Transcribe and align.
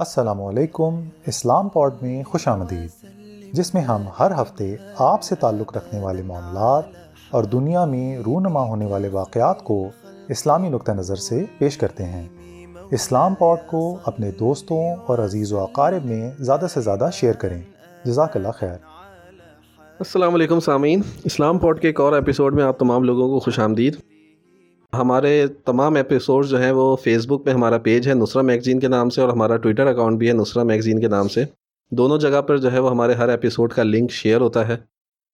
السلام 0.00 0.42
علیکم، 0.42 1.08
اسلام 1.26 1.68
پوڈ 1.68 1.94
میں 2.02 2.22
خوش 2.22 2.48
آمدید۔ 2.48 2.90
جس 3.52 3.74
میں 3.74 3.82
ہم 3.82 4.02
ہر 4.18 4.42
ہفتے 4.42 4.76
آپ 4.98 5.22
سے 5.22 5.34
تعلق 5.34 5.76
رکھنے 5.76 6.00
والے 6.00 6.22
معاملات 6.22 6.84
اور 7.30 7.44
دنیا 7.44 7.84
میں 7.84 8.18
رونما 8.18 8.62
ہونے 8.62 8.86
والے 8.86 9.08
واقعات 9.08 9.64
کو 9.64 9.88
اسلامی 10.28 10.68
نقطہ 10.68 10.92
نظر 10.92 11.16
سے 11.16 11.44
پیش 11.58 11.76
کرتے 11.76 12.04
ہیں۔ 12.04 12.28
اسلام 12.90 13.34
پوڈ 13.34 13.58
کو 13.66 13.96
اپنے 14.04 14.30
دوستوں 14.30 14.96
اور 15.06 15.18
عزیز 15.18 15.52
و 15.52 15.60
اقارب 15.60 16.04
میں 16.04 16.30
زیادہ 16.38 16.66
سے 16.74 16.80
زیادہ 16.80 17.10
شیئر 17.12 17.32
کریں۔ 17.32 17.62
جزاک 18.04 18.36
اللہ 18.36 18.48
خیر۔ 18.54 18.76
السلام 19.98 20.34
علیکم 20.34 20.60
سامعین۔ 20.60 21.00
اسلام 21.24 21.58
پوڈ 21.58 21.80
کے 21.80 21.88
ایک 21.88 22.00
اور 22.00 22.12
ایپیسوڈ 22.12 22.54
میں 22.54 22.64
آپ 22.64 22.78
تمام 22.78 23.02
لوگوں 23.02 23.28
کو 23.28 23.40
خوش 23.40 23.58
آمدید۔ 23.58 23.99
ہمارے 24.92 25.46
تمام 25.64 25.94
ایپیسوڈ 25.94 26.46
جو 26.46 26.60
ہیں 26.60 26.70
وہ 26.70 26.96
فیس 26.96 27.26
بک 27.26 27.44
پہ 27.44 27.50
ہمارا 27.50 27.78
پیج 27.78 28.08
ہے، 28.08 28.14
نصرہ 28.14 28.42
میگزین 28.42 28.80
کے 28.80 28.88
نام 28.88 29.10
سے 29.10 29.20
اور 29.20 29.28
ہمارا 29.28 29.56
ٹویٹر 29.56 29.86
اکاؤنٹ 29.86 30.18
بھی 30.18 30.28
ہے، 30.28 30.32
نصرہ 30.32 30.62
میگزین 30.62 31.00
کے 31.00 31.08
نام 31.08 31.28
سے۔ 31.28 31.44
دونوں 31.90 32.18
جگہ 32.18 32.40
پر 32.42 32.56
جو 32.56 32.72
ہے 32.72 32.78
وہ 32.78 32.90
ہمارے 32.90 33.12
ہر 33.12 33.28
ایپیسوڈ 33.28 33.72
کا 33.72 33.82
لنک 33.82 34.10
شیئر 34.10 34.40
ہوتا 34.40 34.68
ہے۔ 34.68 34.76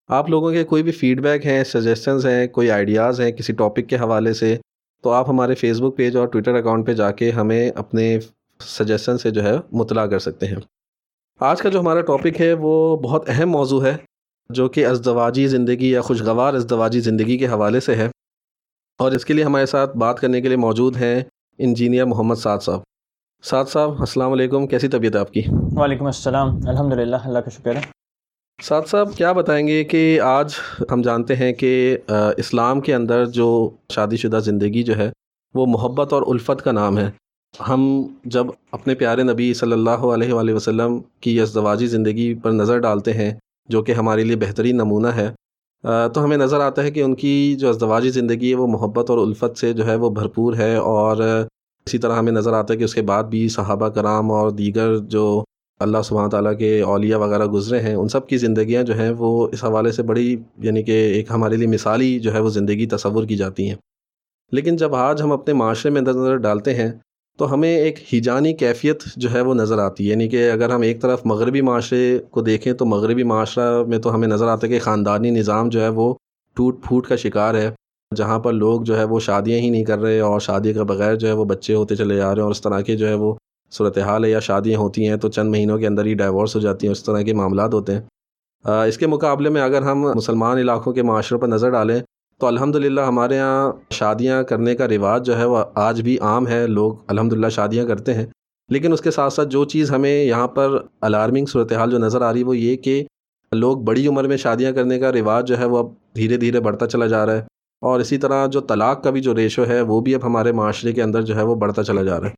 آپ 0.08 0.30
لوگوں 0.30 0.52
کے 0.52 0.64
کوئی 0.64 0.82
بھی 0.82 0.92
فیڈ 0.92 1.20
بیک 1.20 1.46
ہیں 1.46 1.64
سجیشنز 1.64 2.26
ہیں، 2.26 2.46
کوئی 2.46 2.70
آئیڈیاز 2.70 3.20
ہیں 3.20 3.32
کسی 3.32 3.52
ٹاپک 3.52 3.88
کے 3.88 3.96
حوالے 3.96 4.32
سے، 4.32 4.56
تو 5.02 5.10
آپ 5.10 5.28
ہمارے 5.28 5.54
فیس 5.54 5.80
بک 5.80 5.96
پیج 5.96 6.16
اور 6.16 6.26
ٹویٹر 6.26 6.54
اکاؤنٹ 6.54 6.86
پہ 6.86 6.94
جا 6.94 7.10
کے 7.10 7.30
ہمیں 7.30 7.70
اپنے 7.74 8.18
سجیشن 8.60 9.18
سے 9.18 9.30
جو 9.30 9.42
ہے 9.42 9.56
مطلع 9.72 10.06
کر 10.06 10.18
سکتے 10.18 10.46
ہیں۔ 10.46 10.56
آج 11.40 11.62
کا 11.62 11.68
جو 11.68 11.80
ہمارا 11.80 12.00
ٹاپک 12.00 12.40
ہے، 12.40 12.52
وہ 12.52 12.96
بہت 12.96 13.24
اہم 13.28 13.50
موضوع 13.50 13.84
ہے، 13.84 13.96
جو 14.50 14.68
کہ 14.68 14.86
ازدواجی 14.86 15.46
زندگی 15.46 15.90
یا 15.90 16.00
خوشگوار 16.00 16.54
ازدواجی 16.54 17.00
زندگی 17.00 17.38
کے 17.38 17.46
حوالے 17.46 17.80
سے 17.80 17.94
ہے۔ 17.94 18.08
اور 18.98 19.12
اس 19.12 19.24
کے 19.24 19.34
لیے 19.34 19.44
ہمارے 19.44 19.66
ساتھ 19.66 19.96
بات 19.96 20.20
کرنے 20.20 20.40
کے 20.40 20.48
لیے 20.48 20.56
موجود 20.56 20.96
ہیں 20.96 21.22
انجینئر 21.58 22.04
محمد 22.04 22.34
سعد 22.34 22.58
صاحب۔ 22.62 22.80
سعد 23.42 23.64
صاحب 23.68 24.00
السلام 24.00 24.32
علیکم۔ 24.32 24.66
کیسی 24.66 24.88
طبیعت 24.88 25.14
ہے 25.14 25.20
آپ 25.20 25.32
کی؟ 25.32 25.42
وعلیکم 25.76 26.06
السلام۔ 26.06 26.48
الحمد 26.68 26.92
للہ 26.92 27.16
اللہ 27.24 27.38
کا 27.38 27.50
شکر 27.50 27.76
ہے۔ 27.76 27.80
سعد 28.62 28.82
صاحب 28.86 29.14
کیا 29.16 29.32
بتائیں 29.32 29.66
گے 29.68 29.84
کہ 29.84 30.20
آج 30.20 30.54
ہم 30.92 31.02
جانتے 31.02 31.36
ہیں 31.36 31.52
کہ 31.52 31.96
اسلام 32.36 32.80
کے 32.80 32.94
اندر 32.94 33.24
جو 33.26 33.48
شادی 33.92 34.16
شدہ 34.16 34.38
زندگی 34.44 34.82
جو 34.82 34.96
ہے 34.96 35.10
وہ 35.54 35.66
محبت 35.66 36.12
اور 36.12 36.22
الفت 36.26 36.62
کا 36.64 36.72
نام 36.72 36.98
ہے۔ 36.98 37.10
ہم 37.68 38.02
جب 38.24 38.46
اپنے 38.72 38.94
پیارے 38.94 39.22
نبی 39.22 39.54
صلی 39.54 39.72
اللہ 39.72 40.06
علیہ 40.14 40.32
وآلہ 40.32 40.52
وسلم 40.52 41.00
کی 41.20 41.40
ازدواجی 41.40 41.86
زندگی 41.86 42.34
پر 42.34 42.50
نظر 42.50 42.78
ڈالتے 42.78 43.12
ہیں 43.12 43.32
جو 43.68 43.82
کہ 43.82 43.92
ہمارے 43.92 44.24
لیے 44.24 44.36
بہترین 44.36 44.76
نمونہ 44.76 45.08
ہے 45.08 45.30
تو 45.84 46.24
ہمیں 46.24 46.36
نظر 46.36 46.60
آتا 46.60 46.82
ہے 46.82 46.90
کہ 46.90 47.02
ان 47.02 47.14
کی 47.14 47.54
جو 47.58 47.68
ازدواجی 47.68 48.10
زندگی 48.10 48.50
ہے، 48.50 48.56
وہ 48.56 48.66
محبت 48.66 49.10
اور 49.10 49.18
الفت 49.18 49.58
سے 49.58 49.72
جو 49.72 49.86
ہے 49.86 49.94
وہ 49.94 50.10
بھرپور 50.10 50.54
ہے 50.54 50.74
اور 50.76 51.16
اسی 51.86 51.98
طرح 51.98 52.16
ہمیں 52.18 52.32
نظر 52.32 52.52
آتا 52.52 52.72
ہے 52.72 52.78
کہ 52.78 52.84
اس 52.84 52.94
کے 52.94 53.02
بعد 53.02 53.24
بھی 53.24 53.48
صحابہ 53.48 53.88
کرام 53.88 54.30
اور 54.30 54.50
دیگر 54.50 54.96
جو 54.98 55.44
اللہ 55.80 56.02
سبحانہ 56.04 56.30
تعالیٰ 56.30 56.56
کے 56.58 56.80
اولیاء 56.82 57.18
وغیرہ 57.18 57.46
گزرے 57.46 57.80
ہیں، 57.80 57.94
ان 57.94 58.08
سب 58.08 58.28
کی 58.28 58.36
زندگیاں 58.36 58.82
جو 58.82 58.94
ہیں 58.98 59.10
وہ 59.18 59.48
اس 59.52 59.64
حوالے 59.64 59.92
سے 59.92 60.02
بڑی 60.02 60.36
یعنی 60.58 60.82
کہ 60.82 60.92
ایک 60.92 61.30
ہمارے 61.30 61.56
لیے 61.56 61.66
مثالی 61.66 62.18
جو 62.20 62.32
ہے 62.32 62.40
وہ 62.40 62.50
زندگی 62.50 62.86
تصور 62.86 63.24
کی 63.24 63.36
جاتی 63.36 63.68
ہیں۔ 63.68 63.76
لیکن 64.52 64.76
جب 64.76 64.94
آج 64.94 65.22
ہم 65.22 65.32
اپنے 65.32 65.54
معاشرے 65.54 65.90
میں 65.90 66.00
نظر 66.00 66.36
ڈالتے 66.36 66.74
ہیں 66.74 66.92
تو 67.36 67.52
ہمیں 67.52 67.76
ایک 67.76 68.14
ہیجانی 68.14 68.52
کیفیت 68.54 69.02
جو 69.16 69.32
ہے 69.32 69.40
وہ 69.40 69.54
نظر 69.54 69.78
آتی 69.78 70.06
ہے۔ 70.06 70.10
یعنی 70.10 70.28
کہ 70.28 70.50
اگر 70.50 70.70
ہم 70.70 70.80
ایک 70.80 71.02
طرف 71.02 71.20
مغربی 71.24 71.60
معاشرے 71.60 72.18
کو 72.30 72.40
دیکھیں 72.40 72.72
تو 72.72 72.84
مغربی 72.86 73.22
معاشرہ 73.22 73.82
میں 73.82 73.98
تو 73.98 74.14
ہمیں 74.14 74.28
نظر 74.28 74.48
آتا 74.48 74.66
ہے 74.66 74.72
کہ 74.72 74.78
خاندانی 74.78 75.30
نظام 75.30 75.68
جو 75.68 75.80
ہے 75.80 75.88
وہ 75.88 76.14
ٹوٹ 76.56 76.82
پھوٹ 76.84 77.06
کا 77.06 77.16
شکار 77.16 77.54
ہے، 77.54 77.70
جہاں 78.16 78.38
پر 78.38 78.52
لوگ 78.52 78.82
جو 78.82 78.98
ہے 78.98 79.04
وہ 79.04 79.20
شادیاں 79.20 79.58
ہی 79.58 79.70
نہیں 79.70 79.84
کر 79.84 79.98
رہے 79.98 80.20
اور 80.20 80.40
شادی 80.40 80.72
کے 80.72 80.82
بغیر 80.82 81.14
جو 81.14 81.28
ہے 81.28 81.32
وہ 81.32 81.44
بچے 81.44 81.74
ہوتے 81.74 81.96
چلے 81.96 82.16
جا 82.16 82.26
رہے 82.26 82.36
ہیں 82.36 82.42
اور 82.42 82.50
اس 82.50 82.60
طرح 82.60 82.80
کے 82.80 82.96
جو 82.96 83.08
ہے 83.08 83.14
وہ 83.14 83.34
صورتحال 83.72 84.24
ہے 84.24 84.30
یا 84.30 84.40
شادیاں 84.40 84.78
ہوتی 84.80 85.08
ہیں 85.08 85.16
تو 85.16 85.28
چند 85.28 85.50
مہینوں 85.50 85.78
کے 85.78 85.86
اندر 85.86 86.04
ہی 86.04 86.14
ڈائیورس 86.14 86.56
ہو 86.56 86.60
جاتی 86.60 86.86
ہیں، 86.86 86.92
اس 86.92 87.02
طرح 87.04 87.22
کے 87.22 87.32
معاملات 87.34 87.74
ہوتے 87.74 87.94
ہیں۔ 87.94 88.00
اس 88.88 88.98
کے 88.98 89.06
مقابلے 89.06 89.48
میں 89.48 89.62
اگر 89.62 89.82
ہم 89.82 90.00
مسلمان 90.14 90.58
علاقوں 90.58 90.92
کے 90.92 91.02
معاشروں 91.02 91.40
پر 91.40 91.48
نظر 91.48 91.70
ڈالیں 91.70 92.00
تو 92.40 92.46
الحمد 92.46 92.76
للہ 92.76 93.00
ہمارے 93.00 93.36
یہاں 93.36 93.72
شادیاں 93.90 94.42
کرنے 94.42 94.74
کا 94.74 94.88
رواج 94.88 95.26
جو 95.26 95.38
ہے 95.38 95.44
وہ 95.44 95.64
آج 95.74 96.02
بھی 96.02 96.18
عام 96.18 96.48
ہے، 96.48 96.66
لوگ 96.66 96.94
الحمد 97.06 97.32
للہ 97.32 97.48
شادیاں 97.48 97.86
کرتے 97.86 98.14
ہیں۔ 98.14 98.26
لیکن 98.68 98.92
اس 98.92 99.00
کے 99.00 99.10
ساتھ 99.10 99.32
ساتھ 99.32 99.48
جو 99.48 99.64
چیز 99.64 99.90
ہمیں 99.90 100.24
یہاں 100.24 100.48
پر 100.48 100.78
الارمنگ 101.00 101.46
صورتحال 101.46 101.90
جو 101.90 101.98
نظر 101.98 102.22
آ 102.22 102.32
رہی 102.32 102.40
ہے 102.40 102.44
وہ 102.44 102.56
یہ 102.56 102.76
کہ 102.76 103.04
لوگ 103.52 103.78
بڑی 103.78 104.06
عمر 104.06 104.24
میں 104.24 104.36
شادیاں 104.36 104.72
کرنے 104.72 104.98
کا 104.98 105.12
رواج 105.12 105.48
جو 105.48 105.58
ہے 105.58 105.64
وہ 105.64 105.78
اب 105.78 105.86
دھیرے 106.16 106.36
دھیرے 106.36 106.60
بڑھتا 106.60 106.86
چلا 106.86 107.06
جا 107.06 107.26
رہا 107.26 107.32
ہے۔ 107.32 107.42
اور 107.80 108.00
اسی 108.00 108.18
طرح 108.18 108.46
جو 108.46 108.60
طلاق 108.60 109.02
کا 109.02 109.10
بھی 109.10 109.20
جو 109.20 109.34
ریشو 109.34 109.66
ہے 109.66 109.80
وہ 109.80 110.00
بھی 110.00 110.14
اب 110.14 110.26
ہمارے 110.26 110.52
معاشرے 110.52 110.92
کے 110.92 111.02
اندر 111.02 111.22
جو 111.22 111.36
ہے 111.36 111.42
وہ 111.42 111.54
بڑھتا 111.54 111.82
چلا 111.82 112.02
جا 112.02 112.20
رہا 112.20 112.26
ہے۔ 112.26 112.32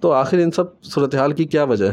تو 0.00 0.12
آخر 0.12 0.38
ان 0.38 0.50
سب 0.50 0.82
صورتحال 0.82 1.32
کی 1.32 1.44
کیا 1.44 1.64
وجہ 1.64 1.86
ہے؟ 1.86 1.92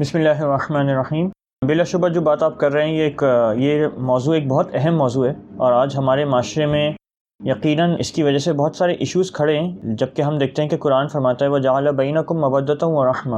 بسم 0.00 0.18
اللہ 0.18 0.42
الرحمن 0.42 0.88
الرحیم۔ 0.88 1.28
بلا 1.64 1.84
شبہ 1.84 2.08
جو 2.08 2.20
بات 2.20 2.42
آپ 2.42 2.58
کر 2.58 2.72
رہے 2.72 2.84
ہیں 2.84 2.96
یہ 2.96 3.02
ایک 3.02 3.22
یہ 3.56 3.86
موضوع 3.98 4.34
ایک 4.34 4.48
بہت 4.48 4.68
اہم 4.72 4.96
موضوع 4.96 5.26
ہے 5.26 5.32
اور 5.56 5.72
آج 5.72 5.96
ہمارے 5.96 6.24
معاشرے 6.24 6.66
میں 6.66 6.92
یقیناً 7.44 7.96
اس 7.98 8.12
کی 8.12 8.22
وجہ 8.22 8.38
سے 8.38 8.52
بہت 8.52 8.76
سارے 8.76 8.92
ایشوز 8.92 9.32
کھڑے 9.32 9.58
ہیں 9.58 9.76
جبکہ 9.82 10.22
ہم 10.22 10.38
دیکھتے 10.38 10.62
ہیں 10.62 10.68
کہ 10.68 10.76
قرآن 10.76 11.08
فرماتا 11.08 11.44
ہے 11.44 11.50
وہ 11.50 11.58
جعلیٰ 11.58 11.92
بین 11.92 12.22
کو 12.22 12.34
مبدت 12.34 12.84
و 12.84 13.06
رحمہ 13.06 13.36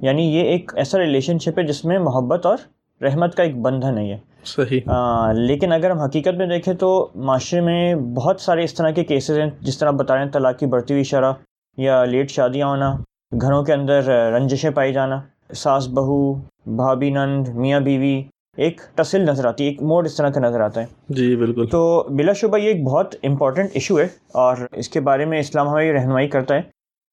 یعنی 0.00 0.22
یہ 0.22 0.42
ایک 0.42 0.72
ایسا 0.76 0.98
ریلیشن 0.98 1.38
شپ 1.38 1.58
ہے 1.58 1.64
جس 1.64 1.84
میں 1.84 1.98
محبت 1.98 2.46
اور 2.46 2.58
رحمت 3.02 3.34
کا 3.34 3.42
ایک 3.42 3.60
بندھن 3.60 3.98
ہے 3.98 4.04
یہ۔ 4.04 4.16
صحیح۔ 4.44 4.80
آ, 4.86 5.32
لیکن 5.32 5.72
اگر 5.72 5.90
ہم 5.90 5.98
حقیقت 5.98 6.34
میں 6.36 6.46
دیکھیں 6.46 6.74
تو 6.74 7.08
معاشرے 7.14 7.60
میں 7.60 7.94
بہت 7.94 8.40
سارے 8.40 8.64
اس 8.64 8.74
طرح 8.74 8.90
کے 8.90 9.04
کیسز 9.04 9.38
ہیں 9.38 9.50
جس 9.60 9.78
طرح 9.78 9.90
بتا 9.90 10.14
رہے 10.14 10.24
ہیں 10.24 10.30
طلاق 10.30 10.58
کی 10.58 10.66
بڑھتی 10.66 10.94
ہوئی 10.94 11.04
شرح 11.04 11.32
یا 11.76 12.04
لیٹ 12.04 12.30
شادیاں 12.30 12.68
ہونا 12.68 12.96
گھروں 13.40 13.62
کے 13.62 13.72
اندر 13.72 14.04
رنجشیں 14.32 14.70
پائی 14.70 14.92
جانا۔ 14.92 15.20
ساس 15.54 15.88
بہو 15.88 16.34
بھابھی 16.66 17.10
نند 17.10 17.48
میاں 17.48 17.80
بیوی 17.80 18.22
ایک 18.56 18.80
ٹسل 18.94 19.20
نظر 19.20 19.44
آتی 19.44 19.64
ہے 19.64 19.68
ایک 19.68 19.82
موڈ 19.82 20.06
اس 20.06 20.16
طرح 20.16 20.28
کا 20.28 20.40
نظر 20.40 20.60
آتا 20.60 20.80
ہے۔ 20.80 20.86
جی 21.08 21.36
بالکل۔ 21.36 21.66
تو 21.66 22.06
بلا 22.10 22.32
شبہ 22.32 22.58
یہ 22.58 22.68
ایک 22.68 22.84
بہت 22.84 23.14
امپورٹنٹ 23.22 23.70
ایشو 23.74 23.98
ہے 23.98 24.08
اور 24.32 24.56
اس 24.72 24.88
کے 24.88 25.00
بارے 25.00 25.24
میں 25.24 25.40
اسلام 25.40 25.68
ہماری 25.68 25.92
رہنمائی 25.92 26.28
کرتا 26.28 26.54
ہے۔ 26.54 26.60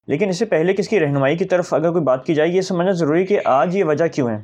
لیکن 0.07 0.29
اس 0.29 0.39
سے 0.39 0.45
پہلے 0.45 0.73
کس 0.73 0.87
کی 0.87 0.99
رہنمائی 0.99 1.37
کی 1.37 1.45
طرف 1.45 1.73
اگر 1.73 1.91
کوئی 1.91 2.03
بات 2.03 2.25
کی 2.25 2.33
جائے 2.33 2.49
یہ 2.49 2.61
سمجھنا 2.61 2.91
ضروری 2.91 3.25
کہ 3.25 3.39
آج 3.45 3.75
یہ 3.75 3.83
وجہ 3.83 4.07
کیوں 4.07 4.29
ہے؟ 4.29 4.37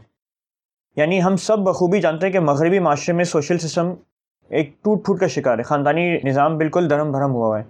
یعنی 0.96 1.24
ہم 1.24 1.36
سب 1.36 1.60
بخوبی 1.60 2.02
جانتے 2.02 2.26
ہیں 2.26 2.34
کہ 2.34 2.40
مغربی 2.40 2.80
معاشرے 2.80 3.16
میں 3.16 3.24
سوشل 3.24 3.58
سسٹم 3.58 3.94
ایک 4.50 4.84
ٹوٹ 4.84 5.06
پھوٹ 5.06 5.20
کا 5.20 5.28
شکار 5.28 5.58
ہے۔ 5.58 5.64
خاندانی 5.64 6.18
نظام 6.24 6.58
بالکل 6.58 6.90
دھرم 6.90 7.12
بھرم 7.12 7.32
ہوا 7.32 7.60
ہے۔ 7.60 7.64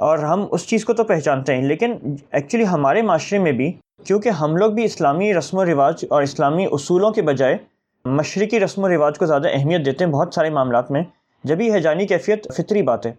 اور 0.00 0.18
ہم 0.18 0.46
اس 0.50 0.66
چیز 0.66 0.84
کو 0.84 0.92
تو 0.92 1.04
پہچانتے 1.04 1.54
ہیں، 1.54 1.62
لیکن 1.62 1.94
ایکچولی 2.32 2.66
ہمارے 2.66 3.02
معاشرے 3.02 3.38
میں 3.38 3.52
بھی، 3.52 3.72
کیونکہ 4.04 4.28
ہم 4.28 4.56
لوگ 4.56 4.70
بھی 4.70 4.84
اسلامی 4.84 5.34
رسم 5.34 5.58
و 5.58 5.64
رواج 5.64 6.04
اور 6.10 6.22
اسلامی 6.22 6.66
اصولوں 6.72 7.10
کے 7.10 7.22
بجائے 7.22 7.56
مشرقی 8.04 8.60
رسم 8.60 8.84
و 8.84 8.88
رواج 8.88 9.18
کو 9.18 9.26
زیادہ 9.26 9.48
اہمیت 9.52 9.84
دیتے 9.86 10.04
ہیں 10.04 10.12
بہت 10.12 10.34
سارے 10.34 10.50
معاملات 10.50 10.90
میں، 10.90 11.02
جب 11.44 11.60
یہ 11.60 12.06
کیفیت 12.08 12.46
فطری 12.56 12.82
بات 12.82 13.06
ہے۔ 13.06 13.12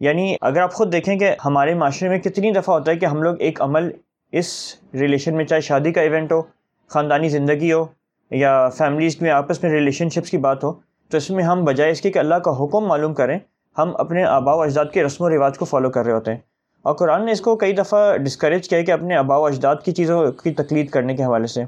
یعنی 0.00 0.36
اگر 0.40 0.60
آپ 0.60 0.72
خود 0.72 0.92
دیکھیں 0.92 1.18
کہ 1.18 1.34
ہمارے 1.44 1.74
معاشرے 1.74 2.08
میں 2.08 2.18
کتنی 2.18 2.50
دفعہ 2.50 2.74
ہوتا 2.74 2.90
ہے 2.90 2.96
کہ 2.96 3.06
ہم 3.06 3.22
لوگ 3.22 3.40
ایک 3.40 3.62
عمل 3.62 3.90
اس 4.32 4.52
ریلیشن 4.94 5.36
میں 5.36 5.44
چاہے 5.44 5.60
شادی 5.60 5.92
کا 5.92 6.00
ایونٹ 6.00 6.32
ہو، 6.32 6.42
خاندانی 6.90 7.28
زندگی 7.28 7.72
ہو، 7.72 7.84
یا 8.30 8.68
فیملیز 8.68 9.20
میں 9.22 9.30
آپس 9.30 9.62
میں 9.62 9.70
ریلیشن 9.70 10.08
شپس 10.08 10.30
کی 10.30 10.38
بات 10.38 10.64
ہو، 10.64 10.72
تو 11.10 11.16
اس 11.16 11.30
میں 11.30 11.44
ہم 11.44 11.64
بجائے 11.64 11.90
اس 11.90 12.00
کے 12.00 12.10
کہ 12.10 12.18
اللہ 12.18 12.34
کا 12.34 12.50
حکم 12.50 12.86
معلوم 12.86 13.14
کریں 13.14 13.38
ہم 13.78 13.92
اپنے 13.96 14.24
آبا 14.24 14.54
و 14.54 14.60
اجداد 14.60 14.84
کے 14.92 15.04
رسم 15.04 15.24
و 15.24 15.30
رواج 15.30 15.58
کو 15.58 15.64
فالو 15.64 15.90
کر 15.90 16.04
رہے 16.04 16.12
ہوتے 16.12 16.30
ہیں۔ 16.30 16.38
اور 16.82 16.94
قرآن 16.94 17.26
نے 17.26 17.32
اس 17.32 17.40
کو 17.40 17.56
کئی 17.56 17.72
دفعہ 17.72 18.16
ڈسکریج 18.16 18.68
کیا 18.68 18.82
کہ 18.82 18.90
اپنے 18.90 19.16
آبا 19.16 19.36
و 19.36 19.46
اجداد 19.46 19.76
کی 19.84 19.92
چیزوں 19.92 20.32
کی 20.32 20.50
تقلید 20.50 20.90
کرنے 20.90 21.16
کے 21.16 21.24
حوالے 21.24 21.46
سے۔ 21.46 21.64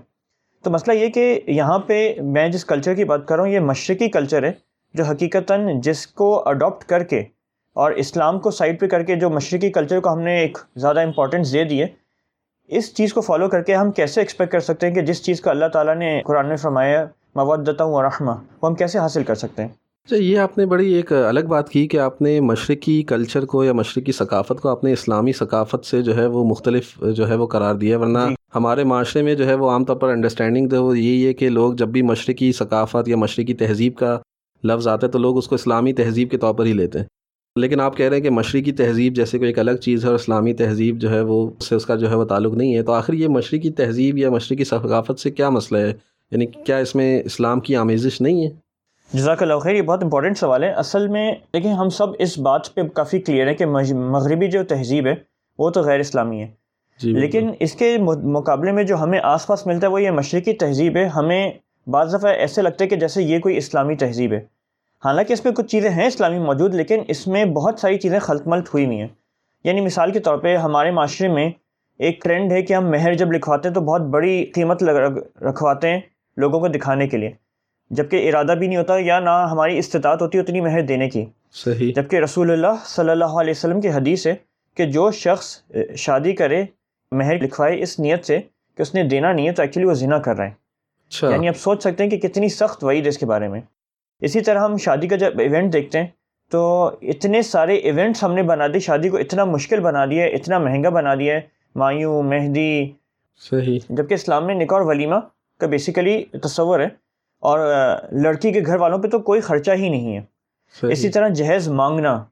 تو 0.63 0.71
مسئلہ 0.71 0.97
یہ 0.97 1.09
کہ 1.09 1.41
یہاں 1.47 1.79
پہ 1.79 2.15
میں 2.21 2.49
جس 2.49 2.65
کلچر 2.65 2.95
کی 2.95 3.05
بات 3.05 3.29
کر 3.29 3.37
رہا 3.37 3.45
ہوں، 3.45 3.51
یہ 3.51 3.61
مشرقی 3.61 4.09
کلچر 4.09 4.43
ہے، 4.43 4.53
جو 4.95 5.05
حقیقتاً 5.05 5.81
جس 5.81 6.07
کو 6.07 6.49
اڈاپٹ 6.49 6.85
کر 6.85 7.05
کے 7.05 7.21
اور 7.75 7.93
اسلام 7.93 8.39
کو 8.39 8.51
سائڈ 8.51 8.81
پہ 8.81 8.87
کر 8.87 9.03
کے 9.03 9.17
جو 9.17 9.31
مشرقی 9.31 9.71
کلچر 9.71 10.01
کو 10.01 10.13
ہم 10.13 10.21
نے 10.21 10.39
ایک 10.39 10.59
زیادہ 10.77 11.01
امپورٹنس 11.01 11.53
دے 11.53 11.65
دی 11.65 11.83
ہے، 11.83 11.87
اس 12.69 12.95
چیز 12.95 13.13
کو 13.13 13.21
فالو 13.21 13.49
کر 13.49 13.63
کے 13.63 13.75
ہم 13.75 13.91
کیسے 13.91 14.21
ایکسپیکٹ 14.21 14.53
کر 14.53 14.61
سکتے 14.61 14.87
ہیں 14.87 14.95
کہ 14.95 15.01
جس 15.01 15.23
چیز 15.23 15.41
کا 15.41 15.51
اللہ 15.51 15.67
تعالیٰ 15.67 15.95
نے 15.95 16.23
قرآن 16.25 16.49
میں 16.49 16.57
فرمایا 16.57 17.05
مودتا 17.35 17.85
ہوں 17.85 18.03
رحمہ 18.03 18.31
وہ 18.63 18.69
ہم 18.69 18.75
کیسے 18.75 18.99
حاصل 18.99 19.25
کر 19.25 19.35
سکتے 19.35 19.63
ہیں؟ 19.63 19.69
اچھا 20.09 20.17
یہ 20.17 20.39
آپ 20.39 20.57
نے 20.59 20.65
بڑی 20.67 20.93
ایک 20.93 21.13
الگ 21.13 21.41
بات 21.41 21.69
کی 21.69 21.87
کہ 21.89 21.99
آپ 21.99 22.21
نے 22.23 22.39
مشرقی 22.41 23.03
کلچر 23.03 23.45
کو 23.45 23.63
یا 23.65 23.73
مشرقی 23.73 24.13
ثقافت 24.13 24.61
کو 24.61 24.69
اپنے 24.69 24.93
اسلامی 24.93 25.33
ثقافت 25.33 25.85
سے 25.87 26.01
جو 26.03 26.17
ہے 26.17 26.27
وہ 26.27 26.45
مختلف 26.45 26.89
جو 27.17 27.29
ہے 27.29 27.35
وہ 27.35 27.47
قرار 27.47 27.75
دیا 27.75 27.99
ورنہ 27.99 28.19
جی۔ 28.29 28.35
ہمارے 28.55 28.85
معاشرے 28.85 29.23
میں 29.23 29.35
جو 29.35 29.47
ہے 29.47 29.55
وہ 29.55 29.71
عام 29.71 29.85
طور 29.85 29.97
پر 29.97 30.09
انڈرسٹینڈنگ 30.09 30.69
تو 30.69 30.85
وہ 30.85 30.99
یہی 30.99 31.27
ہے 31.27 31.33
کہ 31.33 31.49
لوگ 31.49 31.75
جب 31.75 31.89
بھی 31.89 32.03
مشرقی 32.03 32.51
ثقافت 32.53 33.09
یا 33.09 33.17
مشرقی 33.17 33.55
تہذیب 33.55 33.97
کا 33.97 34.17
لفظ 34.65 34.89
آتا 34.89 35.07
ہے 35.07 35.13
تو 35.13 35.19
لوگ 35.19 35.39
اس 35.39 35.49
کو 35.49 35.55
اسلامی 35.55 35.93
تہذیب 35.93 36.31
کے 36.31 36.39
طور 36.39 36.55
پر 36.55 36.67
ہی 36.67 36.73
لیتے 36.73 36.99
ہیں۔ 36.99 37.07
لیکن 37.57 37.81
آپ 37.81 37.97
کہہ 37.97 38.07
رہے 38.07 38.17
ہیں 38.17 38.23
کہ 38.23 38.31
مشرقی 38.31 38.73
تہذیب 38.73 39.15
جیسے 39.15 39.39
کوئی 39.39 39.49
ایک 39.49 39.59
الگ 39.59 39.77
چیز 39.81 40.05
ہے 40.05 40.09
اور 40.09 40.15
اسلامی 40.15 40.53
تہذیب 40.55 40.99
جو 40.99 41.11
ہے 41.11 41.21
وہ 41.21 41.47
اس 41.51 41.69
سے 41.69 41.75
اس 41.75 41.87
کا 41.87 41.97
جو 41.97 42.11
ہے 42.11 42.17
وہ 42.17 42.25
تعلق 42.25 42.55
نہیں 42.55 42.75
ہے 42.77 42.83
تو 42.83 42.93
آخر 42.93 43.15
یہ 43.15 43.29
مشرقی 43.29 43.71
تہذیب 43.77 44.19
یا 44.19 44.31
مشرقی 44.31 44.65
ثقافت 44.65 45.21
سے 45.21 45.31
کیا 45.31 45.51
مسئلہ 45.51 45.79
ہے؟ 45.79 45.93
یعنی 46.33 46.47
کیا 46.47 46.77
اس 46.77 46.95
میں 46.95 47.23
اسلام 47.25 47.61
کی 47.61 47.77
آمیزش 47.77 48.21
نہیں 48.21 48.45
ہے؟ 48.45 48.51
جزاک 49.13 49.43
اللہ 49.43 49.59
خیر 49.59 49.75
یہ 49.75 49.83
بہت 49.83 50.03
امپورٹنٹ 50.03 50.39
سوال 50.39 50.65
ہے۔ 50.65 50.71
اصل 50.71 51.09
میں 51.09 51.33
دیکھیں 51.55 51.73
ہم 51.73 51.89
سب 51.89 52.07
اس 52.19 52.39
بات 52.39 52.75
پہ 52.75 52.83
کافی 52.83 53.21
کلیئر 53.21 53.47
ہے 53.47 53.55
کہ 53.55 53.67
مغربی 53.67 54.47
جو 54.47 54.65
تہذیب 54.65 55.07
ہے 55.07 55.15
وہ 55.59 55.71
تو 55.71 55.81
غیر 55.81 56.01
اسلامی 56.01 56.43
ہے۔ 56.43 56.47
جی 57.01 57.13
لیکن 57.13 57.51
اس 57.61 57.73
کے 57.73 57.99
مقابلے 58.25 58.73
میں 58.73 58.85
جو 58.85 58.97
ہمیں 58.97 59.21
آس 59.23 59.47
پاس 59.47 59.67
ملتا 59.67 59.87
ہے 59.87 59.93
وہ 59.93 60.03
یہ 60.03 60.11
مشرقی 60.11 60.53
تہذیب 60.53 60.97
ہے۔ 60.97 61.05
ہمیں 61.05 61.51
بعض 61.87 62.15
دفعہ 62.15 62.31
ایسے 62.31 62.63
لگتا 62.63 62.85
ہے 62.85 62.89
کہ 62.89 62.97
جیسے 62.97 63.23
یہ 63.23 63.39
کوئی 63.39 63.57
اسلامی 63.57 63.97
تہذیب 63.97 64.33
ہے۔ 64.33 64.41
حالانکہ 65.05 65.33
اس 65.33 65.45
میں 65.45 65.53
کچھ 65.53 65.67
چیزیں 65.67 65.91
ہیں 65.91 66.07
اسلامی 66.07 66.39
موجود 66.39 66.75
لیکن 66.75 67.03
اس 67.09 67.27
میں 67.29 67.45
بہت 67.45 67.79
ساری 67.79 67.99
چیزیں 67.99 68.19
خلط 68.19 68.47
ملت 68.47 68.75
ہوئی 68.75 68.87
ہوئی 68.87 69.01
ہیں۔ 69.01 69.09
یعنی 69.65 69.81
مثال 69.81 70.11
کے 70.11 70.21
طور 70.21 70.39
پہ 70.39 70.57
ہمارے 70.57 70.91
معاشرے 70.91 71.29
میں 71.29 71.51
ایک 71.99 72.23
ٹرینڈ 72.23 72.53
ہے 72.53 72.63
کہ 72.63 72.75
ہم 72.75 72.91
مہر 72.91 73.15
جب 73.15 73.33
لکھواتے 73.33 73.69
ہیں 73.69 73.75
تو 73.75 73.81
بہت 73.81 74.01
بڑی 74.01 74.45
قیمت 74.45 74.83
رکھواتے 75.43 75.91
ہیں 75.91 76.01
لوگوں 76.37 76.61
کو 76.61 76.69
دکھانے 76.69 77.09
کے 77.09 77.17
لیے۔ 77.17 77.42
جبکہ 77.93 78.29
ارادہ 78.29 78.53
بھی 78.59 78.67
نہیں 78.67 78.79
ہوتا 78.79 78.95
یا 78.99 79.21
نہ 79.21 79.49
ہماری 79.51 79.79
استطاعت 79.79 80.23
ہوتی 80.23 80.39
اتنی 80.39 80.61
مہر 80.61 80.81
دینے 80.81 81.11
کی۔ 81.11 81.25
صحیح۔ 81.53 81.93
جبکہ 81.97 82.17
رسول 82.17 82.51
اللہ 82.51 82.77
صلی 82.85 83.11
اللہ 83.11 83.25
علیہ 83.25 83.51
وسلم 83.51 83.81
کی 83.81 83.89
حدیث 83.89 84.27
ہے 84.27 84.35
کہ 84.77 84.87
جو 84.87 85.11
شخص 85.11 85.63
شادی 85.97 86.33
کرے 86.33 86.65
مہر 87.13 87.43
لکھوائے 87.43 87.83
اس 87.83 88.01
نیت 88.01 88.25
سے 88.25 88.39
کہ 88.77 88.83
اس 88.83 88.95
نے 88.95 89.03
دینا 89.03 89.33
نہیں 89.33 89.49
ہے 89.49 89.53
تو 89.53 89.63
ایکچولی 89.63 89.87
وہ 89.87 89.95
زنا 89.95 90.19
کر 90.19 90.37
رہے 90.37 90.47
ہیں 90.47 90.55
اچھا۔ 91.09 91.31
یعنی 91.31 91.49
آپ 91.49 91.57
سوچ 91.57 91.81
سکتے 91.81 92.03
ہیں 92.03 92.11
کہ 92.11 92.19
کتنی 92.19 92.49
سخت 92.49 92.85
وعید 92.85 93.05
ہے 93.05 93.09
اس 93.09 93.19
کے 93.19 93.27
بارے 93.27 93.49
میں۔ 93.49 93.61
اسی 94.21 94.41
طرح 94.41 94.59
ہم 94.59 94.77
شادی 94.77 95.09
کا 95.09 95.17
جب 95.17 95.39
ایونٹ 95.39 95.73
دیکھتے 95.73 95.99
ہیں 96.01 96.07
تو 96.51 96.91
اتنے 97.03 97.43
سارے 97.43 97.75
ایونٹس 97.75 98.25
ہم 98.25 98.35
نے 98.35 98.43
بنا 98.43 98.67
دی 98.67 98.79
شادی 98.79 99.09
کو 99.09 99.17
اتنا 99.17 99.45
مشکل 99.45 99.81
بنا 99.81 100.05
دیا 100.07 100.25
ہے 100.25 100.29
اتنا 100.29 100.59
مہنگا 100.59 100.89
بنا 100.89 101.15
دیا 101.15 101.35
ہے 101.35 101.41
مایوں 101.75 102.23
مہندی۔ 102.23 102.91
صحیح۔ 103.41 103.79
جبکہ 103.89 104.15
اسلام 104.15 104.47
میں 104.47 104.55
نکاح 104.55 104.79
اور 104.79 104.87
ولیمہ 104.87 105.17
کا 105.59 105.67
بیسیکلی 105.67 106.25
تصور 106.25 106.81
ہے 106.81 106.89
اور 107.43 107.59
لڑکی 108.13 108.53
کے 108.53 108.61
گھر 108.67 108.77
والوں 108.77 108.99
پہ 108.99 109.09
تو 109.09 109.19
کوئی 109.19 109.41
خرچہ 109.41 109.71
ہی 109.71 109.89
نہیں 109.89 110.17
ہے۔ 110.17 110.21
اسی 110.89 111.09
طرح 111.09 111.29
جہیز 111.29 111.69
مانگنا۔ 111.69 112.25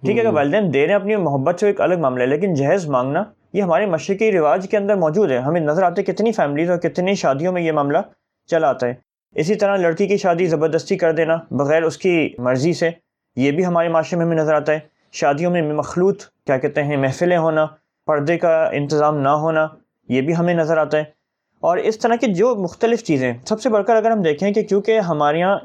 ٹھیک 0.00 0.16
ہے 0.16 0.22
کہ 0.22 0.26
ہوں۔ 0.26 0.34
والدین 0.34 0.74
دے 0.74 0.80
رہے 0.80 0.88
ہیں 0.88 0.94
اپنی 0.94 1.16
محبت 1.16 1.60
سے 1.60 1.66
ایک 1.66 1.80
الگ 1.80 1.94
معاملہ 1.94 2.22
ہے 2.22 2.26
لیکن 2.26 2.54
جہیز 2.54 2.86
مانگنا 2.86 3.24
یہ 3.52 3.62
ہمارے 3.62 3.86
مشرقی 3.86 4.32
رواج 4.32 4.66
کے 4.70 4.76
اندر 4.76 4.96
موجود 4.96 5.30
ہے۔ 5.30 5.38
ہمیں 5.38 5.60
نظر 5.60 5.82
آتے 5.82 6.02
کتنی 6.02 6.32
فیملیز 6.32 6.70
اور 6.70 6.78
کتنی 6.78 7.14
شادیوں 7.14 7.52
میں 7.52 7.62
یہ 7.62 7.72
معاملہ 7.72 7.98
چلا 8.46 8.68
آتا 8.68 8.86
ہے۔ 8.86 8.94
اسی 9.34 9.54
طرح 9.54 9.76
لڑکی 9.76 10.06
کی 10.06 10.16
شادی 10.16 10.46
زبردستی 10.46 10.96
کر 10.96 11.12
دینا 11.12 11.36
بغیر 11.50 11.82
اس 11.82 11.98
کی 11.98 12.34
مرضی 12.38 12.72
سے 12.72 12.90
یہ 13.36 13.52
بھی 13.52 13.66
ہمارے 13.66 13.88
معاشرے 13.88 14.18
میں 14.18 14.26
ہمیں 14.26 14.36
نظر 14.36 14.54
آتا 14.54 14.72
ہے۔ 14.72 14.78
شادیوں 15.12 15.50
میں 15.50 15.62
مخلوط 15.62 16.22
کیا 16.46 16.58
کہتے 16.58 16.82
ہیں 16.82 16.96
محفلیں 16.96 17.36
ہونا 17.36 17.66
پردے 18.06 18.38
کا 18.38 18.68
انتظام 18.72 19.18
نہ 19.18 19.28
ہونا 19.28 19.66
یہ 20.08 20.20
بھی 20.20 20.36
ہمیں 20.36 20.54
نظر 20.54 20.78
آتا 20.78 20.98
ہے۔ 20.98 21.17
اور 21.60 21.76
اس 21.76 21.98
طرح 21.98 22.16
کی 22.16 22.34
جو 22.34 22.54
مختلف 22.56 23.02
چیزیں، 23.02 23.32
سب 23.46 23.60
سے 23.60 23.68
بڑھ 23.68 23.86
کر 23.86 23.96
اگر 23.96 24.10
ہم 24.10 24.22
دیکھیں 24.22 24.52
کہ 24.52 24.62
کیونکہ 24.62 25.00
ہمارے 25.00 25.38
یہاں 25.38 25.58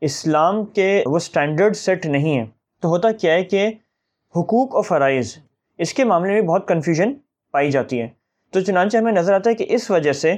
اسلام 0.00 0.64
کے 0.64 1.02
وہ 1.06 1.18
سٹینڈرڈ 1.18 1.76
سیٹ 1.76 2.06
نہیں 2.06 2.38
ہیں، 2.38 2.46
تو 2.80 2.88
ہوتا 2.88 3.12
کیا 3.12 3.32
ہے 3.32 3.44
کہ 3.44 3.68
حقوق 4.36 4.74
و 4.74 4.82
فرائض، 4.82 5.36
اس 5.78 5.94
کے 5.94 6.04
معاملے 6.04 6.32
میں 6.32 6.42
بہت 6.42 6.68
کنفیوژن 6.68 7.12
پائی 7.52 7.70
جاتی 7.70 8.00
ہے۔ 8.00 8.08
تو 8.50 8.60
چنانچہ 8.60 8.96
ہمیں 8.96 9.12
نظر 9.12 9.32
آتا 9.32 9.50
ہے 9.50 9.54
کہ 9.54 9.66
اس 9.68 9.90
وجہ 9.90 10.12
سے 10.12 10.34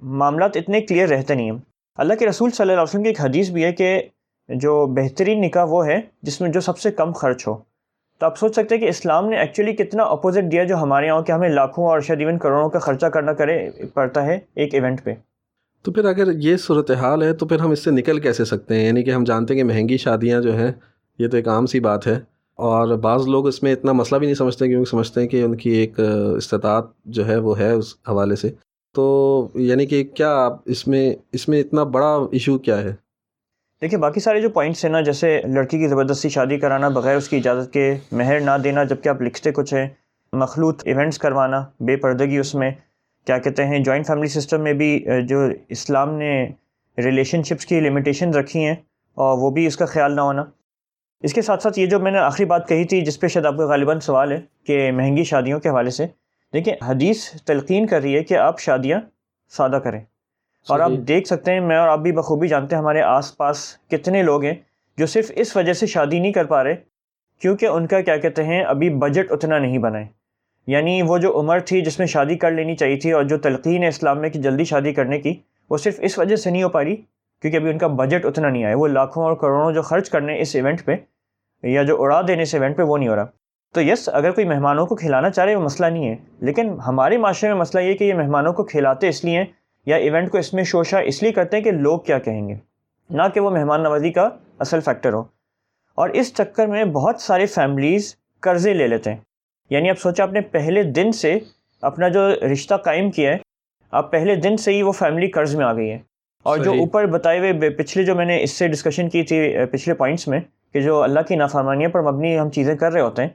معاملات 0.00 0.56
اتنے 0.56 0.80
کلیئر 0.80 1.08
رہتے 1.08 1.34
نہیں 1.34 1.50
ہیں۔ 1.50 1.58
اللہ 1.96 2.14
کے 2.14 2.26
رسول 2.26 2.50
صلی 2.50 2.62
اللہ 2.62 2.72
علیہ 2.72 2.82
وسلم 2.82 3.02
کی 3.02 3.08
ایک 3.08 3.20
حدیث 3.20 3.50
بھی 3.50 3.64
ہے 3.64 3.72
کہ 3.72 4.02
جو 4.48 4.86
بہترین 4.86 5.40
نکاح 5.40 5.64
وہ 5.64 5.86
ہے، 5.86 6.00
جس 6.22 6.40
میں 6.40 6.50
جو 6.50 6.60
سب 6.60 6.78
سے 6.78 6.90
کم 6.90 7.12
خرچ 7.12 7.48
ہو۔ 7.48 7.69
تو 8.20 8.26
آپ 8.26 8.38
سوچ 8.38 8.52
سکتے 8.52 8.74
ہیں 8.74 8.82
کہ 8.82 8.88
اسلام 8.88 9.28
نے 9.28 9.36
ایکچولی 9.36 9.72
کتنا 9.72 10.02
اپوزٹ 10.02 10.52
دیا 10.52 10.64
جو 10.64 10.76
ہمارے 10.76 11.06
یہاں 11.06 11.22
کہ 11.22 11.32
ہمیں 11.32 11.48
لاکھوں 11.48 11.86
اور 11.86 12.00
شاید 12.00 12.20
ایون 12.20 12.38
کروڑوں 12.38 12.68
کا 12.68 12.78
خرچہ 12.78 13.06
کرنا 13.06 13.32
کرے، 13.32 13.70
پڑتا 13.94 14.26
ہے 14.26 14.38
ایک 14.54 14.74
ایونٹ 14.74 15.04
پہ۔ 15.04 15.14
تو 15.82 15.92
پھر 15.92 16.04
اگر 16.04 16.32
یہ 16.32 16.56
صورتحال 16.56 17.22
ہے 17.22 17.32
تو 17.32 17.46
پھر 17.46 17.58
ہم 17.58 17.70
اس 17.70 17.84
سے 17.84 17.90
نکل 17.90 18.18
کیسے 18.18 18.44
سکتے 18.44 18.74
ہیں؟ 18.74 18.86
یعنی 18.86 19.02
کہ 19.02 19.10
ہم 19.10 19.24
جانتے 19.24 19.54
ہیں 19.54 19.62
کہ 19.62 19.68
مہنگی 19.68 19.96
شادیاں 19.96 20.40
جو 20.40 20.54
ہیں، 20.54 20.72
یہ 21.18 21.28
تو 21.28 21.36
ایک 21.36 21.48
عام 21.48 21.66
سی 21.66 21.80
بات 21.80 22.06
ہے۔ 22.06 22.20
اور 22.56 22.96
بعض 22.96 23.28
لوگ 23.28 23.46
اس 23.46 23.62
میں 23.62 23.72
اتنا 23.72 23.92
مسئلہ 23.92 24.18
بھی 24.18 24.26
نہیں 24.26 24.34
سمجھتے 24.34 24.66
کیونکہ 24.66 24.90
سمجھتے 24.90 25.20
ہیں 25.20 25.28
کہ 25.28 25.42
ان 25.42 25.54
کی 25.54 25.70
ایک 25.70 26.00
استطاعت 26.36 26.84
جو 27.04 27.26
ہے 27.26 27.36
وہ 27.36 27.58
ہے 27.58 27.72
اس 27.72 27.94
حوالے 28.08 28.36
سے۔ 28.36 28.50
تو 28.94 29.48
یعنی 29.54 29.86
کہ 29.86 30.04
کیا 30.04 30.36
آپ 30.44 30.56
اس 30.64 30.88
میں 30.88 31.14
اس 31.32 31.48
میں 31.48 31.60
اتنا 31.60 31.82
بڑا 31.82 32.16
ایشو 32.32 32.58
کیا 32.58 32.82
ہے؟ 32.82 32.94
دیکھیے، 33.82 33.98
باقی 33.98 34.20
سارے 34.20 34.40
جو 34.40 34.48
پوائنٹس 34.50 34.84
ہیں 34.84 34.90
نا، 34.92 35.00
جیسے 35.00 35.40
لڑکی 35.48 35.78
کی 35.78 35.88
زبردستی 35.88 36.28
شادی 36.28 36.56
کرانا 36.60 36.88
بغیر 36.88 37.16
اس 37.16 37.28
کی 37.28 37.36
اجازت 37.36 37.72
کے 37.72 37.84
مہر 38.12 38.40
نہ 38.40 38.56
دینا، 38.64 38.82
جبکہ 38.84 39.08
آپ 39.08 39.22
لکھتے 39.22 39.52
کچھ 39.52 39.72
ہیں، 39.74 39.86
مخلوط 40.32 40.82
ایونٹس 40.86 41.18
کروانا، 41.18 41.62
بے 41.80 41.96
پردگی 41.96 42.38
اس 42.38 42.54
میں، 42.54 42.70
کیا 43.26 43.38
کہتے 43.38 43.66
ہیں 43.66 43.78
جوائنٹ 43.78 44.06
فیملی 44.06 44.28
سسٹم 44.28 44.62
میں 44.62 44.72
بھی 44.72 44.90
جو 45.28 45.40
اسلام 45.68 46.14
نے 46.14 46.32
ریلیشن 46.98 47.42
شپس 47.42 47.66
کی 47.66 47.80
لمیٹیشن 47.80 48.34
رکھی 48.34 48.64
ہیں، 48.64 48.74
اور 49.16 49.38
وہ 49.38 49.50
بھی 49.50 49.66
اس 49.66 49.76
کا 49.76 49.86
خیال 49.86 50.16
نہ 50.16 50.20
ہونا۔ 50.20 50.44
اس 51.24 51.34
کے 51.34 51.42
ساتھ 51.42 51.62
ساتھ 51.62 51.78
یہ 51.78 51.86
جو 51.86 51.98
میں 52.00 52.12
نے 52.12 52.18
آخری 52.18 52.44
بات 52.44 52.68
کہی 52.68 52.84
تھی، 52.84 53.00
جس 53.00 53.20
پہ 53.20 53.28
شاید 53.28 53.46
آپ 53.46 53.56
کا 53.56 53.66
غالباً 53.66 54.00
سوال 54.00 54.32
ہے، 54.32 54.40
کہ 54.66 54.90
مہنگی 54.92 55.24
شادیوں 55.24 55.60
کے 55.60 55.68
حوالے 55.68 55.90
سے 55.90 56.06
دیکھیں 56.52 56.74
حدیث 56.82 57.28
تلقین 57.46 57.86
کر 57.86 58.00
رہی 58.02 58.16
ہے 58.16 58.22
کہ 58.24 58.36
آپ 58.38 58.60
شادیاں 58.60 59.00
سادہ 59.52 59.80
کریں۔ 59.84 60.00
اور 60.68 60.80
آپ۔ 60.80 60.90
دیکھ 61.08 61.26
سکتے 61.26 61.52
ہیں 61.52 61.60
میں 61.60 61.76
اور 61.76 61.88
آپ 61.88 61.98
بھی 61.98 62.12
بخوبی 62.12 62.48
جانتے 62.48 62.76
ہیں 62.76 62.82
ہمارے 62.82 63.02
آس 63.02 63.36
پاس 63.36 63.76
کتنے 63.90 64.22
لوگ 64.22 64.44
ہیں 64.44 64.54
جو 64.98 65.06
صرف 65.06 65.30
اس 65.34 65.56
وجہ 65.56 65.72
سے 65.72 65.86
شادی 65.86 66.18
نہیں 66.18 66.32
کر 66.32 66.44
پا 66.44 66.64
رہے 66.64 66.74
کیونکہ 67.40 67.66
ان 67.66 67.86
کا 67.86 68.00
کیا 68.00 68.16
کہتے 68.16 68.44
ہیں 68.44 68.64
ابھی 68.64 68.90
بجٹ 68.90 69.32
اتنا 69.32 69.58
نہیں 69.58 69.78
بنا 69.78 69.98
ہے۔ 69.98 70.06
یعنی 70.66 71.02
وہ 71.02 71.18
جو 71.18 71.40
عمر 71.40 71.60
تھی 71.60 71.80
جس 71.80 71.98
میں 71.98 72.06
شادی 72.06 72.36
کر 72.36 72.50
لینی 72.50 72.76
چاہیے 72.76 72.96
تھی 72.96 73.12
اور 73.12 73.22
جو 73.24 73.38
تلقین 73.38 73.82
ہے 73.82 73.88
اسلام 73.88 74.20
میں 74.20 74.28
کہ 74.28 74.38
جلدی 74.40 74.64
شادی 74.64 74.92
کرنے 74.92 75.20
کی 75.20 75.34
وہ 75.70 75.76
صرف 75.76 75.94
اس 76.02 76.18
وجہ 76.18 76.36
سے 76.36 76.50
نہیں 76.50 76.62
ہو 76.62 76.68
پا 76.68 76.84
رہی 76.84 76.96
کیونکہ 77.42 77.56
ابھی 77.56 77.70
ان 77.70 77.78
کا 77.78 77.86
بجٹ 77.86 78.26
اتنا 78.26 78.48
نہیں 78.48 78.64
آیا۔ 78.64 78.76
وہ 78.76 78.88
لاکھوں 78.88 79.24
اور 79.24 79.36
کروڑوں 79.36 79.72
جو 79.72 79.82
خرچ 79.82 80.10
کرنے 80.10 80.40
اس 80.40 80.56
ایونٹ 80.56 80.84
پہ 80.84 80.94
یا 81.62 81.82
جو 81.82 82.02
اڑا 82.02 82.22
دینے 82.28 82.42
اس 82.42 82.54
ایونٹ 82.54 82.76
پہ 82.76 82.82
وہ 82.82 82.98
نہیں 82.98 83.08
ہو 83.08 83.16
رہا۔ 83.16 83.26
تو 83.74 83.82
یس 83.82 84.08
اگر 84.12 84.30
کوئی 84.30 84.46
مہمانوں 84.48 84.86
کو 84.86 84.94
کھلانا 84.94 85.30
چاہ 85.30 85.44
رہے 85.44 85.54
وہ 85.54 85.62
مسئلہ 85.62 85.86
نہیں 85.86 86.08
ہے۔ 86.08 86.16
لیکن 86.40 86.80
ہمارے 86.86 87.18
معاشرے 87.18 87.50
میں 87.50 87.60
مسئلہ 87.60 87.82
یہ 87.82 87.94
کہ 87.94 88.04
یہ 88.04 88.14
مہمانوں 88.14 88.52
کو 88.52 88.64
کھلاتے 88.64 89.08
اس 89.08 89.24
لیے 89.24 89.38
ہیں 89.38 89.44
یا 89.86 89.96
ایونٹ 89.96 90.30
کو 90.30 90.38
اس 90.38 90.54
میں 90.54 90.64
شوشہ 90.64 90.96
اس 91.04 91.22
لیے 91.22 91.32
کرتے 91.32 91.56
ہیں 91.56 91.64
کہ 91.64 91.70
لوگ 91.70 92.00
کیا 92.00 92.18
کہیں 92.18 92.48
گے؟ 92.48 92.54
نہ 93.10 93.22
کہ 93.34 93.40
وہ 93.40 93.50
مہمان 93.50 93.82
نوازی 93.82 94.12
کا 94.12 94.28
اصل 94.58 94.80
فیکٹر 94.80 95.12
ہو۔ 95.12 95.22
اور 95.94 96.08
اس 96.08 96.34
چکر 96.34 96.66
میں 96.66 96.84
بہت 96.84 97.20
سارے 97.20 97.46
فیملیز 97.46 98.16
قرضے 98.40 98.74
لے 98.74 98.86
لیتے 98.86 99.10
ہیں۔ 99.10 99.16
یعنی 99.70 99.90
اب 99.90 99.98
سوچا 99.98 100.22
آپ 100.22 100.32
نے 100.32 100.40
پہلے 100.40 100.82
دن 100.82 101.12
سے 101.12 101.38
اپنا 101.80 102.08
جو 102.08 102.30
رشتہ 102.52 102.74
قائم 102.74 103.10
کیا 103.10 103.32
ہے 103.32 103.36
اب 103.90 104.10
پہلے 104.10 104.34
دن 104.34 104.56
سے 104.56 104.72
ہی 104.72 104.82
وہ 104.82 104.92
فیملی 104.92 105.28
قرض 105.28 105.56
میں 105.56 105.64
آ 105.64 105.72
گئی 105.72 105.90
ہے۔ 105.90 105.98
اور 106.42 106.58
جو۔ 106.58 106.70
اوپر 106.72 107.06
بتائے 107.06 107.38
ہوئے 107.38 107.70
پچھلے 107.70 108.04
جو 108.04 108.14
میں 108.14 108.24
نے 108.24 108.42
اس 108.42 108.50
سے 108.50 108.68
ڈسکشن 108.68 109.08
کی 109.08 109.22
تھی 109.22 109.54
پچھلے 109.72 109.94
پوائنٹس 109.94 110.28
میں 110.28 110.40
کہ 110.72 110.80
جو 110.80 111.02
اللہ 111.02 111.20
کی 111.20 111.36
نافرمانیوں 111.36 111.90
پر 111.90 112.02
مبنی 112.02 112.38
ہم 112.38 112.50
چیزیں 112.50 112.76
کر 112.76 112.92
رہے 112.92 113.00
ہوتے 113.00 113.22
ہیں 113.22 113.28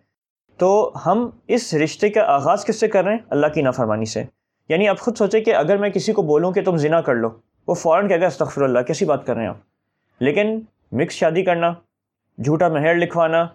تو 0.57 0.91
ہم 1.05 1.29
اس 1.47 1.73
رشتے 1.73 2.09
کا 2.09 2.21
آغاز 2.23 2.65
کس 2.65 2.79
سے 2.79 2.87
کر 2.87 3.03
رہے 3.03 3.11
ہیں؟ 3.11 3.19
اللہ 3.29 3.47
کی 3.47 3.61
نافرمانی 3.61 4.05
سے۔ 4.05 4.23
یعنی 4.69 4.87
آپ 4.87 4.99
خود 4.99 5.17
سوچیں 5.17 5.41
کہ 5.41 5.55
اگر 5.55 5.77
میں 5.77 5.89
کسی 5.89 6.13
کو 6.13 6.21
بولوں 6.21 6.51
کہ 6.51 6.63
تم 6.63 6.77
زنا 6.77 7.01
کر 7.01 7.15
لو، 7.15 7.29
وہ 7.67 7.73
فوراً 7.73 8.07
کہے 8.07 8.21
گا 8.21 8.27
استغفر 8.27 8.61
اللہ، 8.61 8.79
کیسی 8.79 9.05
بات 9.05 9.25
کر 9.25 9.33
رہے 9.33 9.41
ہیں 9.41 9.49
آپ؟ 9.49 9.57
لیکن 10.19 10.59
مکس 10.91 11.13
شادی 11.13 11.43
کرنا، 11.43 11.73
جھوٹا 12.37 12.67
مہر 12.67 12.95
لکھوانا، 12.95 13.47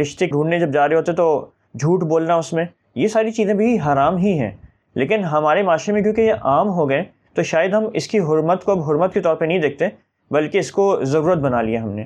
رشتے 0.00 0.26
ڈھونڈنے 0.26 0.60
جب 0.60 0.72
جا 0.72 0.88
رہے 0.88 0.96
ہوتے 0.96 1.12
تو 1.12 1.46
جھوٹ 1.74 2.00
بولنا 2.00 2.34
اس 2.34 2.52
میں، 2.52 2.64
یہ 2.94 3.08
ساری 3.08 3.30
چیزیں 3.30 3.54
بھی 3.54 3.78
حرام 3.80 4.16
ہی 4.16 4.38
ہیں۔ 4.38 4.50
لیکن 4.94 5.24
ہمارے 5.24 5.62
معاشرے 5.62 5.94
میں 5.94 6.02
کیونکہ 6.02 6.20
یہ 6.20 6.32
عام 6.42 6.68
ہو 6.68 6.88
گئے، 6.88 7.04
تو 7.34 7.42
شاید 7.42 7.74
ہم 7.74 7.84
اس 7.92 8.08
کی 8.08 8.18
حرمت 8.18 8.64
کو 8.64 8.72
اب 8.72 8.90
حرمت 8.90 9.14
کے 9.14 9.20
طور 9.20 9.34
پہ 9.34 9.44
نہیں 9.44 9.58
دیکھتے، 9.58 9.88
بلکہ 10.30 10.58
اس 10.58 10.72
کو 10.72 11.04
ضرورت 11.04 11.38
بنا 11.38 11.62
لیا 11.62 11.82
ہم 11.82 11.90
نے۔ 11.90 12.04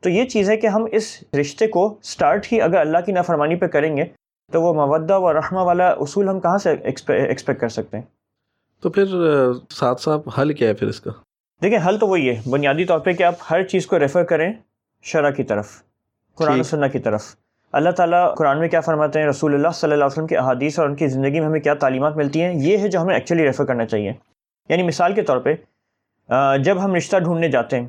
تو 0.00 0.08
یہ 0.08 0.24
چیز 0.24 0.50
ہے 0.50 0.56
کہ 0.56 0.66
ہم 0.66 0.86
اس 0.92 1.24
رشتے 1.40 1.66
کو 1.66 1.96
سٹارٹ 2.02 2.46
ہی 2.52 2.60
اگر 2.60 2.76
اللہ 2.76 2.98
کی 3.06 3.12
نافرمانی 3.12 3.54
پہ 3.54 3.66
کریں 3.66 3.96
گے 3.96 4.04
تو 4.52 4.62
وہ 4.62 4.86
مودہ 4.86 5.18
و 5.18 5.32
رحمہ 5.32 5.58
والا 5.58 5.88
اصول 5.88 6.28
ہم 6.28 6.40
کہاں 6.40 6.58
سے 6.58 6.70
ایکسپیکٹ 6.70 7.60
کر 7.60 7.68
سکتے 7.68 7.96
ہیں؟ 7.96 8.04
تو 8.82 8.90
پھر 8.90 9.04
ساتھ 9.70 10.00
ساتھ 10.00 10.40
حل 10.40 10.52
کیا 10.52 10.68
ہے 10.68 10.74
پھر 10.74 10.86
اس 10.86 11.00
کا؟ 11.00 11.10
دیکھیں 11.62 11.88
حل 11.88 11.98
تو 11.98 12.06
وہی 12.06 12.30
ہے۔ 12.30 12.50
بنیادی 12.50 12.84
طور 12.84 12.98
پہ 12.98 13.12
کہ 13.12 13.22
آپ 13.22 13.34
ہر 13.50 13.64
چیز 13.64 13.86
کو 13.86 13.98
ریفر 13.98 14.22
کریں 14.24 14.52
شرع 15.02 15.30
کی 15.30 15.42
طرف 15.42 15.82
قرآن 16.34 16.60
و۔ 16.60 16.62
سنہ 16.62 16.86
کی 16.86 16.98
طرف۔ 16.98 17.36
اللہ 17.72 17.90
تعالیٰ 17.90 18.34
قرآن 18.34 18.58
میں 18.58 18.68
کیا 18.68 18.80
فرماتے 18.80 19.20
ہیں؟ 19.20 19.26
رسول 19.26 19.54
اللہ 19.54 19.68
صلی 19.74 19.92
اللہ 19.92 20.04
علیہ 20.04 20.12
وسلم 20.12 20.26
کی 20.26 20.36
احادیث 20.36 20.78
اور 20.78 20.88
ان 20.88 20.94
کی 20.94 21.06
زندگی 21.06 21.40
میں 21.40 21.48
ہمیں 21.48 21.60
کیا 21.60 21.74
تعلیمات 21.74 22.16
ملتی 22.16 22.42
ہیں؟ 22.42 22.52
یہ 22.54 22.78
ہے 22.78 22.88
جو 22.88 23.00
ہمیں 23.02 23.14
ایکچولی 23.14 23.44
ریفر 23.46 23.64
کرنا 23.64 23.86
چاہیے۔ 23.86 24.12
یعنی 24.68 24.82
مثال 24.82 25.14
کے 25.14 25.22
طور 25.22 25.38
پہ 25.38 25.54
جب 26.58 26.84
ہم 26.84 26.94
رشتہ 26.94 27.16
ڈھونڈنے 27.16 27.48
جاتے 27.48 27.80
ہیں 27.80 27.86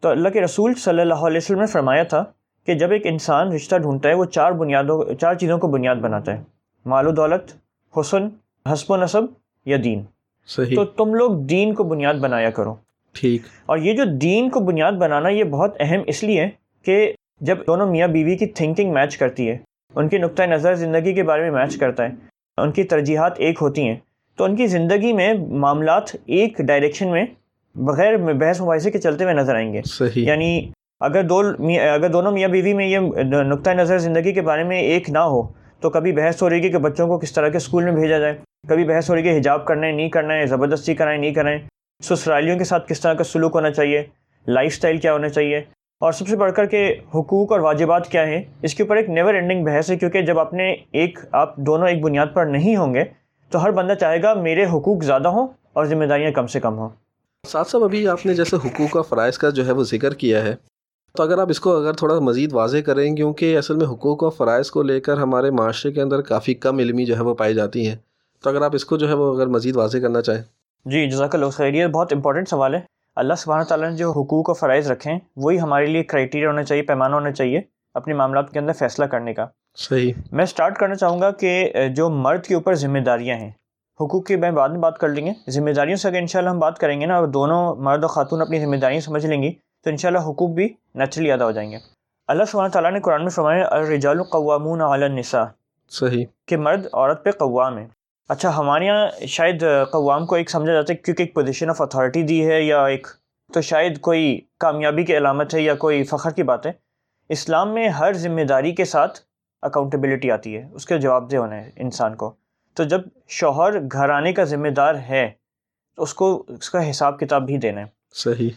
تو 0.00 0.08
اللہ 0.08 0.28
کے 0.28 0.40
رسول 0.40 0.74
صلی 0.74 1.00
اللہ 1.00 1.14
علیہ 1.14 1.36
وسلم 1.36 1.60
نے 1.60 1.66
فرمایا 1.66 2.02
تھا 2.02 2.24
کہ 2.66 2.74
جب 2.74 2.90
ایک 2.90 3.06
انسان 3.06 3.52
رشتہ 3.52 3.76
ڈھونڈتا 3.76 4.08
ہے 4.08 4.14
وہ 4.14 4.24
چار 4.24 4.52
بنیادوں 4.52 5.14
چار 5.14 5.34
چیزوں 5.34 5.58
کو 5.58 5.68
بنیاد 5.68 5.96
بناتا 5.96 6.38
ہے۔ 6.38 6.42
مال 6.86 7.06
و 7.06 7.10
دولت 7.10 7.52
حسن 8.00 8.28
حسب 8.72 8.92
و 8.92 8.96
نصب 8.96 9.22
یا 9.66 9.76
دین۔ 9.84 10.02
صحیح۔ 10.46 10.74
تو 10.74 10.84
تم 10.84 11.14
لوگ 11.14 11.30
دین 11.44 11.74
کو 11.74 11.84
بنیاد 11.84 12.14
بنایا 12.14 12.50
کرو۔ 12.50 12.74
ٹھیک۔ 13.12 13.42
اور 13.66 13.78
یہ 13.78 13.92
جو 13.92 14.04
دین 14.04 14.50
کو 14.50 14.60
بنیاد 14.60 14.92
بنانا 14.92 15.28
یہ 15.28 15.44
بہت 15.44 15.76
اہم 15.80 16.00
اس 16.06 16.24
لیے 16.24 16.48
کہ 16.82 17.12
جب 17.40 17.58
دونوں 17.66 17.86
میاں 17.90 18.08
بیوی 18.08 18.36
کی 18.36 18.46
تھنکنگ 18.46 18.92
میچ 18.92 19.16
کرتی 19.16 19.50
ہے 19.50 19.58
ان 19.94 20.08
کی 20.08 20.18
نقطۂ 20.18 20.42
نظر 20.42 20.74
زندگی 20.74 21.14
کے 21.14 21.22
بارے 21.22 21.42
میں 21.42 21.50
میچ 21.50 21.78
کرتا 21.78 22.04
ہے 22.04 22.14
ان 22.56 22.72
کی 22.72 22.82
ترجیحات 22.84 23.32
ایک 23.36 23.58
ہوتی 23.60 23.88
ہیں 23.88 23.96
تو 24.36 24.44
ان 24.44 24.56
کی 24.56 24.66
زندگی 24.66 25.12
میں 25.12 25.34
معاملات 25.34 26.02
ایک 26.26 26.58
ڈائریکشن 26.58 27.08
میں 27.10 27.24
بغیر 27.74 28.16
بحث 28.16 28.60
مباحثے 28.60 28.90
کے 28.90 28.98
چلتے 28.98 29.24
ہوئے 29.24 29.34
نظر 29.34 29.54
آئیں 29.54 29.72
گے۔ 29.72 29.80
صحیح۔ 29.84 30.26
یعنی 30.26 30.70
اگر 31.00 31.22
دو 31.22 31.38
اگر 31.92 32.08
دونوں 32.08 32.32
میاں 32.32 32.48
بیوی 32.48 32.72
میں 32.72 32.86
یہ 32.86 32.98
نقطۂ 33.22 33.70
نظر 33.70 33.98
زندگی 33.98 34.32
کے 34.32 34.42
بارے 34.42 34.64
میں 34.64 34.80
ایک 34.80 35.10
نہ 35.10 35.18
ہو، 35.18 35.42
تو 35.80 35.90
کبھی 35.90 36.12
بحث 36.12 36.42
ہو 36.42 36.50
رہی 36.50 36.62
ہے 36.62 36.68
کہ 36.68 36.78
بچوں 36.78 37.06
کو 37.06 37.18
کس 37.18 37.32
طرح 37.32 37.48
کے 37.48 37.56
اسکول 37.56 37.84
میں 37.84 37.92
بھیجا 37.92 38.18
جائے؟ 38.18 38.36
کبھی 38.68 38.84
بحث 38.84 39.10
ہو 39.10 39.14
رہی 39.14 39.28
ہے 39.28 39.32
کہ 39.32 39.38
حجاب 39.38 39.64
کرنا 39.64 39.86
ہے، 39.86 39.92
نہیں 39.92 40.08
کرنا 40.08 40.34
ہے، 40.34 40.46
زبردستی 40.46 40.94
کرائیں 40.94 41.18
نہیں 41.20 41.34
کریں 41.34 41.58
سسرالیوں 42.02 42.58
کے 42.58 42.64
ساتھ 42.64 42.88
کس 42.88 43.00
طرح 43.00 43.14
کا 43.14 43.24
سلوک 43.24 43.52
ہونا 43.54 43.70
چاہیے؟ 43.70 44.02
لائف 44.46 44.74
سٹائل 44.74 44.96
کیا 44.96 45.12
ہونا 45.12 45.28
چاہیے؟ 45.28 45.58
اور 46.00 46.12
سب 46.12 46.28
سے 46.28 46.36
بڑھ 46.36 46.52
کر 46.52 46.66
کے 46.66 46.94
حقوق 47.14 47.52
اور 47.52 47.60
واجبات 47.60 48.08
کیا 48.08 48.26
ہیں؟ 48.26 48.42
اس 48.62 48.74
کے 48.74 48.82
اوپر 48.82 48.96
ایک 48.96 49.08
نیور 49.08 49.34
اینڈنگ 49.34 49.64
بحث 49.64 49.90
ہے، 49.90 49.96
کیونکہ 49.96 50.22
جب 50.22 50.38
اپنے 50.38 50.74
ایک 50.92 51.18
آپ 51.32 51.56
دونوں 51.56 51.88
ایک 51.88 52.02
بنیاد 52.02 52.34
پر 52.34 52.46
نہیں 52.46 52.76
ہوں 52.76 52.94
گے، 52.94 53.04
تو 53.50 53.62
ہر 53.64 53.70
بندہ 53.70 53.94
چاہے 53.94 54.22
گا 54.22 54.34
میرے 54.34 54.64
حقوق 54.64 55.02
زیادہ 55.02 55.28
ہوں 55.28 55.48
اور 55.72 55.84
ذمہ 55.84 56.04
داریاں 56.04 56.30
کم 56.30 56.46
سے 56.46 56.60
کم 56.60 56.78
ہوں۔ 56.78 56.88
ساتھ 57.44 57.68
صاحب 57.68 57.84
ابھی 57.84 58.06
آپ 58.08 58.26
نے 58.26 58.34
جیسے 58.34 58.56
حقوق 58.56 58.96
اور 58.96 59.04
فرائض 59.04 59.38
کا 59.38 59.50
جو 59.50 59.66
ہے 59.66 59.72
وہ 59.72 59.82
ذکر 59.82 60.14
کیا 60.14 60.42
ہے 60.44 60.54
تو 61.16 61.22
اگر 61.22 61.38
آپ 61.38 61.46
اس 61.50 61.60
کو 61.60 61.76
اگر 61.76 61.92
تھوڑا 61.92 62.18
مزید 62.18 62.52
واضح 62.52 62.76
کریں 62.86 63.16
کیونکہ 63.16 63.58
اصل 63.58 63.76
میں 63.76 63.86
حقوق 63.86 64.24
اور 64.24 64.30
فرائض 64.30 64.70
کو 64.70 64.82
لے 64.82 65.00
کر 65.00 65.16
ہمارے 65.16 65.50
معاشرے 65.50 65.92
کے 65.92 66.02
اندر 66.02 66.20
کافی 66.20 66.54
کم 66.54 66.78
علمی 66.78 67.04
جو 67.04 67.16
ہے 67.16 67.22
وہ 67.22 67.34
پائی 67.34 67.54
جاتی 67.54 67.88
ہیں۔ 67.88 67.96
تو 68.42 68.50
اگر 68.50 68.62
آپ 68.62 68.70
اس 68.74 68.84
کو 68.84 68.96
جو 68.96 69.08
ہے 69.08 69.14
وہ 69.14 69.34
اگر 69.34 69.46
مزید 69.46 69.76
واضح 69.76 69.98
کرنا 69.98 70.22
چاہیں۔ 70.22 70.42
جی 70.84 71.10
جزاک 71.10 71.34
اللہ 71.34 71.46
خیر 71.46 71.74
یہ 71.74 71.86
بہت 71.86 72.12
امپورٹنٹ 72.12 72.48
سوال 72.48 72.74
ہے۔ 72.74 72.80
اللہ 73.16 73.34
سبحانہ 73.38 73.64
تعالیٰ 73.64 73.90
نے 73.90 73.96
جو 73.96 74.10
حقوق 74.10 74.48
و 74.48 74.54
فرائض 74.54 74.90
رکھے 74.90 75.12
ہیں 75.12 75.18
وہی 75.36 75.60
ہمارے 75.60 75.86
لیے 75.86 76.02
کرائٹیریا 76.02 76.48
ہونا 76.48 76.62
چاہیے 76.62 76.82
پیمانہ 76.82 77.14
ہونا 77.14 77.32
چاہیے 77.32 77.60
اپنے 77.94 78.14
معاملات 78.14 78.50
کے 78.50 78.58
اندر 78.58 78.72
فیصلہ 78.72 79.04
کرنے 79.04 79.34
کا۔ 79.34 79.46
صحیح۔ 79.76 80.12
میں 80.32 80.44
اسٹارٹ 80.44 80.78
کرنا 80.78 80.94
چاہوں 80.94 81.20
گا 81.20 81.30
کہ 81.30 81.72
جو 81.96 82.10
مرد 82.10 82.42
کے 82.42 82.54
اوپر 82.54 82.74
ذمہ 82.74 82.98
داریاں 82.98 83.36
ہیں۔ 83.36 83.50
حقوق 84.00 84.26
کی 84.26 84.36
میں 84.36 84.50
بعد 84.50 84.68
میں 84.68 84.78
بات 84.78 84.98
کر 84.98 85.08
لیں 85.08 85.26
گے۔ 85.26 85.50
ذمہ 85.50 85.70
داریوں 85.70 85.96
سے 85.96 86.08
اگر 86.08 86.16
انشاءاللہ 86.16 86.50
ہم 86.50 86.58
بات 86.58 86.78
کریں 86.78 87.00
گے 87.00 87.06
نا 87.06 87.16
اور 87.16 87.26
دونوں 87.26 87.76
مرد 87.76 88.04
و 88.04 88.06
خاتون 88.06 88.40
اپنی 88.40 88.60
ذمہ 88.60 88.76
داریاں 88.76 89.00
سمجھ 89.00 89.26
لیں 89.26 89.42
گی 89.42 89.52
تو 89.86 89.90
انشاءاللہ 89.90 90.18
حقوق 90.18 90.50
بھی 90.50 90.68
نیچرلی 90.94 91.32
ادا 91.32 91.44
ہو 91.44 91.50
جائیں 91.50 91.70
گے۔ 91.70 91.78
اللہ 92.28 92.44
سبحانہ 92.44 92.72
تعالیٰ 92.72 92.92
نے 92.92 93.00
قرآن 93.00 93.22
میں 93.22 93.30
فرمایا 93.30 93.68
الرجال 93.70 94.22
قوامون 94.22 94.80
علی 94.80 95.04
النساء۔ 95.04 95.44
صحیح۔ 95.88 96.24
کہ 96.46 96.56
مرد 96.56 96.86
عورت 96.92 97.24
پہ 97.24 97.30
قوام 97.30 97.78
ہے۔ 97.78 97.88
اچھا 98.28 98.56
ہمارے 98.56 98.84
یہاں 98.84 99.26
شاید 99.26 99.64
قوام 99.92 100.26
کو 100.26 100.34
ایک 100.34 100.50
سمجھا 100.50 100.72
جاتا 100.72 100.92
ہے 100.92 100.98
کیونکہ 100.98 101.22
ایک 101.22 101.34
پوزیشن 101.34 101.70
آف 101.70 101.82
اتھارٹی 101.82 102.22
دی 102.22 102.50
ہے 102.50 102.62
یا 102.62 102.86
ایک 102.86 103.06
تو 103.52 103.60
شاید 103.60 104.00
کوئی 104.00 104.40
کامیابی 104.58 105.04
کی 105.04 105.16
علامت 105.16 105.54
ہے 105.54 105.60
یا 105.60 105.74
کوئی 105.74 106.04
فخر 106.04 106.30
کی 106.30 106.42
بات 106.42 106.66
ہے۔ 106.66 106.72
اسلام 107.28 107.74
میں 107.74 107.88
ہر 107.88 108.12
ذمہ 108.12 108.42
داری 108.42 108.74
کے 108.74 108.84
ساتھ 108.84 109.20
اکاؤنٹیبلٹی 109.62 110.30
آتی 110.30 110.56
ہے 110.56 110.68
اس 110.72 110.86
کے 110.86 110.98
جواب 110.98 111.32
دہ 111.32 111.36
ہونا 111.36 111.56
ہے 111.56 111.70
انسان 111.76 112.14
کو۔ 112.14 112.32
تو 112.74 112.84
جب 112.84 113.00
شوہر 113.28 113.80
گھرانے 113.92 114.32
کا 114.32 114.44
ذمہ 114.44 114.68
دار 114.68 114.94
ہے 114.94 115.30
تو 115.96 116.02
اس 116.02 116.14
کو 116.14 116.44
اس 116.48 116.70
کا 116.70 116.90
حساب 116.90 117.20
کتاب 117.20 117.46
بھی 117.46 117.58
دینا 117.58 117.80
ہے۔ 117.80 117.86
صحیح۔ 118.14 118.50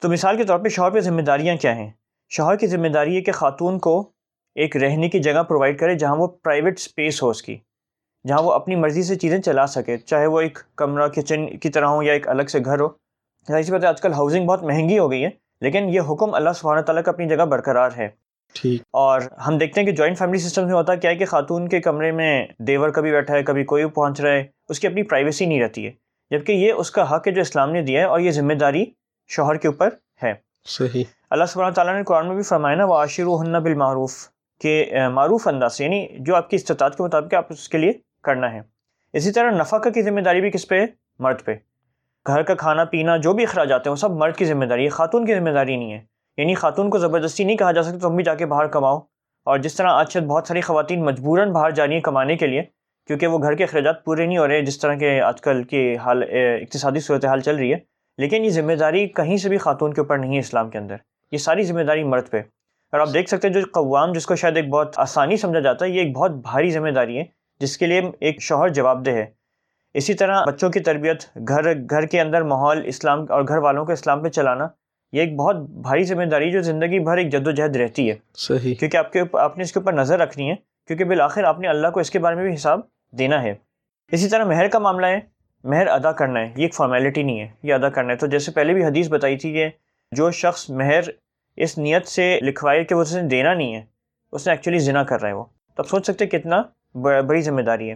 تو 0.00 0.08
مثال 0.08 0.36
کے 0.36 0.44
طور 0.44 0.58
پہ 0.58 0.68
شوہر 0.68 0.90
پہ 0.90 1.00
ذمہ 1.00 1.20
داریاں 1.20 1.56
کیا 1.56 1.76
ہیں؟ 1.76 1.90
شوہر 2.28 2.56
کی 2.56 2.66
ذمہ 2.66 2.88
داری 2.88 3.16
ہے 3.16 3.20
کہ 3.20 3.32
خاتون 3.32 3.78
کو 3.78 4.10
ایک 4.54 4.76
رہنے 4.76 5.08
کی 5.08 5.18
جگہ 5.18 5.42
پرووائڈ 5.42 5.78
کرے 5.78 5.94
جہاں 5.94 6.16
وہ 6.16 6.26
پرائیویٹ 6.26 6.78
اسپیس 6.78 7.22
ہو 7.22 7.28
اس 7.28 7.42
کی 7.42 7.56
جہاں 8.28 8.42
وہ 8.42 8.52
اپنی 8.52 8.76
مرضی 8.76 9.02
سے 9.02 9.14
چیزیں 9.14 9.38
چلا 9.38 9.66
سکے 9.66 9.96
چاہے 9.96 10.26
وہ 10.26 10.40
ایک 10.40 10.58
کمرہ 10.76 11.08
کچن 11.08 11.58
کی 11.58 11.68
طرح 11.68 11.86
ہو 11.86 12.02
یا 12.02 12.12
ایک 12.12 12.28
الگ 12.28 12.42
سے 12.42 12.58
گھر 12.64 12.80
ہو۔ 12.80 12.88
ظاہر 13.48 13.62
سی 13.62 13.72
بات 13.72 13.82
ہے 13.82 13.88
آج 13.88 14.00
کل 14.00 14.12
ہاؤسنگ 14.12 14.46
بہت 14.46 14.62
مہنگی 14.62 14.98
ہو 14.98 15.10
گئی 15.10 15.24
ہے 15.24 15.30
لیکن 15.60 15.88
یہ 15.88 16.00
حکم 16.00 16.34
اللہ 16.34 16.50
سبحانہ 16.54 16.80
تعالیٰ 16.80 17.02
کا 17.02 17.10
اپنی 17.10 17.28
جگہ 17.28 17.44
برقرار 17.44 17.90
ہے۔ 17.96 18.08
ٹھیک۔ 18.54 18.82
اور 18.92 19.20
ہم 19.46 19.58
دیکھتے 19.58 19.80
ہیں 19.80 19.86
کہ 19.86 19.92
جوائنٹ 19.92 20.18
فیملی 20.18 20.38
سسٹم 20.38 20.64
میں 20.64 20.72
ہوتا 20.72 20.94
کیا 20.94 21.10
ہے 21.10 21.16
کہ 21.16 21.24
خاتون 21.24 21.68
کے 21.68 21.80
کمرے 21.80 22.12
میں 22.12 22.46
دیور 22.58 22.90
کبھی 22.90 23.10
بیٹھا 23.10 23.34
ہے 23.34 23.42
کبھی 23.42 23.64
کوئی 23.64 23.86
پہنچ 23.86 24.20
رہا 24.20 24.32
ہے 24.32 24.44
اس 24.68 24.80
کی 24.80 24.86
اپنی 24.86 25.02
پرائیویسی 25.02 25.46
نہیں 25.46 25.62
رہتی 25.62 25.86
ہے۔ 25.86 25.90
جبکہ 26.30 26.52
یہ 26.52 26.72
اس 26.72 26.90
کا 26.90 27.16
حق 27.16 27.28
ہے 27.28 27.32
جو 27.32 27.40
اسلام 27.40 27.72
نے 27.72 27.82
دیا 27.82 28.00
ہے 28.00 28.06
اور 28.06 28.20
یہ 28.20 28.30
ذمہ 28.30 28.52
داری 28.52 28.84
شوہر 29.26 29.56
کے 29.56 29.68
اوپر 29.68 29.88
ہے۔ 30.22 30.34
صحیح۔ 30.64 31.04
اللہ 31.30 31.44
سبحانہ 31.44 31.74
تعالیٰ 31.74 31.94
نے 31.94 32.02
قرآن 32.02 32.26
میں 32.26 32.34
بھی 32.34 32.42
فرمایا 32.42 32.76
نا 32.76 32.84
وہ 32.84 32.94
عاشر 32.94 33.22
و 33.26 33.42
ہن 33.42 33.62
بالمعروف 33.62 34.12
کہ 34.60 34.92
معروف 35.12 35.48
انداز 35.48 35.76
سے 35.76 35.84
یعنی 35.84 36.06
جو 36.18 36.36
آپ 36.36 36.50
کی 36.50 36.56
استطاعت 36.56 36.96
کے 36.96 37.02
مطابق 37.02 37.34
آپ 37.34 37.46
اس 37.48 37.68
کے 37.68 37.78
لیے 37.78 37.92
کرنا 38.22 38.52
ہے۔ 38.52 38.60
اسی 39.12 39.32
طرح 39.32 39.50
نفقہ 39.50 39.88
کی 39.88 40.02
ذمہ 40.02 40.20
داری 40.20 40.40
بھی 40.40 40.50
کس 40.50 40.68
پہ؟ 40.68 40.80
ہے 40.80 40.86
مرد 41.18 41.44
پہ۔ 41.44 41.54
گھر 42.26 42.42
کا 42.42 42.54
کھانا 42.54 42.84
پینا 42.84 43.16
جو 43.16 43.32
بھی 43.32 43.44
اخراجات 43.44 43.86
ہیں 43.86 43.90
وہ 43.90 43.96
سب 43.96 44.10
مرد 44.10 44.36
کی 44.36 44.44
ذمہ 44.44 44.64
داری 44.64 44.84
ہے 44.84 44.88
خاتون 44.88 45.26
کی 45.26 45.34
ذمہ 45.34 45.50
داری 45.50 45.76
نہیں 45.76 45.92
ہے۔ 45.92 46.00
یعنی 46.36 46.54
خاتون 46.54 46.90
کو 46.90 46.98
زبردستی 46.98 47.44
نہیں 47.44 47.56
کہا 47.56 47.72
جا 47.72 47.82
سکتا 47.82 47.98
تم 47.98 48.16
بھی 48.16 48.24
جا 48.24 48.34
کے 48.34 48.46
باہر 48.46 48.66
کماؤ۔ 48.66 48.98
اور 49.44 49.58
جس 49.58 49.74
طرح 49.74 49.88
آج 49.90 50.12
شاید 50.12 50.26
بہت 50.26 50.46
ساری 50.46 50.60
خواتین 50.60 51.04
مجبوراً 51.04 51.52
باہر 51.52 51.70
جا 51.70 51.86
رہی 51.86 51.94
ہیں 51.94 52.00
کمانے 52.00 52.36
کے 52.36 52.46
لیے 52.46 52.62
کیونکہ 53.06 53.26
وہ 53.26 53.42
گھر 53.42 53.54
کے 53.54 53.64
اخراجات 53.64 54.04
پورے 54.04 54.26
نہیں 54.26 54.38
ہو 54.38 54.48
رہے 54.48 54.62
جس 54.62 54.78
طرح 54.78 54.94
کے 54.94 55.20
آج 55.20 55.40
کل 55.40 55.62
کی 55.62 55.96
حال 55.96 56.22
اقتصادی 56.62 57.00
صورتحال 57.00 57.40
چل 57.40 57.56
رہی 57.56 57.74
ہے 57.74 57.95
لیکن 58.18 58.44
یہ 58.44 58.50
ذمہ 58.50 58.72
داری 58.72 59.08
کہیں 59.08 59.36
سے 59.36 59.48
بھی 59.48 59.58
خاتون 59.58 59.94
کے 59.94 60.00
اوپر 60.00 60.18
نہیں 60.18 60.34
ہے 60.34 60.38
اسلام 60.38 60.70
کے 60.70 60.78
اندر۔ 60.78 60.96
یہ 61.32 61.38
ساری 61.38 61.62
ذمہ 61.62 61.82
داری 61.82 62.04
مرد 62.04 62.30
پہ۔ 62.30 62.40
اور 62.92 63.00
آپ 63.00 63.08
دیکھ 63.14 63.28
سکتے 63.28 63.48
ہیں 63.48 63.54
جو 63.54 63.60
قوام 63.72 64.12
جس 64.12 64.26
کو 64.26 64.36
شاید 64.36 64.56
ایک 64.56 64.68
بہت 64.68 64.98
آسانی 64.98 65.36
سمجھا 65.36 65.60
جاتا 65.60 65.84
ہے 65.84 65.90
یہ 65.90 66.00
ایک 66.00 66.16
بہت 66.16 66.30
بھاری 66.30 66.70
ذمہ 66.70 66.88
داری 66.88 67.18
ہے 67.18 67.24
جس 67.60 67.78
کے 67.78 67.86
لیے 67.86 68.00
ایک 68.20 68.42
شوہر 68.42 68.68
جواب 68.68 69.06
دہ 69.06 69.10
ہے۔ 69.10 69.26
اسی 69.94 70.14
طرح 70.14 70.44
بچوں 70.44 70.70
کی 70.70 70.80
تربیت 70.80 71.24
گھر 71.48 71.74
گھر 71.90 72.06
کے 72.06 72.20
اندر 72.20 72.42
ماحول 72.42 72.82
اسلام 72.84 73.24
اور 73.28 73.42
گھر 73.48 73.56
والوں 73.56 73.86
کو 73.86 73.92
اسلام 73.92 74.22
پہ 74.22 74.28
چلانا 74.28 74.68
یہ 75.12 75.20
ایک 75.20 75.36
بہت 75.36 75.56
بھاری 75.56 76.04
ذمہ 76.04 76.24
داری 76.24 76.50
جو 76.50 76.60
زندگی 76.60 76.98
بھر 76.98 77.16
ایک 77.16 77.32
جد 77.32 77.46
و 77.46 77.50
جہد 77.50 77.76
رہتی 77.76 78.10
ہے۔ 78.10 78.14
صحیح۔ 78.34 78.74
کیونکہ 78.74 78.96
آپ 78.96 79.12
کے 79.12 79.22
آپ 79.32 79.58
نے 79.58 79.64
اس 79.64 79.72
کے 79.72 79.78
اوپر 79.78 79.92
نظر 79.92 80.18
رکھنی 80.18 80.50
ہے 80.50 80.54
کیونکہ 80.86 81.04
بالآخر 81.04 81.44
آپ 81.44 81.60
نے 81.60 81.68
اللہ 81.68 81.88
کو 81.88 82.00
اس 82.00 82.10
کے 82.10 82.18
بارے 82.18 82.36
میں 82.36 82.44
بھی 82.44 82.54
حساب 82.54 82.80
دینا 83.10 83.42
ہے۔ 83.42 83.54
اسی 84.12 84.28
طرح 84.28 84.44
مہر 84.44 84.68
کا 84.68 84.78
معاملہ 84.78 85.06
ہے۔ 85.06 85.35
مہر 85.66 85.86
ادا 85.86 86.12
کرنا 86.12 86.40
ہے، 86.40 86.44
یہ 86.44 86.62
ایک 86.62 86.74
فارمیلٹی 86.74 87.22
نہیں 87.22 87.40
ہے، 87.40 87.48
یہ 87.62 87.74
ادا 87.74 87.88
کرنا 87.88 88.12
ہے۔ 88.12 88.18
تو 88.18 88.26
جیسے 88.26 88.50
پہلے 88.50 88.72
بھی 88.72 88.84
حدیث 88.84 89.08
بتائی 89.08 89.36
تھی 89.36 89.52
کہ 89.52 89.68
جو 90.12 90.30
شخص 90.30 90.70
مہر 90.70 91.00
اس 91.56 91.78
نیت 91.78 92.06
سے 92.06 92.38
لکھوائے 92.42 92.84
کہ 92.84 92.94
وہ 92.94 93.02
اس 93.02 93.16
نے 93.16 93.22
دینا 93.22 93.54
نہیں 93.54 93.74
ہے، 93.74 93.84
اس 94.32 94.46
نے 94.46 94.52
ایکچولی 94.52 94.78
ذنا 94.78 95.04
کر 95.04 95.20
رہا 95.20 95.28
ہے 95.28 95.34
وہ۔ 95.34 95.44
تو 95.44 95.82
آپ 95.82 95.88
سوچ 95.88 96.04
سکتے 96.04 96.26
کتنا 96.26 96.62
بڑی 96.98 97.40
ذمہ 97.40 97.60
داری 97.60 97.90
ہے۔ 97.90 97.94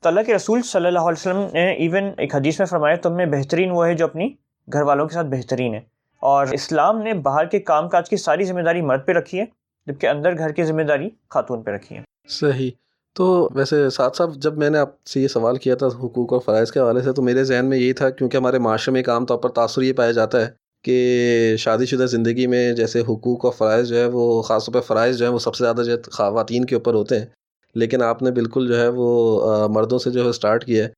تو 0.00 0.08
اللہ 0.08 0.20
کے 0.20 0.34
رسول 0.34 0.62
صلی 0.62 0.86
اللہ 0.86 0.98
علیہ 0.98 1.30
وسلم 1.30 1.46
نے 1.52 1.72
ایون 1.72 2.10
ایک 2.18 2.34
حدیث 2.34 2.58
میں 2.58 2.66
فرمایا، 2.66 2.96
تم 2.96 3.16
میں 3.16 3.26
بہترین 3.26 3.70
وہ 3.70 3.86
ہے 3.86 3.94
جو 3.94 4.04
اپنی 4.04 4.28
گھر 4.72 4.82
والوں 4.82 5.06
کے 5.06 5.14
ساتھ 5.14 5.26
بہترین 5.26 5.74
ہے۔ 5.74 5.80
اور 6.20 6.46
اسلام 6.52 7.02
نے 7.02 7.14
باہر 7.14 7.44
کے 7.44 7.60
کام 7.60 7.88
کاج 7.88 8.10
کی 8.10 8.16
ساری 8.16 8.44
ذمہ 8.44 8.60
داری 8.60 8.82
مرد 8.82 9.06
پہ 9.06 9.12
رکھی 9.12 9.40
ہے، 9.40 9.44
جبکہ 9.86 10.06
اندر 10.06 10.38
گھر 10.38 10.52
کی 10.52 10.64
ذمہ 10.64 10.82
داری 10.82 11.10
خاتون 11.30 11.62
پہ 11.62 11.70
رکھی 11.70 11.96
ہے۔ 11.96 12.02
صحیح۔ 12.28 12.70
تو 13.14 13.48
ویسے 13.54 13.90
ساتھ 13.90 14.16
صاحب 14.16 14.34
جب 14.34 14.58
میں 14.58 14.70
نے 14.70 14.78
آپ 14.78 15.04
سے 15.04 15.20
یہ 15.20 15.28
سوال 15.28 15.56
کیا 15.56 15.74
تھا 15.74 15.86
حقوق 15.86 16.32
اور 16.32 16.40
فرائض 16.40 16.70
کے 16.70 16.80
حوالے 16.80 17.02
سے 17.02 17.12
تو 17.12 17.22
میرے 17.22 17.44
ذہن 17.44 17.66
میں 17.66 17.78
یہی 17.78 17.92
تھا 17.92 18.10
کیونکہ 18.10 18.36
ہمارے 18.36 18.58
معاشرے 18.58 18.92
میں 18.92 19.00
ایک 19.00 19.08
عام 19.08 19.26
طور 19.26 19.38
پر 19.38 19.48
تاثر 19.48 19.82
یہ 19.82 19.92
پایا 19.92 20.12
جاتا 20.12 20.40
ہے 20.40 20.50
کہ 20.82 21.54
شادی 21.58 21.86
شدہ 21.86 22.06
زندگی 22.06 22.46
میں 22.46 22.72
جیسے 22.72 23.00
حقوق 23.00 23.44
اور 23.44 23.52
فرائض 23.52 23.88
جو 23.88 23.96
ہے 23.96 24.06
وہ 24.06 24.42
خاص 24.42 24.66
طور 24.66 24.74
پہ 24.74 24.80
فرائض 24.80 25.18
جو 25.18 25.26
ہیں 25.26 25.32
وہ 25.32 25.38
سب 25.38 25.54
سے 25.54 25.64
زیادہ 25.64 25.82
جو 25.82 25.92
ہے 25.92 25.96
خواتین 26.12 26.64
کے 26.64 26.74
اوپر 26.74 26.94
ہوتے 26.94 27.18
ہیں۔ 27.18 27.26
لیکن 27.74 28.02
آپ 28.02 28.22
نے 28.22 28.30
بالکل 28.30 28.68
جو 28.68 28.80
ہے 28.80 28.88
وہ 28.88 29.68
مردوں 29.68 29.98
سے 29.98 30.10
جو 30.10 30.24
ہے 30.24 30.28
اسٹارٹ 30.28 30.64
کیا 30.64 30.84
ہے 30.84 30.88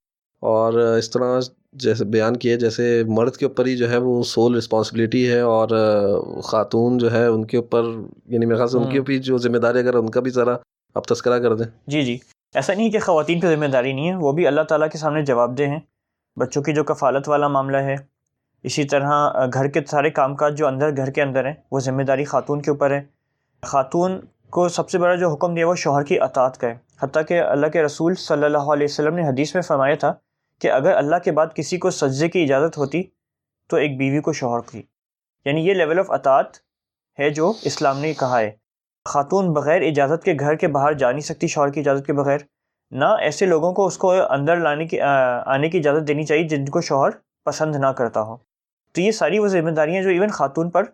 اور 0.40 0.72
اس 0.72 1.10
طرح 1.10 1.40
جیسے 1.72 2.04
بیان 2.04 2.36
کیا 2.36 2.56
جیسے 2.56 3.04
مرد 3.06 3.36
کے 3.36 3.46
اوپر 3.46 3.66
ہی 3.66 3.76
جو 3.76 3.90
ہے 3.90 3.96
وہ 3.96 4.22
سول 4.22 4.54
رسپانسبلٹی 4.54 5.30
ہے 5.30 5.40
اور 5.40 5.68
خاتون 6.44 6.98
جو 6.98 7.12
ہے 7.12 7.26
ان 7.26 7.44
کے 7.44 7.56
اوپر 7.56 7.82
یعنی 8.26 8.46
میرے 8.46 8.56
خیال 8.56 8.68
سے 8.68 8.78
ان 8.78 8.90
کی 8.90 9.00
بھی 9.00 9.18
جو 9.18 9.38
ذمہ 9.38 9.58
داری 9.58 9.78
اگر 9.78 9.94
ان 9.94 10.10
کا 10.10 10.20
بھی 10.20 10.30
ذرا 10.30 10.56
آپ 10.94 11.06
تذکرہ 11.06 11.38
کر 11.38 11.54
دیں۔ 11.54 11.64
جی 11.86 12.02
جی۔ 12.02 12.18
ایسا 12.54 12.74
نہیں 12.74 12.90
کہ 12.90 12.98
خواتین 12.98 13.40
پہ 13.40 13.54
ذمہ 13.54 13.66
داری 13.66 13.92
نہیں 13.92 14.10
ہے، 14.10 14.14
وہ 14.14 14.32
بھی 14.32 14.46
اللہ 14.46 14.60
تعالیٰ 14.60 14.88
کے 14.88 14.98
سامنے 14.98 15.24
جواب 15.24 15.58
دہ 15.58 15.62
ہیں۔ 15.62 15.80
بچوں 16.36 16.62
کی 16.62 16.72
جو 16.72 16.84
کفالت 16.84 17.28
والا 17.28 17.48
معاملہ 17.48 17.76
ہے، 17.76 17.96
اسی 18.62 18.84
طرح 18.84 19.28
گھر 19.54 19.68
کے 19.68 19.80
سارے 19.86 20.10
کام 20.10 20.36
کاج 20.36 20.58
جو 20.58 20.66
اندر، 20.66 20.96
گھر 20.96 21.10
کے 21.10 21.22
اندر 21.22 21.46
ہیں، 21.46 21.54
وہ 21.72 21.80
ذمہ 21.80 22.02
داری 22.02 22.24
خاتون 22.24 22.62
کے 22.62 22.70
اوپر 22.70 22.90
ہے۔ 22.90 23.02
خاتون 23.62 24.20
کو 24.50 24.68
سب 24.68 24.90
سے 24.90 24.98
بڑا 24.98 25.14
جو 25.14 25.32
حکم 25.32 25.54
دیا 25.54 25.68
وہ 25.68 25.74
شوہر 25.74 26.02
کی 26.02 26.20
اطاعت 26.20 26.60
کا 26.60 26.68
ہے۔ 26.68 26.74
حتیٰ 27.02 27.22
کہ 27.28 27.40
اللہ 27.40 27.66
کے 27.66 27.82
رسول 27.82 28.14
صلی 28.14 28.44
اللہ 28.44 28.58
علیہ 28.58 28.86
وسلم 28.90 29.14
نے 29.14 29.28
حدیث 29.28 29.54
میں 29.54 29.62
فرمایا 29.62 29.94
تھا 29.94 30.12
کہ 30.60 30.70
اگر 30.70 30.96
اللہ 30.96 31.16
کے 31.24 31.32
بعد 31.32 31.46
کسی 31.54 31.78
کو 31.78 31.90
سجدے 31.90 32.28
کی 32.28 32.42
اجازت 32.42 32.78
ہوتی 32.78 33.02
تو 33.68 33.76
ایک 33.76 33.98
بیوی 33.98 34.20
کو 34.20 34.32
شوہر 34.32 34.60
کی۔ 34.70 34.82
یعنی 35.44 35.68
یہ 35.68 35.74
لیول 35.74 35.98
آف 35.98 36.10
اطاعت 36.10 36.46
ہے 37.18 37.30
جو 37.30 37.52
اسلام 37.62 37.98
نے 37.98 38.12
کہا 38.12 38.40
ہے۔ 38.40 38.63
خاتون 39.04 39.52
بغیر 39.52 39.82
اجازت 39.82 40.24
کے 40.24 40.34
گھر 40.40 40.54
کے 40.54 40.68
باہر 40.68 40.92
جا 40.92 41.10
نہیں 41.10 41.20
سکتی، 41.20 41.46
شوہر 41.46 41.70
کی 41.70 41.80
اجازت 41.80 42.06
کے 42.06 42.12
بغیر۔ 42.12 42.38
نہ 42.92 43.04
ایسے 43.20 43.46
لوگوں 43.46 43.72
کو 43.72 43.86
اس 43.86 43.98
کو 43.98 44.12
اندر 44.12 44.56
لانے 44.56 44.86
کی 44.86 45.00
آنے 45.00 45.68
کی 45.70 45.78
اجازت 45.78 46.06
دینی 46.08 46.22
چاہیے 46.22 46.48
جن 46.48 46.64
کو 46.64 46.80
شوہر 46.80 47.10
پسند 47.46 47.76
نہ 47.76 47.86
کرتا 47.98 48.22
ہو۔ 48.22 48.36
تو 48.94 49.00
یہ 49.00 49.10
ساری 49.10 49.38
وہ 49.38 49.46
ذمہ 49.48 49.70
داریاں 49.70 50.02
جو 50.02 50.10
ایون 50.10 50.28
خاتون 50.28 50.70
پر 50.70 50.84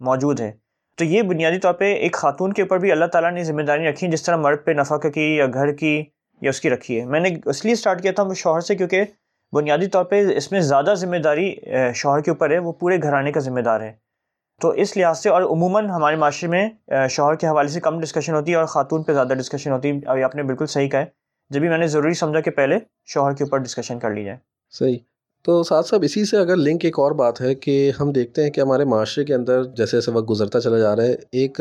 موجود 0.00 0.40
ہے 0.40 0.50
تو 0.98 1.04
یہ 1.04 1.22
بنیادی 1.22 1.58
طور 1.58 1.74
پہ 1.74 1.92
ایک 1.94 2.14
خاتون 2.14 2.52
کے 2.52 2.62
اوپر 2.62 2.78
بھی 2.78 2.92
اللہ 2.92 3.04
تعالیٰ 3.12 3.32
نے 3.32 3.44
ذمہ 3.44 3.62
داری 3.62 3.88
رکھی 3.88 4.08
جس 4.08 4.22
طرح 4.22 4.36
مرد 4.36 4.64
پہ 4.64 4.70
نفع 4.70 4.96
کی 4.96 5.34
یا 5.36 5.46
گھر 5.46 5.72
کی 5.72 5.96
یا 6.40 6.50
اس 6.50 6.60
کی 6.60 6.70
رکھی 6.70 7.00
ہے۔ 7.00 7.04
میں 7.06 7.20
نے 7.20 7.30
اس 7.44 7.64
لیے 7.64 7.72
اسٹارٹ 7.72 8.02
کیا 8.02 8.12
تھا 8.12 8.22
وہ 8.22 8.34
شوہر 8.34 8.60
سے 8.60 8.74
کیونکہ 8.74 9.04
بنیادی 9.52 9.86
طور 9.86 10.04
پہ 10.04 10.22
اس 10.36 10.50
میں 10.52 10.60
زیادہ 10.60 10.94
ذمہ 10.96 11.16
داری 11.16 11.54
شوہر 11.94 12.20
کے 12.20 12.30
اوپر 12.30 12.50
ہے، 12.50 12.58
وہ 12.58 12.72
پورے 12.72 13.02
گھرانے 13.02 13.32
کا 13.32 13.40
ذمہ 13.40 13.60
دار 13.60 13.80
ہے۔ 13.80 13.92
تو 14.60 14.68
اس 14.70 14.96
لحاظ 14.96 15.18
سے 15.18 15.28
اور 15.28 15.42
عموماً 15.42 15.86
ہمارے 15.86 16.16
معاشرے 16.16 16.48
میں 16.48 16.68
شوہر 17.10 17.34
کے 17.34 17.46
حوالے 17.46 17.68
سے 17.68 17.80
کم 17.80 18.00
ڈسکشن 18.00 18.34
ہوتی 18.34 18.50
ہے 18.50 18.56
اور 18.56 18.64
خاتون 18.64 19.02
پہ 19.02 19.12
زیادہ 19.12 19.34
ڈسکشن 19.34 19.70
ہوتی 19.72 19.90
ہے۔ 19.90 19.98
ابھی 20.06 20.22
آپ 20.22 20.34
نے 20.34 20.42
بالکل 20.42 20.66
صحیح 20.66 20.88
کہا 20.88 21.00
ہے۔ 21.00 21.04
جب 21.50 21.60
بھی 21.60 21.68
میں 21.68 21.78
نے 21.78 21.86
ضروری 21.86 22.14
سمجھا 22.14 22.40
کہ 22.40 22.50
پہلے 22.50 22.78
شوہر 23.06 23.32
کے 23.32 23.44
اوپر 23.44 23.58
ڈسکشن 23.58 23.98
کر 23.98 24.10
لی 24.10 24.24
جائے۔ 24.24 24.38
صحیح۔ 24.70 24.98
تو 25.44 25.62
ساتھ 25.62 25.86
صاحب 25.86 26.02
اسی 26.02 26.24
سے 26.24 26.36
اگر 26.36 26.56
لنک 26.56 26.84
ایک 26.84 26.98
اور 26.98 27.12
بات 27.12 27.40
ہے 27.40 27.54
کہ 27.54 27.92
ہم 28.00 28.12
دیکھتے 28.12 28.42
ہیں 28.42 28.50
کہ 28.50 28.60
ہمارے 28.60 28.84
معاشرے 28.84 29.24
کے 29.24 29.34
اندر 29.34 29.64
جیسے 29.64 29.96
جیسے 29.96 30.10
وقت 30.10 30.30
گزرتا 30.30 30.60
چلا 30.60 30.78
جا 30.78 30.96
رہا 30.96 31.02
ہے، 31.02 31.14
ایک 31.32 31.60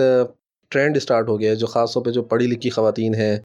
ٹرینڈ 0.70 0.98
اسٹارٹ 0.98 1.30
ہو 1.30 1.40
گیا 1.40 1.52
ہے 1.52 1.56
جو 1.56 1.68
خاص 1.68 1.94
طور 1.94 2.04
پہ 2.06 2.10
جو 2.10 2.24
پڑھی 2.24 2.48
لکھی 2.48 2.70
خواتین 2.70 3.16
ہیں۔ 3.16 3.38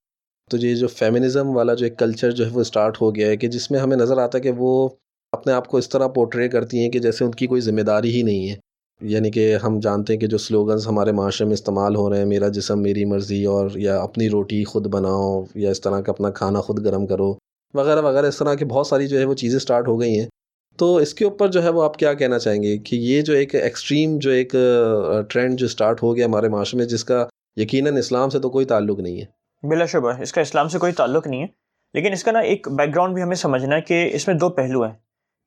تو 0.50 0.56
یہ 0.56 0.74
جو 0.74 0.88
فیمنزم 0.88 1.56
والا 1.56 1.74
جو 1.74 1.86
ایک 1.86 1.98
کلچر 1.98 2.30
جو 2.30 2.46
ہے 2.46 2.50
وہ 2.50 2.60
اسٹارٹ 2.60 3.00
ہو 3.00 3.14
گیا 3.14 3.26
ہے 3.28 3.36
کہ 3.36 3.48
جس 3.48 3.70
میں 3.70 3.80
ہمیں 3.80 3.96
نظر 3.96 4.18
آتا 4.18 4.38
ہے 4.38 4.42
کہ 4.42 4.50
وہ 4.56 4.88
اپنے 5.32 5.52
آپ 5.52 5.68
کو 5.68 5.76
اس 5.76 5.88
طرح 5.88 6.06
پورٹرے 6.06 6.48
کرتی 6.48 6.78
ہیں 6.78 6.90
کہ 6.90 6.98
جیسے 6.98 7.24
ان 7.24 7.30
کی 7.30 7.46
کوئی 7.46 7.60
ذمہ 7.60 7.80
داری 7.80 8.16
ہی 8.16 8.22
نہیں 8.22 8.50
ہے۔ 8.50 8.67
یعنی 9.00 9.30
کہ 9.30 9.56
ہم 9.56 9.80
جانتے 9.80 10.12
ہیں 10.12 10.20
کہ 10.20 10.26
جو 10.26 10.38
سلوگنز 10.38 10.86
ہمارے 10.86 11.12
معاشرے 11.12 11.46
میں 11.46 11.54
استعمال 11.54 11.96
ہو 11.96 12.10
رہے 12.10 12.18
ہیں، 12.18 12.24
میرا 12.24 12.48
جسم، 12.48 12.82
میری 12.82 13.04
مرضی 13.04 13.44
اور 13.44 13.70
یا 13.74 14.00
اپنی 14.00 14.30
روٹی 14.30 14.64
خود 14.64 14.86
بناؤ 14.86 15.44
یا 15.54 15.70
اس 15.70 15.80
طرح 15.80 16.00
کا 16.00 16.12
اپنا 16.12 16.30
کھانا 16.30 16.60
خود 16.60 16.84
گرم 16.84 17.06
کرو 17.06 17.34
وغیرہ 17.74 18.02
وغیرہ، 18.02 18.26
اس 18.26 18.36
طرح 18.36 18.54
کی 18.54 18.64
بہت 18.64 18.86
ساری 18.86 19.08
جو 19.08 19.18
ہے 19.18 19.24
وہ 19.24 19.34
چیزیں 19.34 19.56
اسٹارٹ 19.56 19.88
ہو 19.88 20.00
گئی 20.00 20.20
ہیں۔ 20.20 20.26
تو 20.76 20.96
اس 20.96 21.14
کے 21.14 21.24
اوپر 21.24 21.48
جو 21.48 21.62
ہے 21.62 21.68
وہ 21.68 21.82
آپ 21.82 21.96
کیا 21.96 22.12
کہنا 22.12 22.38
چاہیں 22.38 22.62
گے 22.62 22.78
کہ 22.78 22.96
یہ 22.96 23.22
جو 23.22 23.32
ایک 23.32 23.54
ایکسٹریم 23.54 24.18
جو 24.18 24.30
ایک 24.30 24.54
ٹرینڈ 25.28 25.58
جو 25.58 25.66
اسٹارٹ 25.66 26.02
ہو 26.02 26.16
گیا 26.16 26.26
ہمارے 26.26 26.48
معاشرے 26.48 26.78
میں، 26.78 26.86
جس 26.86 27.04
کا 27.04 27.26
یقیناً 27.56 27.96
اسلام 27.96 28.30
سے 28.30 28.38
تو 28.38 28.50
کوئی 28.50 28.66
تعلق 28.66 29.00
نہیں 29.00 29.20
ہے۔ 29.20 29.24
بلا 29.68 29.86
شبہ، 29.86 30.12
اس 30.22 30.32
کا 30.32 30.40
اسلام 30.40 30.68
سے 30.68 30.78
کوئی 30.78 30.92
تعلق 30.92 31.26
نہیں 31.26 31.42
ہے۔ 31.42 31.46
لیکن 31.94 32.12
اس 32.12 32.24
کا 32.24 32.32
نا 32.32 32.38
ایک 32.38 32.68
بیک 32.68 32.94
گراؤنڈ 32.94 33.14
بھی 33.14 33.22
ہمیں 33.22 33.36
سمجھنا 33.36 33.76
ہے 33.76 33.80
کہ 33.80 34.10
اس 34.12 34.28
میں 34.28 34.34
دو 34.34 34.48
پہلو 34.48 34.82
ہیں۔ 34.82 34.92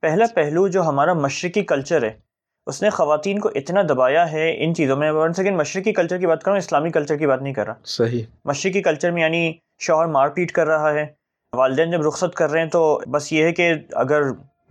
پہلا 0.01 0.25
پہلو 0.35 0.67
جو 0.67 0.81
ہمارا 0.81 1.13
مشرقی 1.13 1.61
کلچر 1.61 2.03
ہے 2.03 2.30
اس 2.65 2.83
نے 2.83 2.89
خواتین 2.89 3.39
کو 3.39 3.49
اتنا 3.55 3.81
دبایا 3.81 4.31
ہے 4.31 4.55
ان 4.57 4.75
چیزوں 4.75 4.97
میں 4.97 5.11
ون 5.11 5.33
سیکنڈ 5.33 5.57
مشرقی 5.57 5.93
کلچر 5.93 6.17
کی 6.17 6.27
بات 6.27 6.43
کروں 6.43 6.57
اسلامی 6.57 6.89
کلچر 6.89 7.17
کی 7.17 7.27
بات 7.27 7.41
نہیں 7.41 7.53
کر 7.53 7.65
رہا۔ 7.65 7.73
صحیح۔ 7.83 8.23
مشرقی 8.45 8.81
کلچر 8.81 9.11
میں 9.11 9.21
یعنی 9.21 9.53
شوہر 9.79 10.05
مار 10.05 10.29
پیٹ 10.29 10.51
کر 10.51 10.67
رہا 10.67 10.93
ہے 10.93 11.05
والدین 11.53 11.91
جب 11.91 12.01
رخصت 12.01 12.35
کر 12.35 12.51
رہے 12.51 12.61
ہیں 12.61 12.69
تو 12.69 13.01
بس 13.07 13.33
یہ 13.33 13.43
ہے 13.43 13.51
کہ 13.51 13.73
اگر 13.91 14.21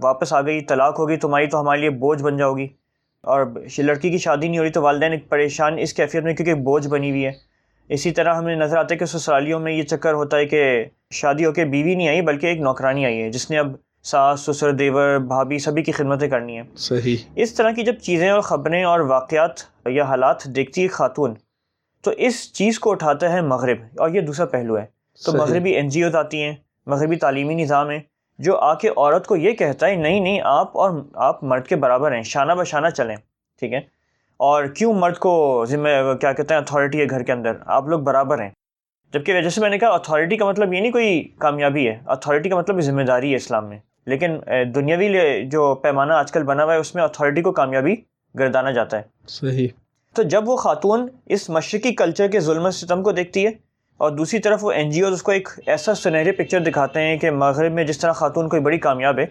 واپس 0.02 0.32
آ 0.32 0.40
گئی 0.40 0.60
طلاق 0.60 0.98
ہوگی 0.98 1.16
تمہاری 1.16 1.46
تو 1.46 1.60
ہمارے 1.60 1.80
لیے 1.80 1.90
بوجھ 1.90 2.22
بن 2.22 2.36
جاؤ 2.36 2.56
گی 2.56 2.68
اور 3.22 3.46
لڑکی 3.78 4.10
کی 4.10 4.18
شادی 4.18 4.48
نہیں 4.48 4.58
ہو 4.58 4.64
رہی 4.64 4.70
تو 4.70 4.82
والدین 4.82 5.12
ایک 5.12 5.28
پریشان 5.28 5.78
اس 5.78 5.92
کیفیت 5.92 6.24
میں 6.24 6.34
کیونکہ 6.34 6.54
بوجھ 6.54 6.88
بنی 6.88 7.10
ہوئی 7.10 7.26
ہے۔ 7.26 7.32
اسی 7.88 8.10
طرح 8.10 8.34
ہمیں 8.34 8.56
نظر 8.56 8.76
آتا 8.76 8.94
ہے 8.94 8.98
کہ 8.98 9.04
سسرالیوں 9.04 9.60
میں 9.60 9.72
یہ 9.72 9.82
چکر 9.82 10.12
ہوتا 10.12 10.36
ہے 10.36 10.46
کہ 10.46 10.84
شادی 11.10 11.44
ہو 11.44 11.52
کے 11.52 11.64
بیوی 11.64 11.94
نہیں 11.94 12.08
آئی 12.08 12.22
بلکہ 12.22 12.46
ایک 12.46 12.60
نوکرانی 12.60 13.04
آئی 13.04 13.22
ہے 13.22 13.30
جس 13.30 13.50
نے 13.50 13.58
اب 13.58 13.66
ساس 14.02 14.40
سسر 14.40 14.72
دیور 14.72 15.18
بھابھی 15.18 15.58
سبھی 15.58 15.82
کی 15.82 15.92
خدمتیں 15.92 16.28
کرنی 16.28 16.56
ہیں۔ 16.56 16.62
صحیح۔ 16.76 17.16
اس 17.34 17.54
طرح 17.54 17.70
کی 17.70 17.82
جب 17.82 17.94
چیزیں 17.94 18.30
اور 18.30 18.40
خبریں 18.40 18.84
اور 18.84 19.00
واقعات 19.00 19.50
یا 19.86 20.04
حالات 20.04 20.44
دیکھتی 20.44 20.82
ہے 20.82 20.88
خاتون 20.88 21.34
تو 22.02 22.10
اس 22.10 22.52
چیز 22.52 22.78
کو 22.78 22.90
اٹھاتا 22.90 23.32
ہے 23.32 23.40
مغرب۔ 23.40 23.76
اور 23.98 24.10
یہ 24.10 24.20
دوسرا 24.20 24.46
پہلو 24.46 24.78
ہے۔ 24.78 24.86
تو 25.24 25.32
صحیح۔ 25.32 25.40
مغربی 25.40 25.70
این 25.70 25.88
جی 25.88 26.02
اوز 26.04 26.16
آتی 26.16 26.42
ہیں 26.42 26.52
مغربی 26.86 27.16
تعلیمی 27.16 27.54
نظام 27.54 27.90
ہے 27.90 28.00
جو 28.38 28.58
آ 28.58 28.74
کے 28.74 28.88
عورت 28.88 29.26
کو 29.26 29.36
یہ 29.36 29.52
کہتا 29.52 29.86
ہے 29.86 29.94
نہیں 29.94 30.20
نہیں 30.20 30.40
آپ 30.44 30.76
اور 30.76 30.90
آپ 31.14 31.44
مرد 31.44 31.66
کے 31.66 31.76
برابر 31.76 32.12
ہیں 32.12 32.22
شانہ 32.22 32.52
بشانہ 32.52 32.88
چلیں 32.88 33.16
ٹھیک 33.58 33.72
ہے؟ 33.72 33.80
اور 34.36 34.64
کیوں 34.64 34.94
مرد 34.94 35.16
کو 35.16 35.64
ذمہ 35.68 35.88
کیا 36.20 36.32
کہتے 36.32 36.54
ہیں 36.54 36.60
اتھارٹی 36.60 37.00
ہے 37.00 37.06
گھر 37.10 37.22
کے 37.22 37.32
اندر؟ 37.32 37.52
آپ 37.66 37.88
لوگ 37.88 38.00
برابر 38.00 38.42
ہیں۔ 38.42 38.50
جبکہ 39.14 39.42
جیسے 39.42 39.60
میں 39.60 39.70
نے 39.70 39.78
کہا 39.78 39.88
اتھارٹی 39.88 40.36
کا 40.36 40.46
مطلب 40.46 40.72
یہ 40.72 40.80
نہیں 40.80 40.92
کوئی 40.92 41.28
کامیابی 41.38 41.88
ہے 41.88 42.00
اتھارٹی 42.06 42.48
کا 42.48 42.56
مطلب 42.56 42.80
ذمہ 42.80 43.02
داری 43.02 43.30
ہے 43.30 43.36
اسلام 43.36 43.68
میں۔ 43.68 43.78
لیکن 44.06 44.38
دنیاوی 44.74 45.08
جو 45.46 45.74
پیمانہ 45.74 46.12
آج 46.12 46.32
کل 46.32 46.42
بنا 46.42 46.64
ہوا 46.64 46.74
ہے 46.74 46.78
اس 46.78 46.94
میں 46.94 47.02
اتھارٹی 47.02 47.42
کو 47.42 47.52
کامیابی 47.52 47.94
گردانا 48.38 48.70
جاتا 48.70 48.98
ہے۔ 48.98 49.02
صحیح۔ 49.28 49.68
تو 50.14 50.22
جب 50.22 50.48
وہ 50.48 50.56
خاتون 50.56 51.06
اس 51.26 51.50
مشرقی 51.50 51.94
کلچر 51.94 52.28
کے 52.28 52.40
ظلم 52.40 52.64
و 52.64 52.70
ستم 52.70 53.02
کو 53.02 53.12
دیکھتی 53.12 53.46
ہے 53.46 53.50
اور 53.96 54.10
دوسری 54.10 54.38
طرف 54.38 54.64
وہ 54.64 54.70
این 54.72 54.90
جی 54.90 55.00
اوز 55.00 55.12
اس 55.12 55.22
کو 55.22 55.32
ایک 55.32 55.48
ایسا 55.66 55.94
سنہری 55.94 56.32
پکچر 56.32 56.60
دکھاتے 56.60 57.00
ہیں 57.00 57.16
کہ 57.18 57.30
مغرب 57.30 57.72
میں 57.72 57.84
جس 57.84 57.98
طرح 57.98 58.12
خاتون 58.12 58.48
کوئی 58.48 58.62
بڑی 58.62 58.78
کامیاب 58.78 59.18
ہے 59.18 59.24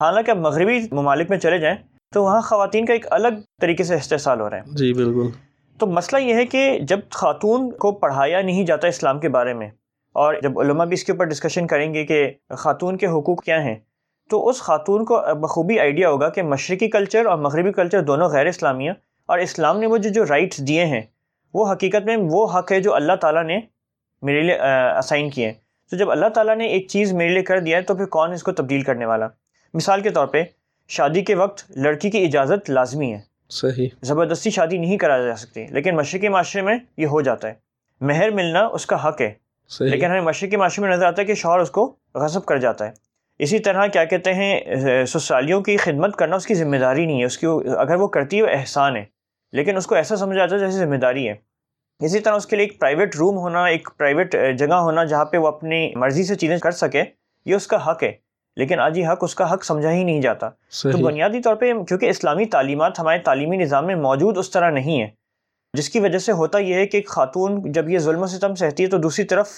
حالانکہ 0.00 0.30
اب 0.30 0.38
مغربی 0.38 0.78
ممالک 0.92 1.30
میں 1.30 1.38
چلے 1.38 1.58
جائیں 1.58 1.76
تو 2.14 2.24
وہاں 2.24 2.40
خواتین 2.40 2.86
کا 2.86 2.92
ایک 2.92 3.06
الگ 3.10 3.28
طریقے 3.60 3.84
سے 3.84 3.94
استحصال 3.94 4.40
ہو 4.40 4.50
رہا 4.50 4.56
ہے۔ 4.56 4.62
جی 4.66 4.92
بالکل۔ 4.92 5.28
تو 5.78 5.86
مسئلہ 5.86 6.22
یہ 6.22 6.34
ہے 6.34 6.46
کہ 6.46 6.78
جب 6.82 7.00
خاتون 7.10 7.70
کو 7.72 7.92
پڑھایا 7.92 8.42
نہیں 8.42 8.64
جاتا 8.64 8.88
اسلام 8.88 9.20
کے 9.20 9.28
بارے 9.28 9.54
میں 9.54 9.68
اور 10.12 10.34
جب 10.42 10.60
علماء 10.60 10.84
بھی 10.84 10.94
اس 10.94 11.04
کے 11.04 11.12
اوپر 11.12 11.24
ڈسکشن 11.24 11.66
کریں 11.66 11.94
گے 11.94 12.06
کہ 12.06 12.30
خاتون 12.58 12.96
کے 12.96 13.06
حقوق 13.06 13.44
کیا 13.44 13.62
ہیں 13.62 13.76
تو 14.30 14.48
اس 14.48 14.60
خاتون 14.60 15.04
کو 15.04 15.20
بخوبی 15.40 15.80
آئیڈیا 15.80 16.10
ہوگا 16.10 16.28
کہ 16.28 16.42
مشرقی 16.42 16.88
کلچر 16.88 17.26
اور 17.26 17.38
مغربی 17.38 17.72
کلچر 17.72 18.02
دونوں 18.02 18.28
غیر 18.28 18.46
اسلامیہ 18.46 18.90
اور 19.26 19.38
اسلام 19.38 19.80
نے 19.80 19.86
وہ 19.86 19.96
جو 19.96 20.10
جو 20.10 20.24
رائٹس 20.24 20.58
دیے 20.68 20.84
ہیں 20.84 21.02
وہ 21.54 21.72
حقیقت 21.72 22.06
میں 22.06 22.16
وہ 22.20 22.58
حق 22.58 22.72
ہے 22.72 22.80
جو 22.80 22.94
اللہ 22.94 23.12
تعالیٰ 23.12 23.44
نے 23.44 23.60
میرے 24.22 24.42
لیے 24.42 24.58
اسائن 24.98 25.30
کیے 25.30 25.46
ہیں۔ 25.46 25.54
تو 25.90 25.96
جب 25.96 26.10
اللہ 26.10 26.26
تعالیٰ 26.26 26.56
نے 26.56 26.66
ایک 26.66 26.88
چیز 26.88 27.12
میرے 27.12 27.32
لیے 27.32 27.42
کر 27.42 27.58
دیا 27.58 27.76
ہے 27.76 27.82
تو 27.82 27.94
پھر 27.94 28.04
کون 28.04 28.32
اس 28.32 28.42
کو 28.42 28.52
تبدیل 28.52 28.82
کرنے 28.82 29.06
والا؟ 29.06 29.28
مثال 29.74 30.00
کے 30.00 30.10
طور 30.10 30.26
پہ 30.26 30.44
شادی 30.88 31.20
کے 31.20 31.34
وقت 31.34 31.72
لڑکی 31.76 32.10
کی 32.10 32.24
اجازت 32.24 32.70
لازمی 32.70 33.12
ہے۔ 33.12 33.20
صحیح۔ 33.48 33.88
زبردستی 34.02 34.50
شادی 34.50 34.78
نہیں 34.78 34.98
کرائی 34.98 35.24
جا 35.24 35.36
سکتی 35.36 35.66
لیکن 35.66 35.96
مشرقی 35.96 36.28
معاشرے 36.28 36.62
میں 36.62 36.78
یہ 36.96 37.06
ہو 37.06 37.20
جاتا 37.20 37.48
ہے۔ 37.48 37.54
مہر 38.00 38.30
ملنا 38.30 38.66
اس 38.66 38.86
کا 38.86 39.08
حق 39.08 39.20
ہے۔ 39.20 39.32
صحیح۔ 39.68 39.90
لیکن 39.90 40.06
ہمیں 40.06 40.20
مشرقی 40.20 40.56
معاشرے 40.56 40.84
میں 40.84 40.96
نظر 40.96 41.06
آتا 41.06 41.22
ہے 41.22 41.26
کہ 41.26 41.34
شوہر 41.34 41.58
اس 41.58 41.70
کو 41.70 41.96
غصب 42.14 42.44
کر 42.44 42.56
جاتا 42.56 42.86
ہے۔ 42.86 43.09
اسی 43.42 43.58
طرح 43.58 43.86
کیا 43.86 44.04
کہتے 44.04 44.34
ہیں 44.34 44.60
اہ، 44.66 45.04
سسرالیوں 45.04 45.62
کی 45.62 45.76
خدمت 45.76 46.16
کرنا 46.16 46.36
اس 46.36 46.46
کی 46.46 46.54
ذمہ 46.54 46.76
داری 46.76 47.06
نہیں 47.06 47.20
ہے۔ 47.20 47.24
اس 47.24 47.38
کی 47.38 47.46
اگر 47.78 47.94
وہ 47.94 48.08
کرتی 48.08 48.36
ہے 48.38 48.42
وہ 48.42 48.48
احسان 48.52 48.96
ہے۔ 48.96 49.04
لیکن 49.52 49.76
اس 49.76 49.86
کو 49.86 49.94
ایسا 49.94 50.16
سمجھا 50.16 50.38
جاتا 50.38 50.54
ہے 50.54 50.60
جیسے 50.60 50.78
ذمہ 50.78 50.96
داری 50.96 51.28
ہے۔ 51.28 51.34
اسی 52.00 52.20
طرح 52.20 52.34
اس 52.34 52.46
کے 52.46 52.56
لیے 52.56 52.66
ایک 52.66 52.80
پرائیویٹ 52.80 53.16
روم 53.16 53.36
ہونا 53.36 53.64
ایک 53.64 53.88
پرائیویٹ 53.96 54.36
جگہ 54.58 54.74
ہونا 54.74 55.04
جہاں 55.04 55.24
پہ 55.24 55.36
وہ 55.36 55.46
اپنی 55.46 55.94
مرضی 55.94 56.24
سے 56.24 56.34
چیزیں 56.34 56.58
کر 56.58 56.70
سکے 56.70 57.02
یہ 57.44 57.54
اس 57.54 57.66
کا 57.66 57.90
حق 57.90 58.02
ہے۔ 58.02 58.12
لیکن 58.56 58.80
آج 58.80 58.98
یہ 58.98 59.08
حق 59.08 59.18
اس 59.20 59.34
کا 59.34 59.52
حق 59.52 59.64
سمجھا 59.64 59.92
ہی 59.92 60.04
نہیں 60.04 60.20
جاتا۔ 60.20 60.48
تو 60.48 60.98
بنیادی 61.04 61.40
طور 61.42 61.54
پہ 61.54 61.72
کیونکہ 61.72 62.06
اسلامی 62.06 62.44
تعلیمات 62.44 62.98
ہمارے 62.98 63.18
تعلیمی 63.18 63.56
نظام 63.56 63.86
میں 63.86 63.94
موجود 63.94 64.38
اس 64.38 64.50
طرح 64.50 64.70
نہیں 64.70 65.02
ہے 65.02 65.08
جس 65.72 65.90
کی 65.90 66.00
وجہ 66.00 66.18
سے 66.18 66.32
ہوتا 66.32 66.58
یہ 66.58 66.74
ہے 66.74 66.86
کہ 66.86 66.96
ایک 66.96 67.08
خاتون 67.08 67.72
جب 67.72 67.88
یہ 67.88 67.98
ظلم 67.98 68.22
و 68.22 68.26
ستم 68.26 68.54
سہتی 68.54 68.82
ہے 68.82 68.88
تو 68.88 68.98
دوسری 68.98 69.24
طرف 69.24 69.48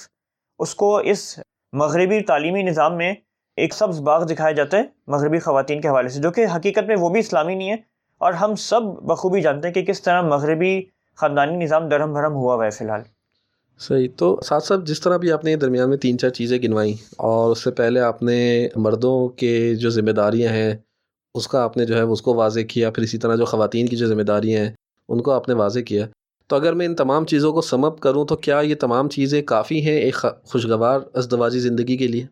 اس 0.58 0.74
کو 0.74 0.98
اس 0.98 1.40
مغربی 1.72 2.20
تعلیمی 2.20 2.62
نظام 2.62 2.96
میں 2.96 3.14
ایک 3.56 3.74
سبز 3.74 4.00
باغ 4.00 4.24
دکھایا 4.24 4.52
جاتا 4.52 4.76
ہے 4.76 4.82
مغربی 5.06 5.38
خواتین 5.38 5.80
کے 5.80 5.88
حوالے 5.88 6.08
سے 6.08 6.20
جو 6.20 6.30
کہ 6.30 6.46
حقیقت 6.56 6.88
میں 6.88 6.96
وہ 6.96 7.08
بھی 7.08 7.20
اسلامی 7.20 7.54
نہیں 7.54 7.70
ہے 7.70 7.76
اور 8.18 8.32
ہم 8.32 8.54
سب 8.54 8.82
بخوبی 8.82 9.40
جانتے 9.40 9.68
ہیں 9.68 9.74
کہ 9.74 9.82
کس 9.82 10.02
طرح 10.02 10.22
مغربی 10.22 10.82
خاندانی 11.16 11.64
نظام 11.64 11.88
درہم 11.88 12.12
بھرم 12.12 12.32
ہوا 12.32 12.54
ہوا 12.54 12.64
ہے 12.64 12.70
فی 12.70 12.84
الحال۔ 12.84 13.00
صحیح 13.78 14.08
تو 14.16 14.40
ساتھ 14.44 14.64
ساتھ 14.64 14.80
جس 14.84 15.00
طرح 15.00 15.16
بھی 15.16 15.32
آپ 15.32 15.44
نے 15.44 15.56
درمیان 15.56 15.88
میں 15.88 15.96
تین 15.96 16.18
چار 16.18 16.30
چیزیں 16.30 16.58
گنوائیں 16.62 16.94
اور 17.16 17.50
اس 17.50 17.64
سے 17.64 17.70
پہلے 17.70 18.00
آپ 18.00 18.22
نے 18.22 18.68
مردوں 18.76 19.28
کے 19.28 19.74
جو 19.74 19.90
ذمہ 19.90 20.10
داریاں 20.10 20.52
ہیں 20.52 20.74
اس 21.34 21.48
کا 21.48 21.62
آپ 21.62 21.76
نے 21.76 21.84
جو 21.84 21.96
ہے 21.96 22.00
اس 22.00 22.22
کو 22.22 22.34
واضح 22.34 22.60
کیا 22.60 22.90
پھر 22.90 23.02
اسی 23.02 23.18
طرح 23.18 23.36
جو 23.36 23.44
خواتین 23.44 23.86
کی 23.86 23.96
جو 23.96 24.06
ذمہ 24.06 24.22
داریاں 24.22 24.64
ہیں 24.64 24.72
ان 25.08 25.20
کو 25.20 25.30
آپ 25.30 25.48
نے 25.48 25.54
واضح 25.54 25.80
کیا۔ 25.80 26.06
تو 26.46 26.56
اگر 26.56 26.72
میں 26.72 26.86
ان 26.86 26.94
تمام 26.94 27.24
چیزوں 27.24 27.52
کو 27.52 27.60
سمپ 27.60 28.00
کروں 28.00 28.24
تو 28.24 28.36
کیا 28.36 28.60
یہ 28.60 28.74
تمام 28.74 29.08
چیزیں 29.08 29.42
کافی 29.42 29.86
ہیں 29.86 29.96
ایک 29.96 30.26
خوشگوار 30.44 31.00
ازدواجی 31.14 31.60
زندگی 31.60 31.96
کے 31.96 32.06
لیے؟ 32.06 32.26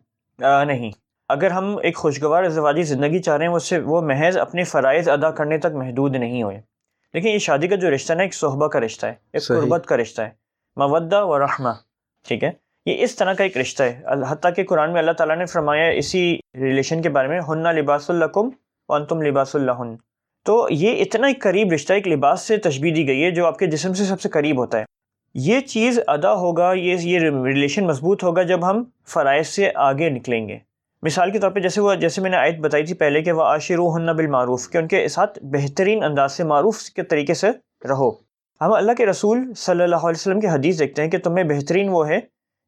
آ, 0.45 0.63
نہیں۔ 0.63 0.91
اگر 1.31 1.51
ہم 1.51 1.77
ایک 1.83 1.97
خوشگوار 1.97 2.43
ازدواجی 2.43 2.83
زندگی 2.83 3.19
چاہ 3.19 3.37
رہے 3.37 3.47
ہیں 3.47 3.53
اس 3.53 3.63
سے 3.63 3.79
وہ 3.79 4.01
محض 4.01 4.37
اپنے 4.37 4.63
فرائض 4.63 5.09
ادا 5.09 5.31
کرنے 5.31 5.57
تک 5.57 5.71
محدود 5.73 6.15
نہیں 6.15 6.43
ہوئے۔ 6.43 6.61
لیکن 7.13 7.27
یہ 7.27 7.37
شادی 7.37 7.67
کا 7.67 7.75
جو 7.75 7.95
رشتہ 7.95 8.13
نا 8.13 8.23
ایک 8.23 8.33
صحبہ 8.33 8.67
کا 8.67 8.79
رشتہ 8.79 9.05
ہے 9.05 9.13
ایک 9.33 9.43
صحیح۔ 9.43 9.59
قربت 9.59 9.85
کا 9.85 9.97
رشتہ 9.97 10.21
ہے۔ 10.21 10.29
مودہ 10.75 11.23
و 11.23 11.39
رحمہ 11.39 11.69
ٹھیک 12.27 12.43
ہے؟ 12.43 12.51
یہ 12.85 13.03
اس 13.03 13.15
طرح 13.15 13.33
کا 13.33 13.43
ایک 13.43 13.57
رشتہ 13.57 13.83
ہے۔ 13.83 14.01
حتیٰ 14.29 14.51
کہ 14.55 14.63
قرآن 14.63 14.91
میں 14.91 14.99
اللہ 14.99 15.11
تعالیٰ 15.11 15.37
نے 15.37 15.45
فرمایا 15.45 15.87
اسی 15.89 16.39
ریلیشن 16.55 17.01
کے 17.01 17.09
بارے 17.09 17.27
میں 17.27 17.39
ہننا 17.47 17.71
لباس 17.71 18.09
الکم 18.09 18.49
ون 18.89 19.05
تم 19.05 19.21
لباس 19.21 19.55
الہن 19.55 19.95
تو 20.45 20.67
یہ 20.69 21.01
اتنا 21.01 21.27
ایک 21.27 21.41
قریب 21.41 21.71
رشتہ 21.71 21.93
ایک 21.93 22.07
لباس 22.07 22.41
سے 22.41 22.57
تشبیح 22.57 22.93
دی 22.95 23.07
گئی 23.07 23.23
ہے 23.23 23.31
جو 23.31 23.45
آپ 23.45 23.59
کے 23.59 23.65
جسم 23.65 23.93
سے 23.93 24.03
سب 24.03 24.21
سے 24.21 24.29
قریب 24.29 24.57
ہوتا 24.57 24.79
ہے۔ 24.79 24.83
یہ 25.33 25.59
چیز 25.59 25.99
ادا 26.07 26.33
ہوگا 26.33 26.73
یہ 26.73 26.95
یہ 27.01 27.19
ریلیشن 27.19 27.87
مضبوط 27.87 28.23
ہوگا 28.23 28.43
جب 28.43 28.69
ہم 28.69 28.83
فرائض 29.07 29.47
سے 29.47 29.71
آگے 29.75 30.09
نکلیں 30.09 30.47
گے۔ 30.47 30.57
مثال 31.03 31.31
کے 31.31 31.39
طور 31.39 31.51
پہ 31.51 31.59
جیسے 31.59 31.81
وہ 31.81 31.93
جیسے 31.95 32.21
میں 32.21 32.29
نے 32.29 32.37
آیت 32.37 32.59
بتائی 32.59 32.85
تھی 32.85 32.93
پہلے 32.93 33.21
کہ 33.21 33.31
وہ 33.31 33.43
عاشرو 33.43 33.95
ہن 33.95 34.15
بالمعروف 34.15 34.69
کہ 34.69 34.77
ان 34.77 34.87
کے 34.87 35.07
ساتھ 35.07 35.39
بہترین 35.41 36.03
انداز 36.03 36.31
سے 36.31 36.43
معروف 36.43 36.83
کے 36.83 37.03
طریقے 37.03 37.33
سے 37.33 37.47
رہو۔ 37.87 38.09
ہم 38.61 38.73
اللہ 38.73 38.91
کے 38.97 39.05
رسول 39.05 39.53
صلی 39.53 39.83
اللہ 39.83 39.95
علیہ 39.95 40.19
وسلم 40.19 40.39
کی 40.39 40.47
حدیث 40.47 40.79
دیکھتے 40.79 41.01
ہیں 41.01 41.09
کہ 41.09 41.17
تمہیں 41.17 41.43
بہترین 41.43 41.89
وہ 41.89 42.09
ہے 42.09 42.19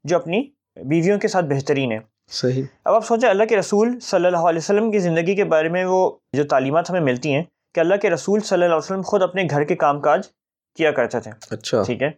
جو 0.03 0.15
اپنی 0.15 0.43
بیویوں 0.85 1.19
کے 1.19 1.27
ساتھ 1.27 1.45
بہترین 1.45 1.91
ہے۔ 1.91 1.99
صحیح۔ 2.27 2.63
اب 2.85 2.95
آپ 2.95 3.05
سوچیں 3.05 3.29
اللہ 3.29 3.43
کے 3.43 3.57
رسول 3.57 3.99
صلی 3.99 4.25
اللہ 4.25 4.37
علیہ 4.37 4.57
وسلم 4.57 4.91
کی 4.91 4.99
زندگی 4.99 5.35
کے 5.35 5.43
بارے 5.43 5.69
میں 5.69 5.85
وہ 5.85 6.11
جو 6.33 6.43
تعلیمات 6.43 6.89
ہمیں 6.89 7.01
ملتی 7.01 7.33
ہیں 7.33 7.43
کہ 7.75 7.79
اللہ 7.79 7.95
کے 7.95 8.09
رسول 8.09 8.39
صلی 8.39 8.55
اللہ 8.55 8.65
علیہ 8.65 8.75
وسلم 8.75 9.01
خود 9.01 9.21
اپنے 9.21 9.43
گھر 9.49 9.63
کے 9.63 9.75
کام 9.75 10.01
کاج 10.01 10.21
کیا 10.75 10.91
کرتے 10.91 11.19
تھے۔ 11.19 11.31
اچھا۔ 11.51 11.83
ٹھیک 11.85 12.03
ہے۔ 12.03 12.11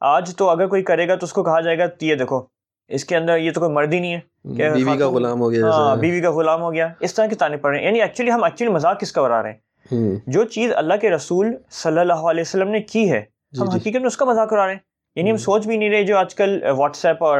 آج 0.00 0.36
تو 0.36 0.48
اگر 0.48 0.66
کوئی 0.66 0.82
کرے 0.82 1.08
گا 1.08 1.14
تو 1.14 1.24
اس 1.24 1.32
کو 1.32 1.42
کہا 1.42 1.60
جائے 1.60 1.78
گا 1.78 1.84
یہ 2.00 2.14
دیکھو 2.14 2.40
اس 2.88 3.04
کے 3.04 3.16
اندر 3.16 3.36
یہ 3.36 3.50
تو 3.52 3.60
کوئی 3.60 3.72
مرد 3.72 3.92
ہی 3.92 4.00
نہیں 4.00 4.14
ہے۔ 4.14 4.20
بیوی 4.44 4.98
کا 4.98 5.08
غلام 5.10 5.40
ہو 5.40 5.50
گیا 5.52 5.66
ہاں 5.66 5.96
بیوی 5.96 6.20
کا 6.20 6.30
غلام 6.30 6.62
ہو 6.62 6.72
گیا۔ 6.72 6.88
اس 7.00 7.14
طرح 7.14 7.26
کے 7.26 7.34
تانے 7.34 7.56
پڑ 7.56 7.70
رہے 7.70 7.78
ہیں۔ 7.78 7.86
یعنی 7.86 8.00
ایکچولی 8.00 8.32
ہم 8.32 8.44
ایکچولی 8.44 8.70
مذاق 8.70 9.00
کس 9.00 9.12
کا 9.12 9.20
اڑا 9.20 9.42
رہے 9.42 9.52
ہیں؟ 9.52 10.16
جو 10.26 10.44
چیز 10.44 10.72
اللہ 10.76 10.94
کے 11.00 11.10
رسول 11.10 11.56
صلی 11.70 11.98
اللہ 11.98 12.12
علیہ 12.12 12.40
وسلم 12.40 12.68
نے 12.68 12.80
کی 12.80 13.12
ہے 13.12 13.24
جی 13.52 13.60
ہم 13.60 13.66
جی۔ 13.70 13.78
حقیقت 13.78 13.96
میں 13.96 14.06
اس 14.06 14.16
کا 14.16 14.24
مذاق 14.24 14.52
اڑا 14.52 14.66
رہے 14.66 14.72
ہیں۔ 14.72 14.80
یعنی 15.16 15.30
ہم 15.30 15.34
ہم۔ 15.34 15.42
سوچ 15.42 15.66
بھی 15.66 15.76
نہیں 15.76 15.90
رہے 15.90 16.02
جو 16.02 16.18
آج 16.18 16.34
کل 16.34 16.62
واٹس 16.76 17.04
ایپ 17.06 17.24
اور 17.24 17.38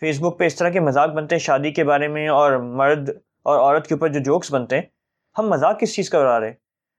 فیس 0.00 0.20
بک 0.20 0.38
پہ 0.38 0.46
اس 0.46 0.54
طرح 0.54 0.68
کے 0.68 0.80
مذاق 0.80 1.10
بنتے 1.10 1.34
ہیں 1.34 1.40
شادی 1.40 1.70
کے 1.72 1.84
بارے 1.84 2.08
میں 2.08 2.28
اور 2.28 2.52
مرد 2.52 3.10
اور 3.42 3.58
عورت 3.58 3.86
کے 3.86 3.94
اوپر 3.94 4.08
جو 4.08 4.20
جوکس 4.20 4.52
بنتے 4.52 4.76
ہیں 4.76 4.82
ہم 5.38 5.48
مذاق 5.48 5.80
کس 5.80 5.94
چیز 5.94 6.10
کا 6.10 6.18
اڑا 6.18 6.40
رہے 6.40 6.46
ہیں؟ 6.46 6.54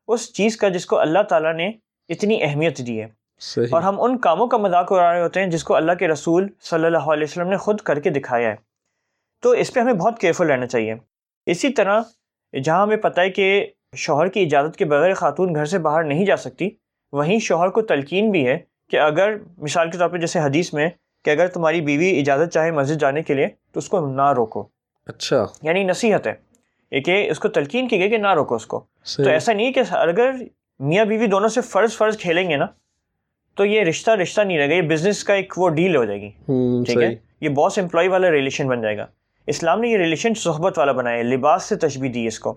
اس 0.07 0.33
چیز 0.33 0.57
کا 0.57 0.69
جس 0.69 0.85
کو 0.85 0.99
اللہ 0.99 1.23
تعالیٰ 1.29 1.53
نے 1.53 1.71
اتنی 2.09 2.43
اہمیت 2.43 2.77
دی 2.77 3.01
ہے۔ 3.01 3.20
صحیح۔ 3.41 3.65
اور 3.71 3.81
ہم 3.81 4.01
ان 4.01 4.17
کاموں 4.17 4.47
کا 4.47 4.57
مذاق 4.57 4.91
اڑا 4.91 5.13
رہے 5.13 5.21
ہوتے 5.21 5.39
ہیں 5.39 5.47
جس 5.47 5.63
کو 5.63 5.75
اللہ 5.75 5.91
کے 5.91 6.07
رسول 6.07 6.47
صلی 6.61 6.85
اللہ 6.85 6.97
علیہ 6.97 7.23
وسلم 7.23 7.47
نے 7.47 7.57
خود 7.57 7.81
کر 7.81 7.99
کے 7.99 8.09
دکھایا 8.09 8.49
ہے۔ 8.49 8.55
تو 9.41 9.49
اس 9.49 9.73
پہ 9.73 9.79
ہمیں 9.79 9.93
بہت 9.93 10.19
کیئرفل 10.19 10.47
رہنا 10.47 10.67
چاہیے۔ 10.67 10.95
اسی 11.45 11.69
طرح 11.69 12.01
جہاں 12.63 12.81
ہمیں 12.81 12.97
پتہ 12.97 13.21
ہے 13.21 13.29
کہ 13.29 13.67
شوہر 13.95 14.27
کی 14.27 14.41
اجازت 14.41 14.75
کے 14.75 14.85
بغیر 14.85 15.13
خاتون 15.13 15.55
گھر 15.55 15.65
سے 15.65 15.77
باہر 15.77 16.03
نہیں 16.03 16.25
جا 16.25 16.37
سکتی 16.37 16.69
وہیں 17.11 17.39
شوہر 17.39 17.69
کو 17.69 17.81
تلقین 17.81 18.31
بھی 18.31 18.47
ہے 18.47 18.59
کہ 18.89 18.99
اگر 18.99 19.35
مثال 19.57 19.91
کے 19.91 19.97
طور 19.97 20.09
پہ 20.09 20.17
جیسے 20.17 20.39
حدیث 20.39 20.73
میں 20.73 20.89
کہ 21.25 21.29
اگر 21.29 21.47
تمہاری 21.47 21.81
بیوی 21.81 22.19
اجازت 22.19 22.53
چاہے 22.53 22.71
مسجد 22.71 23.01
جانے 23.01 23.23
کے 23.23 23.33
لیے 23.33 23.47
تو 23.71 23.77
اس 23.77 23.89
کو 23.89 24.07
نہ 24.07 24.33
روکو۔ 24.33 24.67
اچھا۔ 25.05 25.45
یعنی 25.61 25.83
نصیحت 25.83 26.27
ہے 26.27 26.33
یہ 26.91 27.31
اس 27.31 27.39
کو 27.39 27.47
تلقین 27.47 27.87
کی 27.87 27.99
گئی 27.99 28.09
کہ 28.09 28.17
نہ 28.17 28.33
روکو 28.33 28.55
اس 28.55 28.65
کو۔ 28.65 28.79
تو 28.79 29.05
صحیح۔ 29.05 29.29
ایسا 29.29 29.53
نہیں 29.53 29.71
کہ 29.71 29.81
اگر 29.89 30.31
میاں 30.79 31.05
بیوی 31.05 31.27
دونوں 31.27 31.49
سے 31.49 31.61
فرض 31.61 31.97
فرض 31.97 32.17
کھیلیں 32.17 32.49
گے 32.49 32.55
نا 32.55 32.65
تو 33.55 33.65
یہ 33.65 33.81
رشتہ 33.81 34.11
رشتہ 34.11 34.41
نہیں 34.41 34.57
رہے 34.57 34.69
گا 34.69 34.73
یہ 34.73 34.81
بزنس 34.81 35.23
کا 35.23 35.33
ایک 35.33 35.53
وہ 35.57 35.69
ڈیل 35.69 35.95
ہو 35.95 36.05
جائے 36.05 36.21
گی۔ 36.21 36.29
ٹھیک 36.85 36.97
ہے؟ 37.01 37.15
یہ 37.41 37.49
باس 37.49 37.79
امپلائی 37.79 38.07
والا 38.07 38.31
ریلیشن 38.31 38.67
بن 38.67 38.81
جائے 38.81 38.97
گا۔ 38.97 39.05
اسلام 39.47 39.81
نے 39.81 39.89
یہ 39.89 39.97
ریلیشن 39.97 40.33
صحبت 40.33 40.77
والا 40.77 40.91
بنایا 40.91 41.17
ہے 41.17 41.23
لباس 41.23 41.63
سے 41.63 41.75
تشبیح 41.75 42.11
دی 42.13 42.27
اس 42.27 42.39
کو۔ 42.39 42.53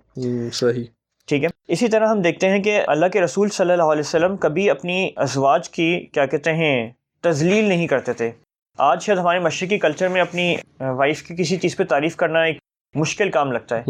صحیح۔ 0.52 0.84
ٹھیک 1.26 1.44
ہے؟ 1.44 1.48
اسی 1.68 1.88
طرح 1.88 2.06
ہم 2.06 2.20
دیکھتے 2.22 2.48
ہیں 2.48 2.62
کہ 2.62 2.80
اللہ 2.86 3.06
کے 3.06 3.20
رسول 3.20 3.48
صلی 3.48 3.72
اللہ 3.72 3.82
علیہ 3.82 4.00
وسلم 4.00 4.36
کبھی 4.36 4.70
اپنی 4.70 5.10
ازواج 5.16 5.68
کی 5.68 6.06
کیا 6.12 6.26
کہتے 6.26 6.52
ہیں 6.52 6.90
تزلیل 7.20 7.64
نہیں 7.64 7.86
کرتے 7.86 8.12
تھے۔ 8.12 8.30
آج 8.78 9.02
شاید 9.02 9.18
ہمارے 9.18 9.38
مشرقی 9.38 9.78
کلچر 9.78 10.08
میں 10.08 10.20
اپنی 10.20 10.56
وائف 10.80 11.22
کی 11.22 11.34
کسی 11.36 11.56
چیز 11.56 11.76
پہ 11.76 11.84
تعریف 11.84 12.16
کرنا 12.16 12.42
ایک 12.42 12.58
مشکل 12.94 13.30
کام 13.30 13.52
لگتا 13.52 13.76
ہے۔ 13.76 13.80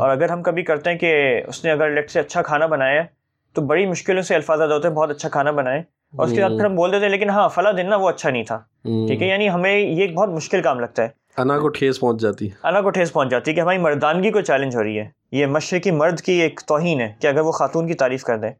اور 0.00 0.10
اگر 0.10 0.30
ہم 0.30 0.42
کبھی 0.42 0.62
کرتے 0.62 0.90
ہیں 0.90 0.98
کہ 0.98 1.40
اس 1.46 1.64
نے 1.64 1.70
اگر 1.70 1.90
لیٹ 1.90 2.10
سے 2.10 2.20
اچھا 2.20 2.42
کھانا 2.42 2.66
بنایا 2.66 3.02
ہے 3.02 3.06
تو 3.52 3.62
بڑی 3.62 3.86
مشکلوں 3.86 4.22
سے 4.22 4.34
الفاظ 4.34 4.60
ادا 4.60 4.74
ہوتے 4.74 4.88
ہیں 4.88 4.94
بہت 4.94 5.10
اچھا 5.10 5.28
کھانا 5.28 5.50
بنائے 5.50 5.82
اور 6.12 6.26
اس 6.26 6.32
کے 6.34 6.40
بعد 6.40 6.50
پھر 6.50 6.64
ہم 6.64 6.74
بول 6.74 6.92
دیتے 6.92 7.04
ہیں 7.04 7.10
لیکن 7.10 7.30
ہاں 7.30 7.48
فلاں 7.48 7.72
دن 7.72 7.90
نا 7.90 7.96
وہ 7.96 8.08
اچھا 8.08 8.30
نہیں 8.30 8.44
تھا۔ 8.44 8.56
ٹھیک 8.82 9.22
ہے 9.22 9.26
یعنی 9.26 9.50
ہمیں 9.50 9.78
یہ 9.78 10.02
ایک 10.02 10.14
بہت 10.14 10.28
مشکل 10.28 10.62
کام 10.62 10.80
لگتا 10.80 11.02
ہے۔ 11.02 11.08
انا 11.38 11.58
کو 11.58 11.68
ٹھیس 11.68 12.00
پہنچ 12.00 12.20
جاتی۔ 12.20 12.48
اللہ 12.62 12.78
کو 12.78 12.90
ٹھیس 12.90 13.12
پہنچ 13.12 13.30
جاتی 13.30 13.50
ہے 13.50 13.56
کہ 13.56 13.60
ہماری 13.60 13.78
مردانگی 13.78 14.30
کو 14.30 14.40
چیلنج 14.40 14.76
ہو 14.76 14.82
رہی 14.82 14.98
ہے۔ 14.98 15.08
یہ 15.32 15.46
مشرقی 15.46 15.90
مرد 15.90 16.20
کی 16.20 16.32
ایک 16.32 16.60
توہین 16.66 17.00
ہے 17.00 17.12
کہ 17.20 17.26
اگر 17.26 17.40
وہ 17.40 17.52
خاتون 17.52 17.86
کی 17.86 17.94
تعریف 17.94 18.22
کر 18.22 18.38
دیں۔ 18.38 18.50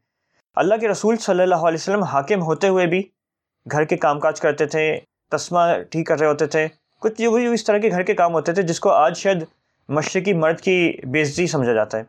اللہ 0.55 0.75
کے 0.75 0.87
رسول 0.87 1.17
صلی 1.17 1.43
اللہ 1.43 1.55
علیہ 1.55 1.77
وسلم 1.81 2.03
حاکم 2.03 2.41
ہوتے 2.41 2.67
ہوئے 2.67 2.85
بھی 2.85 3.03
گھر 3.71 3.83
کے 3.83 3.97
کام 3.97 4.19
کاج 4.19 4.41
کرتے 4.41 4.65
تھے 4.65 4.99
تسمہ 5.31 5.59
ٹھیک 5.89 6.07
کر 6.07 6.19
رہے 6.19 6.27
ہوتے 6.27 6.45
تھے۔ 6.45 6.67
کچھ 6.99 7.21
جو 7.21 7.31
بھی 7.31 7.47
اس 7.47 7.63
طرح 7.63 7.77
کے 7.77 7.89
گھر 7.91 8.01
کے 8.01 8.13
کام 8.13 8.33
ہوتے 8.33 8.53
تھے 8.53 8.61
جس 8.61 8.79
کو 8.79 8.89
آج 8.89 9.17
شاید 9.17 9.43
مشرقی 9.89 10.33
مرد 10.33 10.59
کی 10.59 10.93
بےزتی 11.03 11.47
سمجھا 11.47 11.73
جاتا 11.73 11.97
ہے۔ 11.97 12.03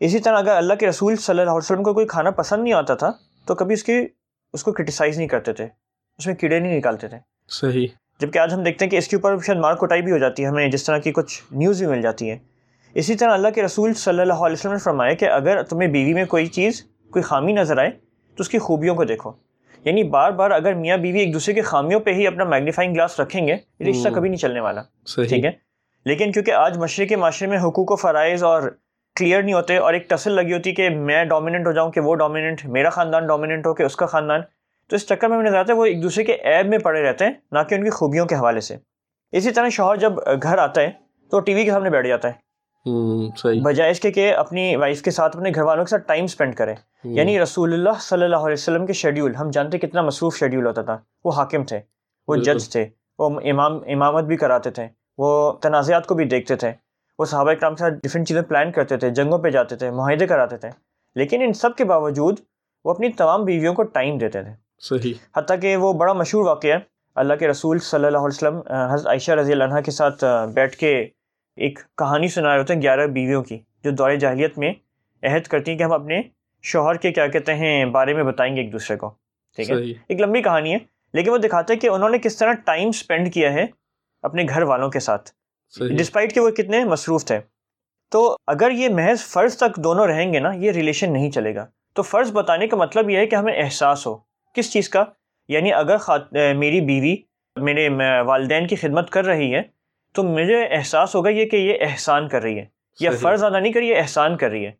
اسی 0.00 0.18
طرح 0.18 0.38
اگر 0.38 0.56
اللہ 0.56 0.74
کے 0.74 0.86
رسول 0.86 1.16
صلی 1.16 1.32
اللہ 1.32 1.50
علیہ 1.50 1.58
وسلم 1.58 1.82
کو 1.82 1.94
کوئی 1.94 2.06
کھانا 2.06 2.30
پسند 2.30 2.62
نہیں 2.62 2.74
آتا 2.74 2.94
تھا 2.94 3.10
تو 3.46 3.54
کبھی 3.54 3.74
اس 3.74 3.84
کی 3.84 4.06
اس 4.52 4.62
کو 4.62 4.72
کرٹیسائز 4.72 5.18
نہیں 5.18 5.28
کرتے 5.28 5.52
تھے 5.52 5.66
اس 6.18 6.26
میں 6.26 6.34
کیڑے 6.34 6.58
نہیں 6.58 6.78
نکالتے 6.78 7.08
تھے۔ 7.08 7.18
صحیح۔ 7.48 7.86
جبکہ 8.20 8.38
آج 8.38 8.54
ہم 8.54 8.62
دیکھتے 8.62 8.84
ہیں 8.84 8.90
کہ 8.90 8.96
اس 8.96 9.08
کے 9.08 9.16
اوپر 9.16 9.38
شاید 9.46 9.58
مار 9.58 9.74
کٹائی 9.74 10.02
بھی 10.02 10.12
ہو 10.12 10.18
جاتی 10.18 10.42
ہے 10.42 10.48
ہمیں 10.48 10.68
جس 10.68 10.84
طرح 10.84 10.98
کی 10.98 11.12
کچھ 11.12 11.42
نیوز 11.52 11.78
بھی 11.78 11.86
مل 11.86 12.02
جاتی 12.02 12.30
ہے۔ 12.30 12.38
اسی 12.94 13.14
طرح 13.14 13.30
اللہ 13.30 13.48
کے 13.48 13.62
رسول 13.62 13.94
صلی 13.94 14.20
اللہ 14.20 14.32
علیہ 14.32 14.56
وسلم 14.58 14.72
نے 14.72 14.78
فرمایا 14.78 15.14
کہ 15.14 15.24
اگر 15.24 15.62
تمہیں 15.62 15.88
بیوی 15.88 16.14
میں 16.14 16.24
کوئی 16.24 16.46
چیز 16.46 16.84
کوئی 17.10 17.22
خامی 17.22 17.52
نظر 17.52 17.78
آئے 17.78 17.90
تو 18.36 18.42
اس 18.42 18.48
کی 18.48 18.58
خوبیوں 18.58 18.94
کو 18.94 19.04
دیکھو۔ 19.04 19.32
یعنی 19.84 20.02
بار 20.04 20.30
بار 20.30 20.50
اگر 20.50 20.74
میاں 20.74 20.96
بیوی 20.96 21.18
ایک 21.18 21.32
دوسرے 21.34 21.54
کی 21.54 21.60
خامیوں 21.60 22.00
پہ 22.00 22.10
ہی 22.10 22.26
اپنا 22.26 22.44
میگنیفائنگ 22.44 22.94
گلاس 22.94 23.20
رکھیں 23.20 23.46
گے 23.48 23.54
رشتہ۔ 23.54 24.08
کبھی 24.14 24.28
نہیں 24.28 24.38
چلنے 24.38 24.60
والا۔ 24.60 24.82
ٹھیک 25.28 25.44
ہے؟ 25.44 25.50
لیکن 26.04 26.32
کیونکہ 26.32 26.50
آج 26.50 26.78
مشرق 26.78 27.08
کے 27.08 27.16
معاشرے 27.16 27.48
میں 27.48 27.58
حقوق 27.58 27.90
و 27.90 27.96
فرائض 27.96 28.44
اور 28.44 28.62
کلیئر 29.16 29.42
نہیں 29.42 29.54
ہوتے 29.54 29.76
اور 29.76 29.94
ایک 29.94 30.10
ٹسل 30.10 30.32
لگی 30.32 30.52
ہوتی 30.52 30.74
کہ 30.74 30.90
میں 30.90 31.24
ڈومیننٹ 31.24 31.66
ہو 31.66 31.72
جاؤں 31.72 31.92
کہ 31.92 32.00
وہ 32.00 32.14
ڈومیننٹ 32.14 32.64
میرا 32.64 32.90
خاندان 32.90 33.26
ڈومیننٹ 33.26 33.66
ہو 33.66 33.74
کہ 33.74 33.82
اس 33.82 33.96
کا 33.96 34.06
خاندان۔ 34.06 34.40
تو 34.90 34.96
اس 34.96 35.06
چکر 35.08 35.28
میں 35.28 35.42
نظر 35.42 35.56
آتا 35.56 35.72
ہے 35.72 35.78
وہ 35.78 35.84
ایک 35.84 36.02
دوسرے 36.02 36.24
کے 36.24 36.36
عیب 36.44 36.66
میں 36.66 36.78
پڑے 36.78 37.02
رہتے 37.02 37.24
ہیں 37.24 37.32
نہ 37.52 37.58
کہ 37.68 37.74
ان 37.74 37.84
کی 37.84 37.90
خوبیوں 37.90 38.26
کے 38.26 38.34
حوالے 38.34 38.60
سے۔ 38.60 38.76
اسی 39.32 39.50
طرح 39.50 39.68
شوہر 39.68 39.96
جب 39.96 40.12
گھر 40.42 40.58
آتا 40.58 40.80
ہے 40.80 40.90
تو 41.30 41.40
ٹی 41.40 41.54
وی 41.54 41.64
کے 41.64 41.70
سامنے 41.70 41.90
بیٹھ 41.90 42.06
جاتا 42.08 42.28
ہے۔ 42.28 42.46
صحیح۔ 43.36 43.60
بجائے 43.62 43.90
اس 43.90 44.00
کے 44.00 44.12
کہ 44.12 44.34
اپنی 44.34 44.76
وائف 44.76 45.02
کے 45.02 45.10
ساتھ 45.10 45.36
اپنے 45.36 45.50
گھر 45.54 45.62
والوں 45.62 45.84
کے 45.84 45.90
ساتھ 45.90 46.02
ٹائم 46.06 46.24
اسپینڈ 46.24 46.54
کرے۔ 46.54 46.74
یعنی 47.04 47.40
رسول 47.40 47.72
اللہ 47.72 47.98
صلی 48.00 48.24
اللہ 48.24 48.36
علیہ 48.36 48.52
وسلم 48.52 48.86
کے 48.86 48.92
شیڈیول 48.92 49.34
ہم 49.34 49.50
جانتے 49.50 49.78
کتنا 49.78 50.02
مصروف 50.02 50.36
شیڈیول 50.36 50.66
ہوتا 50.66 50.82
تھا۔ 50.82 50.98
وہ 51.24 51.30
حاکم 51.30 51.64
تھے 51.64 51.80
وہ۔ 52.28 52.36
جج 52.36 52.68
تھے 52.68 52.86
وہ 53.18 53.40
امام 53.44 53.78
امامت 53.86 54.24
بھی 54.24 54.36
کراتے 54.36 54.70
تھے 54.70 54.88
وہ 55.18 55.52
تنازعات 55.52 56.06
کو 56.06 56.14
بھی 56.14 56.24
دیکھتے 56.24 56.56
تھے۔ 56.56 56.72
وہ 57.18 57.24
صحابہ 57.24 57.52
کرام 57.52 57.74
کے 57.74 57.78
ساتھ 57.78 57.94
ڈفرینٹ 58.02 58.28
چیزیں 58.28 58.42
پلان 58.42 58.72
کرتے 58.72 58.96
تھے 58.96 59.10
جنگوں 59.10 59.38
پہ 59.38 59.50
جاتے 59.50 59.76
تھے 59.76 59.90
معاہدے 59.90 60.26
کراتے 60.26 60.56
تھے۔ 60.56 60.68
لیکن 61.14 61.42
ان 61.42 61.52
سب 61.52 61.76
کے 61.76 61.84
باوجود 61.84 62.40
وہ 62.84 62.90
اپنی 62.90 63.08
تمام 63.12 63.44
بیویوں 63.44 63.74
کو 63.74 63.82
ٹائم 63.82 64.18
دیتے 64.18 64.42
تھے۔ 64.42 64.50
صحیح۔ 64.78 65.12
حتیٰ 65.36 65.60
کہ 65.60 65.76
وہ 65.76 65.92
بڑا 65.92 66.12
مشہور 66.12 66.46
واقعہ 66.46 66.70
ہے۔ 66.70 66.78
اللہ 67.14 67.34
کے 67.34 67.48
رسول 67.48 67.78
صلی 67.78 68.06
اللہ 68.06 68.18
علیہ 68.18 68.26
وسلم 68.26 68.56
حضرت 68.92 69.06
عائشہ 69.06 69.32
رضی 69.32 69.52
اللہ 69.52 69.64
عنہ 69.64 69.80
کے 69.80 69.90
ساتھ 69.90 70.24
بیٹھ 70.54 70.76
کے 70.76 71.06
ایک 71.56 71.78
کہانی 71.98 72.28
سنا 72.28 72.52
رہے 72.52 72.58
ہوتے 72.58 72.74
ہیں 72.74 72.82
گیارہ 72.82 73.06
بیویوں 73.06 73.42
کی 73.42 73.58
جو 73.84 73.90
دور 73.90 74.10
جاہلیت 74.10 74.58
میں 74.58 74.72
عہد 75.22 75.42
کرتی 75.42 75.70
ہیں 75.70 75.78
کہ 75.78 75.82
ہم 75.82 75.92
اپنے 75.92 76.20
شوہر 76.62 76.94
کے 76.94 77.12
کیا 77.12 77.26
کہتے 77.26 77.54
ہیں 77.54 77.84
بارے 77.84 78.14
میں 78.14 78.24
بتائیں 78.24 78.56
گے 78.56 78.60
ایک 78.60 78.72
دوسرے 78.72 78.96
کو۔ 78.96 79.08
ٹھیک 79.56 79.70
ہے؟ 79.70 79.76
ایک 80.08 80.20
لمبی 80.20 80.42
کہانی 80.42 80.72
ہے 80.72 80.78
لیکن 81.12 81.30
وہ 81.30 81.38
دکھاتے 81.38 81.72
ہیں 81.72 81.80
کہ 81.80 81.86
انہوں 81.86 82.08
نے 82.08 82.18
کس 82.18 82.36
طرح 82.36 82.52
ٹائم 82.52 82.88
اسپینڈ 82.88 83.32
کیا 83.34 83.52
ہے 83.52 83.66
اپنے 84.22 84.44
گھر 84.48 84.62
والوں 84.62 84.90
کے 84.90 85.00
ساتھ۔ 85.00 85.30
ڈسپائٹ 85.98 86.34
کہ 86.34 86.40
وہ 86.40 86.50
کتنے 86.50 86.84
مصروف 86.84 87.24
تھے۔ 87.24 87.38
تو 88.10 88.36
اگر 88.46 88.70
یہ 88.70 88.88
محض 88.88 89.20
فرض 89.20 89.56
تک 89.56 89.76
دونوں 89.76 90.06
رہیں 90.06 90.32
گے 90.32 90.38
نا 90.38 90.52
یہ 90.52 90.70
ریلیشن 90.70 91.12
نہیں 91.12 91.30
چلے 91.30 91.54
گا۔ 91.54 91.66
تو 91.94 92.02
فرض 92.02 92.32
بتانے 92.32 92.68
کا 92.68 92.76
مطلب 92.76 93.10
یہ 93.10 93.16
ہے 93.18 93.26
کہ 93.26 93.36
ہمیں 93.36 93.62
احساس 93.62 94.06
ہو۔ 94.06 94.16
کس 94.54 94.72
چیز 94.72 94.88
کا؟ 94.88 95.04
یعنی 95.48 95.72
اگر 95.72 95.96
خات... 95.96 96.32
میری 96.32 96.80
بیوی 96.80 97.16
میرے 97.56 97.88
والدین 98.20 98.66
کی 98.66 98.76
خدمت 98.76 99.10
کر 99.10 99.24
رہی 99.24 99.54
ہے 99.54 99.62
تو 100.14 100.22
مجھے 100.22 100.66
احساس 100.70 101.14
ہوگا 101.14 101.30
یہ 101.30 101.44
کہ 101.44 101.56
یہ 101.56 101.74
احسان 101.80 102.28
کر 102.28 102.42
رہی 102.42 102.58
ہے۔ 102.58 102.66
یا۔ 103.00 103.10
فرض 103.20 103.44
ادا 103.44 103.58
نہیں 103.58 103.72
کر 103.72 103.82
ہے 103.82 103.94
احسان 103.94 104.36
کر 104.36 104.50
رہی 104.50 104.66
ہے۔ 104.66 104.72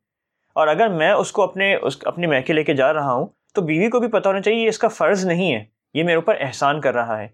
اور 0.52 0.68
اگر 0.68 0.88
میں 0.88 1.12
اس 1.12 1.32
کو 1.32 1.42
اپنے 1.42 1.74
اس 1.74 1.96
اپنے 2.04 2.26
میکے 2.26 2.52
لے 2.52 2.64
کے 2.64 2.74
جا 2.74 2.94
رہا 2.94 3.12
ہوں 3.12 3.26
تو 3.54 3.62
بیوی 3.62 3.90
کو 3.90 4.00
بھی 4.00 4.08
پتہ 4.08 4.28
ہونا 4.28 4.40
چاہیے 4.40 4.62
یہ 4.64 4.68
اس 4.68 4.78
کا 4.78 4.88
فرض 4.88 5.26
نہیں 5.26 5.54
ہے۔ 5.54 5.64
یہ 5.94 6.02
میرے 6.02 6.16
اوپر 6.16 6.36
احسان 6.40 6.80
کر 6.80 6.94
رہا 6.94 7.18
ہے۔ 7.20 7.28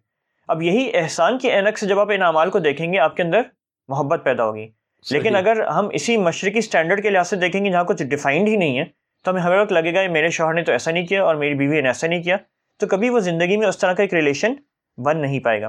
اب 0.48 0.62
یہی 0.62 0.90
احسان 0.94 1.38
کی 1.38 1.48
اینک 1.48 1.78
سے 1.78 1.86
جب 1.86 1.98
آپ 1.98 2.10
ان 2.10 2.22
اعمال 2.22 2.50
کو 2.50 2.58
دیکھیں 2.58 2.92
گے 2.92 2.98
آپ 2.98 3.16
کے 3.16 3.22
اندر 3.22 3.40
محبت 3.88 4.24
پیدا 4.24 4.44
ہوگی۔ 4.44 4.68
لیکن۔ 5.10 5.36
اگر 5.36 5.60
ہم 5.60 5.88
اسی 5.92 6.16
مشرقی 6.16 6.58
اسٹینڈرڈ 6.58 7.02
کے 7.02 7.10
لحاظ 7.10 7.28
سے 7.28 7.36
دیکھیں 7.36 7.64
گے 7.64 7.70
جہاں 7.70 7.84
کچھ 7.84 8.02
ڈیفائنڈ 8.02 8.48
ہی 8.48 8.56
نہیں 8.56 8.78
ہے 8.78 8.84
تو 9.24 9.30
ہمیں 9.30 9.40
ہر 9.40 9.60
وقت 9.60 9.72
لگے 9.72 9.94
گا 9.94 10.12
میرے 10.12 10.28
شوہر 10.28 10.54
نے 10.54 10.62
تو 10.62 10.72
ایسا 10.72 10.90
نہیں 10.90 11.06
کیا 11.06 11.24
اور 11.24 11.34
میری 11.34 11.54
بیوی 11.54 11.80
نے 11.80 11.88
ایسا 11.88 12.06
نہیں 12.06 12.22
کیا 12.22 12.36
تو 12.80 12.86
کبھی 12.86 13.10
وہ 13.10 13.20
زندگی 13.20 13.56
میں 13.56 13.66
اس 13.66 13.78
طرح 13.78 13.92
کا 13.92 14.02
ایک 14.02 14.14
ریلیشن 14.14 14.54
بن 14.98 15.20
نہیں 15.20 15.40
پائے 15.40 15.60
گا۔ 15.60 15.66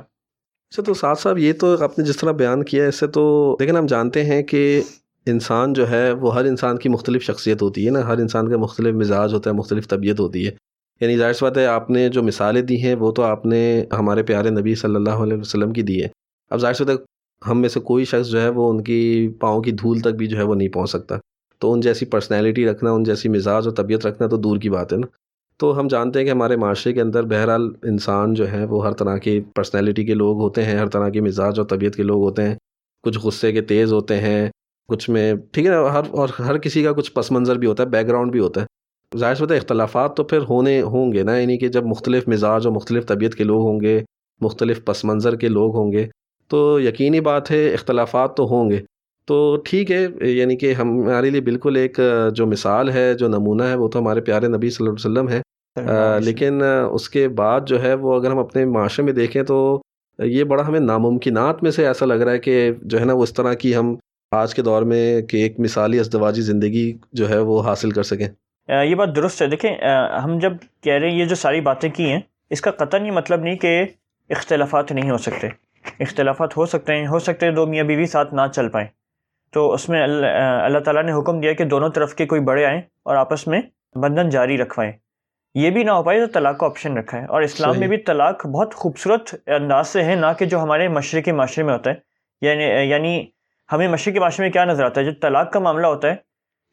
اچھا 0.69 0.83
تو 0.83 0.93
ساتھ 0.93 1.19
صاحب 1.19 1.37
یہ 1.37 1.53
تو 1.53 1.83
آپ 1.83 1.99
نے 1.99 2.05
جس 2.05 2.17
طرح 2.17 2.31
بیان 2.31 2.63
کیا 2.63 2.83
ہے 2.83 2.87
اس 2.87 2.99
سے 2.99 3.07
تو 3.07 3.55
لیکن 3.59 3.77
ہم 3.77 3.85
جانتے 3.85 4.25
ہیں 4.25 4.43
کہ 4.43 4.81
انسان 5.25 5.73
جو 5.73 5.89
ہے 5.89 6.11
وہ 6.11 6.35
ہر 6.35 6.45
انسان 6.45 6.77
کی 6.77 6.89
مختلف 6.89 7.23
شخصیت 7.23 7.61
ہوتی 7.61 7.85
ہے 7.85 7.91
نا۔ 7.91 8.07
ہر 8.07 8.17
انسان 8.17 8.51
کا 8.51 8.57
مختلف 8.57 8.95
مزاج 8.95 9.33
ہوتا 9.33 9.49
ہے 9.49 9.55
مختلف 9.55 9.87
طبیعت 9.87 10.19
ہوتی 10.19 10.47
ہے۔ 10.47 10.51
یعنی 11.01 11.17
ظاہر 11.17 11.33
سی 11.33 11.45
بات 11.45 11.57
ہے، 11.57 11.65
آپ 11.65 11.89
نے 11.89 12.09
جو 12.09 12.23
مثالیں 12.23 12.61
دی 12.61 12.83
ہیں، 12.83 12.95
وہ 12.95 13.11
تو 13.11 13.23
آپ 13.23 13.45
نے 13.45 13.85
ہمارے 13.97 14.23
پیارے 14.23 14.49
نبی 14.49 14.75
صلی 14.75 14.95
اللہ 14.95 15.09
علیہ 15.09 15.37
وسلم 15.37 15.73
کی 15.73 15.81
دی 15.81 16.03
ہے 16.03 16.07
اب 16.49 16.59
ظاہر 16.59 16.73
سی 16.73 16.83
بات 16.83 16.99
ہے، 16.99 17.03
ہم 17.51 17.61
میں 17.61 17.69
سے 17.69 17.79
کوئی 17.79 18.05
شخص 18.05 18.27
جو 18.27 18.41
ہے، 18.41 18.49
وہ 18.49 18.69
ان 18.69 18.83
کی 18.83 19.29
پاؤں 19.39 19.61
کی 19.61 19.71
دھول 19.71 19.99
تک 19.99 20.07
بھی 20.07 20.27
جو 20.27 20.37
ہے، 20.37 20.43
وہ 20.43 20.55
نہیں 20.55 20.67
پہنچ 20.67 20.89
سکتا۔ 20.89 21.15
تو 21.59 21.73
ان 21.73 21.79
جیسی 21.79 22.05
پرسنالٹی 22.05 22.65
رکھنا، 22.65 22.91
ان 22.91 23.03
جیسی 23.03 23.29
مزاج 23.29 23.67
اور 23.67 23.75
طبیعت 23.75 24.05
رکھنا 24.05 24.27
تو 24.27 24.37
دور 24.37 24.57
کی 24.57 24.69
بات 24.69 24.93
ہے 24.93 24.97
نا۔ 24.97 25.07
تو 25.57 25.79
ہم 25.79 25.87
جانتے 25.87 26.19
ہیں 26.19 26.25
کہ 26.25 26.31
ہمارے 26.31 26.55
معاشرے 26.55 26.93
کے 26.93 27.01
اندر 27.01 27.23
بہرحال 27.23 27.69
انسان 27.83 28.33
جو 28.33 28.51
ہے، 28.51 28.65
وہ 28.65 28.85
ہر 28.85 28.91
طرح 28.91 29.17
کی 29.17 29.41
پرسنالٹی 29.55 30.05
کے 30.05 30.13
لوگ 30.13 30.37
ہوتے 30.37 30.63
ہیں، 30.63 30.77
ہر 30.77 30.89
طرح 30.89 31.09
کی 31.09 31.21
مزاج 31.21 31.59
اور 31.59 31.67
طبیعت 31.67 31.95
کے 31.95 32.03
لوگ 32.03 32.23
ہوتے 32.23 32.43
ہیں۔ 32.43 32.55
کچھ 33.03 33.19
غصے 33.23 33.51
کے 33.51 33.61
تیز 33.61 33.93
ہوتے 33.93 34.17
ہیں، 34.19 34.49
کچھ 34.87 35.09
میں، 35.09 35.33
ٹھیک 35.51 35.65
ہے 35.65 35.71
نا، 35.71 35.93
ہر 35.93 36.01
اور 36.09 36.29
ہر 36.39 36.57
کسی 36.57 36.83
کا 36.83 36.91
کچھ 36.91 37.11
پس 37.11 37.31
منظر 37.31 37.57
بھی 37.57 37.67
ہوتا 37.67 37.83
ہے 37.83 37.87
بیک 37.87 38.07
گراؤنڈ 38.07 38.31
بھی 38.31 38.39
ہوتا 38.39 38.61
ہے۔ 38.61 38.65
ظاہر 39.17 39.51
ہے 39.51 39.57
اختلافات 39.57 40.17
تو 40.17 40.23
پھر 40.23 40.39
ہونے 40.49 40.81
ہوں 40.81 41.13
گے 41.13 41.23
نا 41.23 41.37
یعنی 41.37 41.57
کہ 41.57 41.67
جب 41.67 41.85
مختلف 41.85 42.27
مزاج 42.27 42.67
اور 42.67 42.75
مختلف 42.75 43.05
طبیعت 43.05 43.35
کے 43.35 43.43
لوگ 43.43 43.61
ہوں 43.61 43.81
گے 43.81 44.01
مختلف 44.41 44.85
پس 44.85 45.05
منظر 45.05 45.35
کے 45.35 45.47
لوگ 45.47 45.75
ہوں 45.75 45.91
گے 45.91 46.07
تو 46.47 46.79
یقینی 46.79 47.19
بات 47.19 47.51
ہے 47.51 47.73
اختلافات 47.73 48.37
تو 48.37 48.43
ہوں 48.43 48.69
گے۔ 48.69 48.79
تو 49.25 49.57
ٹھیک 49.65 49.91
ہے 49.91 50.07
یعنی 50.29 50.55
کہ 50.57 50.73
ہمارے 50.73 51.29
لیے 51.29 51.41
بالکل 51.41 51.75
ایک 51.75 51.99
جو 52.35 52.45
مثال 52.45 52.89
ہے 52.89 53.13
جو 53.13 53.27
نمونہ 53.27 53.63
ہے 53.63 53.75
وہ 53.75 53.87
تو 53.87 53.99
ہمارے 53.99 54.21
پیارے 54.21 54.47
نبی 54.47 54.69
صلی 54.69 54.87
اللہ 54.87 54.95
علیہ 54.95 55.11
وسلم 55.11 55.29
ہے 55.29 55.41
لیکن 56.25 56.61
اس 56.91 57.09
کے 57.09 57.27
بعد 57.27 57.61
جو 57.67 57.83
ہے 57.83 57.93
وہ 57.93 58.15
اگر 58.15 58.31
ہم 58.31 58.39
اپنے 58.39 58.65
معاشرے 58.65 59.05
میں 59.05 59.13
دیکھیں 59.13 59.43
تو 59.43 59.81
یہ 60.19 60.43
بڑا 60.43 60.67
ہمیں 60.67 60.79
ناممکنات 60.79 61.63
میں 61.63 61.71
سے 61.71 61.87
ایسا 61.87 62.05
لگ 62.05 62.13
رہا 62.13 62.31
ہے 62.31 62.39
کہ 62.39 62.71
جو 62.81 62.99
ہے 62.99 63.05
نا 63.05 63.13
وہ 63.13 63.23
اس 63.23 63.33
طرح 63.33 63.53
کی 63.53 63.75
ہم 63.75 63.95
آج 64.31 64.55
کے 64.55 64.61
دور 64.61 64.81
میں 64.81 65.21
کہ 65.21 65.37
ایک 65.37 65.59
مثالی 65.59 65.99
ازدواجی 65.99 66.41
زندگی 66.41 66.93
جو 67.11 67.29
ہے 67.29 67.39
وہ 67.39 67.61
حاصل 67.61 67.91
کر 67.91 68.03
سکیں۔ 68.03 68.27
یہ 68.67 68.95
بات 68.95 69.15
درست 69.15 69.41
ہے۔ 69.41 69.47
دیکھیں 69.47 69.75
ہم 70.23 70.37
جب 70.39 70.53
کہہ 70.81 70.93
رہے 70.93 71.09
ہیں 71.09 71.15
یہ 71.15 71.25
جو 71.25 71.35
ساری 71.35 71.61
باتیں 71.61 71.89
کی 71.89 72.11
ہیں 72.11 72.19
اس 72.49 72.61
کا 72.61 72.71
قطن 72.71 73.05
یہ 73.05 73.11
مطلب 73.11 73.41
نہیں 73.41 73.55
کہ 73.55 73.83
اختلافات 74.29 74.91
نہیں 74.91 75.11
ہو 75.11 75.17
سکتے۔ 75.17 75.47
اختلافات 75.99 76.57
ہو 76.57 76.65
سکتے 76.65 76.95
ہیں 76.95 77.07
ہو 77.07 77.19
سکتے 77.19 77.45
ہیں 77.45 77.53
دو 77.53 77.65
میاں 77.67 77.83
بیوی 77.83 78.05
ساتھ 78.05 78.33
نہ 78.33 78.41
چل 78.53 78.69
پائیں۔ 78.69 78.87
تو 79.51 79.71
اس 79.73 79.89
میں 79.89 80.03
اللہ 80.03 80.79
تعالیٰ 80.79 81.03
نے 81.03 81.11
حکم 81.11 81.39
دیا 81.39 81.53
کہ 81.53 81.63
دونوں 81.63 81.89
طرف 81.89 82.15
کے 82.15 82.25
کوئی 82.25 82.41
بڑے 82.41 82.65
آئیں 82.65 82.81
اور 83.03 83.15
آپس 83.15 83.47
میں 83.47 83.61
بندھن 83.95 84.29
جاری 84.29 84.57
رکھوائیں۔ 84.57 84.91
یہ 85.55 85.69
بھی 85.69 85.83
نہ 85.83 85.91
ہو 85.91 86.03
پائے 86.03 86.25
تو 86.25 86.31
طلاق 86.33 86.57
کا 86.57 86.65
آپشن 86.65 86.97
رکھا 86.97 87.19
ہے 87.21 87.25
اور 87.25 87.41
اسلام 87.41 87.79
میں۔ 87.79 87.87
بھی 87.87 87.97
طلاق 87.97 88.45
بہت 88.47 88.73
خوبصورت 88.73 89.35
انداز 89.47 89.87
سے 89.87 90.03
ہے 90.03 90.15
نہ 90.15 90.25
کہ 90.39 90.45
جو 90.45 90.59
ہمارے 90.59 90.87
مشرقی 90.87 91.31
معاشرے 91.31 91.63
میں 91.63 91.73
ہوتا 91.73 91.89
ہے۔ 91.89 91.95
یعنی 92.41 92.63
یعنی 92.89 93.25
ہمیں 93.71 93.87
مشرقی 93.87 94.19
معاشرے 94.19 94.45
میں 94.45 94.51
کیا 94.51 94.65
نظر 94.65 94.83
آتا 94.83 95.01
ہے؟ 95.01 95.05
جب 95.05 95.13
طلاق 95.21 95.51
کا 95.53 95.59
معاملہ 95.59 95.87
ہوتا 95.87 96.07
ہے 96.07 96.15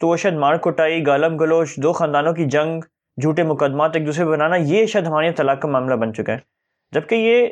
تو 0.00 0.08
وہ 0.08 0.16
شاید 0.16 0.34
مار 0.34 0.56
کٹائی 0.56 1.06
گالم 1.06 1.36
گلوچ 1.36 1.76
دو 1.76 1.92
خاندانوں 1.92 2.32
کی 2.32 2.44
جنگ 2.44 2.80
جھوٹے 3.20 3.42
مقدمات 3.42 3.96
ایک 3.96 4.06
دوسرے 4.06 4.24
بنانا 4.24 4.56
یہ 4.56 4.86
شاید 4.86 5.06
ہمارے 5.06 5.32
طلاق 5.32 5.60
کا 5.60 5.68
معاملہ 5.68 5.94
بن 5.94 6.14
چکا 6.14 6.32
ہے۔ 6.32 6.38
جبکہ 6.92 7.14
یہ 7.14 7.46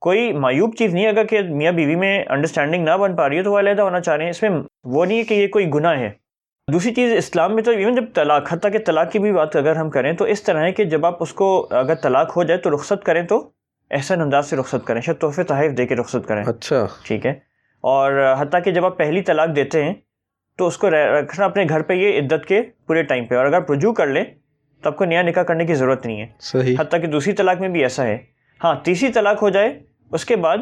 کوئی 0.00 0.32
معیوب 0.32 0.74
چیز 0.78 0.94
نہیں 0.94 1.04
ہے 1.04 1.08
اگر 1.08 1.24
کہ 1.24 1.40
میاں 1.42 1.72
بیوی 1.72 1.96
میں 1.96 2.24
انڈرسٹینڈنگ 2.28 2.84
نہ 2.84 2.96
بن 2.96 3.16
پا 3.16 3.28
رہی 3.28 3.38
ہے 3.38 3.42
تو 3.42 3.52
وہ 3.52 3.58
علیحدہ 3.58 3.82
ہونا 3.82 4.00
چاہ 4.00 4.16
رہے 4.16 4.24
ہیں۔ 4.24 4.30
اس 4.30 4.42
میں 4.42 4.50
وہ 4.84 5.04
نہیں 5.04 5.18
ہے 5.18 5.24
کہ 5.24 5.34
یہ 5.34 5.48
کوئی 5.48 5.70
گناہ 5.74 5.98
ہے۔ 5.98 6.10
دوسری 6.72 6.94
چیز 6.94 7.12
اسلام 7.16 7.54
میں 7.54 7.62
تو 7.62 7.70
ایون 7.70 7.94
جب 7.94 8.04
طلاق 8.14 8.52
حتیٰ 8.52 8.72
کہ 8.72 8.78
طلاق 8.86 9.12
کی 9.12 9.18
بھی 9.18 9.32
بات 9.32 9.56
اگر 9.56 9.76
ہم 9.76 9.90
کریں 9.90 10.12
تو 10.12 10.24
اس 10.24 10.42
طرح 10.42 10.60
ہے 10.60 10.72
کہ 10.72 10.84
جب 10.84 11.06
آپ 11.06 11.22
اس 11.22 11.32
کو 11.32 11.68
اگر 11.70 11.94
طلاق 11.94 12.36
ہو 12.36 12.42
جائے 12.42 12.60
تو 12.60 12.74
رخصت 12.74 13.04
کریں 13.04 13.22
تو 13.22 13.50
احسن 13.90 14.20
انداز 14.20 14.46
سے 14.46 14.56
رخصت 14.56 14.86
کریں 14.86 15.00
شاید 15.00 15.18
تحفے 15.18 15.42
تحائف 15.42 15.76
دے 15.76 15.86
کے 15.86 15.96
رخصت 15.96 16.28
کریں۔ 16.28 16.44
اچھا۔ 16.46 16.86
ٹھیک 17.04 17.26
ہے۔ 17.26 17.30
اور 17.80 18.34
حتیٰ 18.38 18.62
کہ 18.64 18.70
جب 18.70 18.84
آپ 18.84 18.98
پہلی 18.98 19.22
طلاق 19.22 19.56
دیتے 19.56 19.84
ہیں 19.84 19.94
تو 20.56 20.66
اس 20.66 20.78
کو 20.78 20.90
رکھنا 20.90 21.44
اپنے 21.44 21.64
گھر 21.68 21.82
پہ 21.82 21.92
یہ 21.92 22.18
عدت 22.18 22.46
کے 22.46 22.62
پورے 22.86 23.02
ٹائم 23.02 23.24
پہ 23.26 23.34
اور 23.34 23.44
اگر 23.44 23.70
رجوع 23.70 23.92
کر 23.92 24.06
لیں 24.06 24.24
تو 24.82 24.88
آپ 24.88 24.96
کو 24.96 25.04
نیا 25.04 25.22
نکاح 25.22 25.42
کرنے 25.42 25.66
کی 25.66 25.74
ضرورت 25.74 26.06
نہیں 26.06 26.20
ہے۔ 26.20 26.26
صحیح۔ 26.40 26.76
حتیٰ 26.78 27.00
کہ 27.00 27.06
دوسری 27.06 27.32
طلاق 27.32 27.60
میں 27.60 27.68
بھی 27.68 27.82
ایسا 27.82 28.04
ہے۔ 28.04 28.18
ہاں 28.64 28.74
تیسری 28.82 29.12
طلاق 29.12 29.42
ہو 29.42 29.48
جائے 29.48 29.80
اس 30.12 30.24
کے 30.24 30.36
بعد 30.36 30.58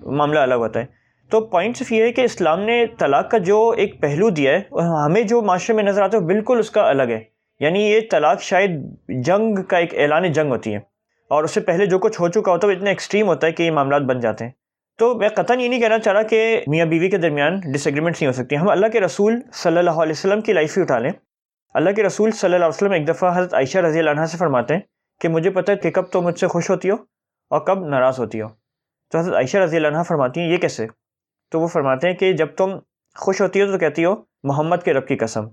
معاملہ 0.00 0.38
الگ 0.38 0.54
ہوتا 0.54 0.80
ہے۔ 0.80 0.84
تو 1.30 1.40
پوائنٹ 1.40 1.76
صرف 1.76 1.92
یہ 1.92 2.02
ہے 2.02 2.12
کہ 2.12 2.20
اسلام 2.20 2.60
نے 2.60 2.86
طلاق 2.98 3.30
کا 3.30 3.38
جو 3.38 3.74
ایک 3.76 4.00
پہلو 4.00 4.30
دیا 4.30 4.52
ہے 4.52 4.60
ہمیں 5.04 5.22
جو 5.22 5.42
معاشرے 5.42 5.76
میں 5.76 5.84
نظر 5.84 6.02
آتا 6.02 6.16
ہے 6.16 6.22
وہ 6.22 6.26
بالکل 6.26 6.58
اس 6.58 6.70
کا 6.70 6.88
الگ 6.88 7.02
ہے۔ 7.02 7.20
یعنی 7.60 7.82
یہ 7.82 8.00
طلاق 8.10 8.40
شاید 8.40 8.70
جنگ 9.08 9.62
کا 9.62 9.78
ایک 9.78 9.94
اعلان 9.94 10.32
جنگ 10.32 10.50
ہوتی 10.50 10.72
ہے 10.72 10.80
اور 11.28 11.44
اس 11.44 11.50
سے 11.50 11.60
پہلے 11.60 11.86
جو 11.86 11.98
کچھ 11.98 12.20
ہو 12.20 12.28
چکا 12.28 12.52
ہوتا 12.52 12.66
ہے 12.66 12.72
وہ 12.72 12.76
اتنا 12.76 12.90
ایکسٹریم 12.90 13.26
ہوتا 13.26 13.46
ہے 13.46 13.52
کہ 13.52 13.62
یہ 13.62 13.70
معاملات 13.70 14.02
بن 14.02 14.20
جاتے 14.20 14.44
ہیں۔ 14.44 14.52
تو 14.98 15.14
میں 15.14 15.28
قطن 15.28 15.60
یہ 15.60 15.68
نہیں 15.68 15.80
کہنا 15.80 15.98
چاہ 15.98 16.12
رہا 16.12 16.22
کہ 16.22 16.60
میاں 16.66 16.86
بیوی 16.86 17.10
کے 17.10 17.16
درمیان 17.16 17.60
ڈس 17.72 17.86
ایگریمنٹس 17.86 18.22
نہیں 18.22 18.28
ہو 18.28 18.32
سکتی۔ 18.32 18.56
ہم 18.56 18.68
اللہ 18.68 18.86
کے 18.86 19.00
رسول 19.00 19.40
صلی 19.52 19.78
اللہ 19.78 19.90
علیہ 19.90 20.12
وسلم 20.12 20.40
کی 20.40 20.52
لائف 20.52 20.78
ہی 20.78 20.82
اٹھا 20.82 20.98
لیں۔ 20.98 21.10
اللہ 21.74 21.90
کے 21.90 22.02
رسول 22.02 22.30
صلی 22.30 22.54
اللہ 22.54 22.56
علیہ 22.56 22.74
وسلم 22.74 22.92
ایک 22.92 23.08
دفعہ 23.08 23.38
حضرت 23.38 23.54
عائشہ 23.54 23.78
رضی 23.78 23.98
اللہ 23.98 24.10
عنہ 24.10 24.24
سے 24.24 24.36
فرماتے 24.36 24.74
ہیں 24.74 24.80
کہ 25.20 25.28
مجھے 25.28 25.50
پتہ 25.50 25.72
ہے 25.72 25.76
کہ 25.76 25.90
کب 25.90 26.02
تو 26.12 26.22
مجھ 26.22 26.38
سے 26.38 26.46
خوش 26.46 26.70
ہوتی 26.70 26.90
ہو 26.90 26.94
اور 27.50 27.60
کب 27.60 27.86
ناراض 27.86 28.18
ہوتی 28.18 28.40
ہو۔ 28.40 28.46
تو 29.12 29.18
حضرت 29.18 29.34
عائشہ 29.34 29.56
رضی 29.56 29.76
اللہ 29.76 29.88
عنہ 29.88 30.02
فرماتی 30.02 30.40
ہیں 30.40 30.48
یہ 30.48 30.56
کیسے؟ 30.56 30.86
تو 31.50 31.60
وہ 31.60 31.66
فرماتے 31.66 32.08
ہیں 32.08 32.14
کہ 32.14 32.32
جب 32.32 32.46
تم 32.46 32.70
خوش 33.16 33.40
ہوتی 33.40 33.62
ہو 33.62 33.72
تو 33.72 33.78
کہتی 33.78 34.04
ہو 34.04 34.14
محمد 34.42 34.76
کے 34.84 34.92
رب 34.92 35.06
کی 35.06 35.16
قسم۔ 35.16 35.44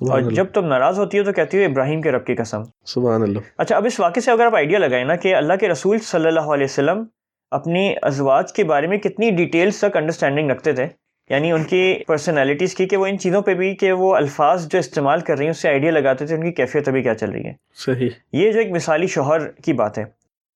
اور 0.00 0.18
اللہ۔ 0.18 0.30
جب 0.30 0.46
تم 0.46 0.66
ناراض 0.66 0.98
ہوتی 0.98 1.18
ہو 1.18 1.24
تو 1.24 1.32
کہتی 1.32 1.58
ہو 1.58 1.70
ابراہیم 1.70 2.00
کے 2.02 2.12
رب 2.12 2.26
کی 2.26 2.34
قسم۔ 2.34 2.62
سبحان 2.84 3.22
اللہ۔ 3.22 3.38
اچھا 3.58 3.76
اب 3.76 3.84
اس 3.84 4.00
واقعے 4.00 4.20
سے 4.20 4.30
اگر 4.30 4.46
آپ 4.46 4.54
آئیڈیا 4.54 4.78
لگائیں 4.78 5.04
نا 5.04 5.16
کہ 5.16 5.34
اللہ 5.34 5.54
کے 5.60 5.68
رسول 5.68 5.98
صلی 5.98 6.26
اللہ 6.26 6.40
علیہ 6.40 6.64
وسلم 6.64 7.04
اپنی 7.50 7.94
ازواج 8.02 8.52
کے 8.52 8.64
بارے 8.64 8.86
میں 8.86 8.98
کتنی 8.98 9.30
ڈیٹیلز 9.30 9.78
تک 9.78 9.96
انڈرسٹینڈنگ 9.96 10.50
رکھتے 10.50 10.72
تھے؟ 10.72 10.86
یعنی 11.30 11.52
ان 11.52 11.64
کی 11.64 12.02
پرسنالٹیز 12.06 12.74
کی 12.74 12.88
کہ 12.88 12.96
وہ 12.96 13.06
ان 13.06 13.18
چیزوں 13.18 13.42
پہ 13.42 13.54
بھی 13.54 13.74
کہ 13.74 13.92
وہ 13.92 14.16
الفاظ 14.16 14.68
جو 14.68 14.78
استعمال 14.78 15.20
کر 15.20 15.36
رہی 15.36 15.44
ہیں 15.44 15.50
اس 15.50 15.62
سے 15.62 15.68
آئیڈیا 15.68 15.90
لگاتے 15.90 16.26
تھے 16.26 16.34
ان 16.34 16.42
کی 16.42 16.52
کیفیت 16.52 16.88
ابھی 16.88 17.02
کیا 17.02 17.14
چل 17.14 17.30
رہی 17.30 17.46
ہے۔ 17.46 17.52
صحیح۔ 17.74 18.08
یہ 18.32 18.52
جو 18.52 18.58
ایک 18.58 18.70
مثالی 18.70 19.06
شوہر 19.06 19.48
کی 19.48 19.72
بات 19.72 19.98
ہے۔ 19.98 20.04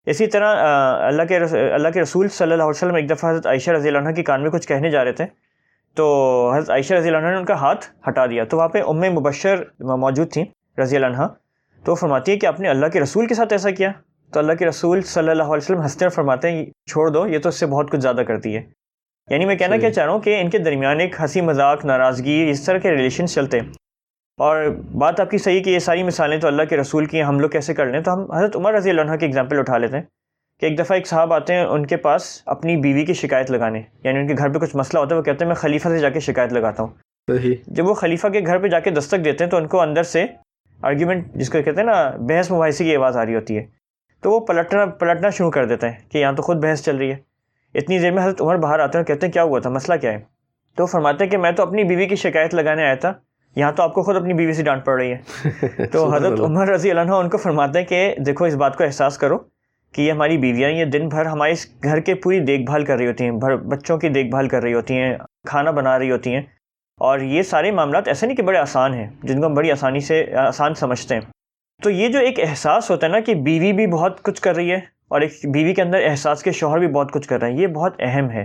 اسی 0.07 0.27
طرح 0.27 0.57
اللہ 1.07 1.23
کے 1.23 1.37
اللہ 1.75 1.89
کے 1.89 2.03
رسول 2.03 2.29
صلی 2.29 2.53
اللہ 2.53 2.63
علیہ 2.63 2.71
وسلم 2.71 2.95
ایک 2.95 3.11
دفعہ 3.11 3.31
حضرت 3.31 3.47
عائشہ 3.47 3.71
رضی 3.71 3.89
اللہ 3.89 3.99
عنہ 3.99 4.15
کی 4.15 4.23
کان 4.23 4.43
میں 4.43 4.51
کچھ 4.51 4.69
کہنے 4.69 4.91
جا 4.91 5.05
رہے 5.05 5.13
تھے۔ 5.13 5.25
تو 5.95 6.53
حضرت 6.57 6.71
عائشہ 6.71 6.95
رضی 6.95 7.09
اللہ 7.09 7.19
عنہ 7.19 7.27
نے 7.27 7.37
ان 7.37 7.45
کا 7.45 7.55
ہاتھ 7.55 7.87
ہٹا 8.09 8.27
دیا۔ 8.27 8.45
تو 8.45 8.57
وہاں 8.57 8.69
پہ 8.69 8.83
ام 8.87 9.01
مبشر 9.01 9.63
موجود 9.81 10.33
تھیں 10.33 10.45
رضی 10.81 10.97
اللہ 10.97 11.07
عنہ۔ 11.07 11.27
تو 11.85 11.93
وہ 11.93 11.97
فرماتی 11.97 12.33
ہے 12.33 12.37
کہ 12.37 12.47
آپ 12.47 12.61
نے 12.61 12.69
اللہ 12.69 12.87
کے 12.87 13.01
رسول 13.01 13.27
کے 13.27 13.35
ساتھ 13.35 13.53
ایسا 13.53 13.71
کیا؟ 13.71 13.93
تو 14.33 14.39
اللہ 14.39 14.53
کے 14.53 14.67
رسول 14.67 15.03
صلی 15.03 15.31
اللہ 15.31 15.43
علیہ 15.43 15.57
وسلم 15.57 15.83
ہنستے 15.83 16.09
فرماتے 16.09 16.51
ہیں 16.51 16.67
چھوڑ 16.91 17.11
دو 17.11 17.27
یہ 17.27 17.39
تو 17.39 17.49
اس 17.49 17.61
سے 17.61 17.67
بہت 17.67 17.91
کچھ 17.91 18.01
زیادہ 18.01 18.21
کرتی 18.27 18.57
ہے۔ 18.57 18.63
یعنی 19.31 19.45
میں 19.45 19.57
کہنا۔ 19.57 19.77
کیا 19.77 19.93
چاہ 19.93 20.05
رہا 20.05 20.13
ہوں 20.13 20.21
کہ 20.21 20.41
ان 20.41 20.51
کے 20.51 20.59
درمیان 20.59 21.01
ایک 21.01 21.15
ہنسی 21.21 21.41
مذاق 21.41 21.85
ناراضگی 21.85 22.51
اس 22.51 22.67
طرح 22.67 22.79
کے 22.79 22.91
ریلیشنس 22.91 23.35
چلتے 23.35 23.61
ہیں۔ 23.61 23.67
اور 24.39 24.65
بات 24.95 25.21
آپ 25.21 25.31
کی 25.31 25.39
صحیح 25.39 25.63
کہ 25.63 25.71
یہ 25.71 25.79
ساری 25.79 26.03
مثالیں 26.03 26.41
تو 26.41 26.47
اللہ 26.47 26.63
کے 26.63 26.77
رسول 26.77 27.07
کی 27.07 27.17
ہیں 27.17 27.25
ہم 27.25 27.41
لوگ 27.41 27.51
کیسے 27.51 27.75
کر 27.75 27.87
لیں؟ 27.87 28.01
تو 28.01 28.13
ہم 28.13 28.33
حضرت 28.33 28.57
عمر 28.57 28.73
رضی 28.73 28.91
اللہ 28.91 29.01
عنہ 29.01 29.17
کی 29.17 29.27
اگزامپل 29.27 29.59
اٹھا 29.59 29.79
لیتے 29.79 29.97
ہیں 29.97 30.05
کہ 30.61 30.67
ایک 30.67 30.79
دفعہ 30.79 30.97
ایک 30.97 31.07
صاحب 31.07 31.33
آتے 31.33 31.55
ہیں 31.55 31.65
ان 31.65 31.87
کے 31.87 31.97
پاس 31.97 32.43
اپنی 32.47 32.77
بیوی 32.77 33.05
کی 33.05 33.15
شکایت 33.15 33.51
لگانے۔ 33.51 33.83
یعنی 34.05 34.19
ان 34.19 34.27
کے 34.27 34.35
گھر 34.39 34.49
پہ 34.49 34.59
کچھ 34.59 34.77
مسئلہ 34.77 34.99
ہوتا 34.99 35.15
ہے 35.15 35.19
وہ 35.19 35.25
کہتے 35.25 35.45
ہیں 35.45 35.47
میں 35.47 35.57
خلیفہ 35.57 35.89
سے 35.89 35.99
جا 35.99 36.11
کے 36.11 36.21
شکایت 36.21 36.53
لگاتا 36.53 36.83
ہوں۔ 36.83 36.91
صحیح۔ 37.31 37.55
جب 37.67 37.89
وہ 37.89 37.95
خلیفہ 37.95 38.27
کے 38.27 38.41
گھر 38.47 38.59
پہ 38.59 38.69
جا 38.69 38.81
کے 38.81 38.91
دستک 38.91 39.25
دیتے 39.25 39.45
ہیں 39.45 39.51
تو 39.51 39.57
ان 39.57 39.67
کو 39.67 39.81
اندر 39.81 40.03
سے 40.03 40.25
آرگیومنٹ 40.83 41.35
جس 41.35 41.51
کو 41.51 41.59
کہتے 41.63 41.81
ہیں 41.81 41.87
نا 41.87 42.11
بحث 42.11 42.51
مباحثے 42.53 42.85
کی 42.85 42.97
آواز 42.97 43.17
آ 43.17 43.27
رہی 43.27 43.35
ہوتی 43.35 43.59
ہے۔ 43.59 43.82
تو 44.23 44.31
وہ 44.31 44.41
پلٹنا 44.41 44.87
پلٹنا 44.87 45.31
شروع 45.31 45.51
کر 45.51 45.65
دیتے 45.65 45.89
ہیں 45.89 45.97
کہ 46.11 46.19
یہاں 46.19 46.33
تو 46.33 46.43
خود 46.43 46.65
بحث 46.65 46.83
چل 46.83 46.97
رہی 46.97 47.11
ہے۔ 47.11 47.17
اتنی 47.75 47.99
دیر 47.99 48.13
میں 48.13 48.23
حضرت 48.23 48.43
عمر 48.43 48.57
باہر 48.57 48.79
آتے 48.79 48.99
ہیں 48.99 49.05
اور 49.05 49.15
کہتے 49.15 49.27
ہیں 49.27 49.33
کیا 49.33 49.43
ہوا 49.43 49.59
تھا؟ 49.59 49.71
مسئلہ 49.71 49.97
کیا 49.97 50.13
ہے؟ 50.13 50.19
تو 50.77 50.87
فرماتے 50.87 51.25
ہیں 51.25 51.31
کہ 51.31 51.39
میں 51.39 51.53
تو 51.53 51.63
اپنی 51.63 51.85
بیوی 51.85 52.07
کی 52.07 52.17
شکایت 52.17 52.55
لگانے 52.55 52.85
آیا 52.85 52.95
تھا۔ 52.95 53.13
یہاں 53.57 53.73
تو 53.73 53.83
آپ 53.83 53.95
کو 53.95 54.03
خود 54.03 54.17
اپنی 54.17 54.35
بیوی 54.35 54.53
سے 54.53 54.63
ڈانٹ 54.63 54.85
پڑ 54.85 55.01
رہی 55.01 55.13
ہے۔ 55.13 55.47
تو 55.93 56.15
حضرت۔ 56.15 56.41
عمر 56.41 56.69
رضی 56.69 56.91
اللہ 56.91 57.01
عنہ 57.01 57.13
ان 57.13 57.29
کو 57.29 57.37
فرماتے 57.37 57.79
ہیں 57.79 57.87
کہ 57.87 58.15
دیکھو 58.27 58.45
اس 58.45 58.55
بات 58.55 58.79
کو 58.79 58.85
احساس 58.85 59.19
کرو 59.19 59.39
کہ 59.93 60.03
یہ 60.03 60.13
ہماری 60.13 60.39
بیویاں 60.39 60.71
یہ 60.71 60.85
دن 60.85 61.09
بھر 61.09 61.27
ہمارے 61.27 61.53
اس 61.53 61.67
گھر 61.83 62.01
کے 62.01 62.15
پوری 62.15 62.41
دیکھ 62.41 62.63
بھال 62.63 62.85
کر 62.85 62.97
رہی 62.97 63.07
ہوتی 63.07 63.25
ہیں 63.25 63.31
بھر 63.31 63.57
بچوں 63.57 63.99
کی 63.99 64.09
دیکھ 64.09 64.29
بھال 64.29 64.49
کر 64.49 64.63
رہی 64.63 64.75
ہوتی 64.75 64.95
ہیں 64.95 65.17
کھانا 65.47 65.71
بنا 65.71 65.99
رہی 65.99 66.11
ہوتی 66.11 66.35
ہیں۔ 66.35 66.43
اور 67.01 67.19
یہ 67.19 67.43
سارے 67.43 67.71
معاملات 67.71 68.09
ایسے 68.09 68.27
نہیں 68.27 68.37
کہ 68.37 68.43
بڑے 68.43 68.59
آسان 68.59 68.95
ہیں 68.95 69.11
جن 69.23 69.41
کو 69.41 69.47
ہم 69.47 69.55
بڑی 69.55 69.73
آسانی 69.73 70.01
سے 70.01 70.25
آسان 70.37 70.75
سمجھتے 70.75 71.15
ہیں۔ 71.15 71.23
تو 71.83 71.91
یہ 71.91 72.09
جو 72.09 72.19
ایک 72.19 72.41
احساس 72.41 72.91
ہوتا 72.91 73.07
ہے 73.07 73.13
نا 73.13 73.21
کہ 73.21 73.35
بیوی 73.35 73.73
بھی 73.73 73.87
بہت 73.87 74.23
کچھ 74.23 74.41
کر 74.41 74.57
رہی 74.57 74.71
ہے 74.71 74.81
اور 75.09 75.21
ایک 75.21 75.33
بیوی 75.45 75.75
کے 75.75 75.83
اندر 75.83 75.99
احساس 76.05 76.43
کے 76.43 76.53
شوہر 76.53 76.79
بھی 76.79 76.89
بہت 76.89 77.13
کچھ 77.13 77.29
کر 77.29 77.41
رہے 77.41 77.51
ہیں، 77.51 77.61
یہ 77.61 77.67
بہت 77.67 77.95
اہم 77.99 78.31
ہے۔ 78.31 78.45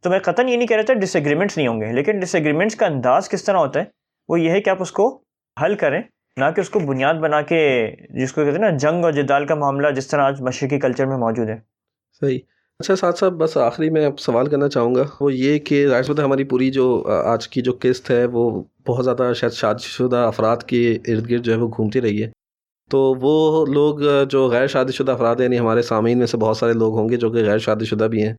تو 0.00 0.10
میں 0.10 0.18
قطن 0.18 0.48
یہ 0.48 0.56
نہیں 0.56 0.66
کہہ 0.66 0.76
رہا 0.76 0.84
تھا 0.84 0.94
ڈس 0.94 1.16
ایگریمنٹس 1.16 1.56
نہیں 1.56 1.68
ہوں 1.68 1.80
گے، 1.80 1.92
لیکن 1.92 2.18
ڈس 2.18 2.34
ایگریمنٹس 2.34 2.76
کا 2.76 2.86
انداز 2.86 3.28
کس 3.28 3.44
طرح 3.44 3.56
ہوتا 3.56 3.80
ہے؟ 3.80 3.84
وہ 4.28 4.40
یہ 4.40 4.50
ہے 4.50 4.60
کہ 4.60 4.70
آپ 4.70 4.82
اس 4.82 4.92
کو 4.92 5.20
حل 5.62 5.74
کریں، 5.74 6.02
نہ 6.36 6.44
کہ 6.56 6.60
اس 6.60 6.70
کو 6.70 6.80
بنیاد 6.80 7.14
بنا 7.14 7.40
کے، 7.40 7.90
جس 8.10 8.32
کو 8.32 8.44
کہتے 8.44 8.56
ہیں 8.56 8.70
نا، 8.70 8.76
جنگ 8.76 9.04
اور 9.04 9.12
جدال 9.12 9.46
کا 9.46 9.54
معاملہ 9.54 9.90
جس 9.90 10.06
طرح 10.06 10.22
آج 10.22 10.40
مشرقی 10.40 10.78
کلچر 10.78 11.06
میں 11.06 11.16
موجود 11.16 11.48
ہے۔ 11.48 11.56
صحیح۔ 12.20 12.38
اچھا 12.78 12.96
ساتھ 12.96 13.18
صاحب 13.18 13.32
بس 13.32 13.56
آخری 13.56 13.90
میں 13.90 14.06
اب 14.06 14.18
سوال 14.18 14.46
کرنا 14.46 14.68
چاہوں 14.68 14.94
گا، 14.94 15.02
وہ 15.20 15.34
یہ 15.34 15.58
کہ 15.58 15.88
ظاہر 15.88 16.18
ہے 16.18 16.22
ہماری 16.22 16.44
پوری 16.44 16.70
جو 16.70 17.06
آج 17.24 17.48
کی 17.48 17.60
جو 17.60 17.72
قسط 17.80 18.10
ہے، 18.10 18.24
وہ 18.24 18.62
بہت 18.86 19.04
زیادہ 19.04 19.32
شاید 19.36 19.52
شادی 19.52 19.82
شدہ 19.82 20.16
افراد 20.16 20.56
کے 20.56 20.98
ارد 21.08 21.30
گرد 21.30 21.42
جو 21.42 21.52
ہے 21.52 21.56
وہ 21.56 21.68
گھومتی 21.68 22.00
رہی 22.00 22.22
ہے۔ 22.22 22.37
تو 22.90 22.98
وہ 23.20 23.64
لوگ 23.66 23.98
جو 24.30 24.46
غیر 24.48 24.66
شادی 24.66 24.92
شدہ 24.92 25.12
افراد 25.12 25.36
ہیں 25.36 25.44
یعنی 25.44 25.58
ہمارے 25.58 25.82
سامعین 25.82 26.18
میں 26.18 26.26
سے 26.26 26.36
بہت 26.36 26.56
سارے 26.56 26.72
لوگ 26.72 26.94
ہوں 26.98 27.08
گے 27.08 27.16
جو 27.16 27.30
کہ 27.30 27.44
غیر 27.44 27.58
شادی 27.58 27.84
شدہ 27.84 28.04
بھی 28.10 28.22
ہیں۔ 28.22 28.32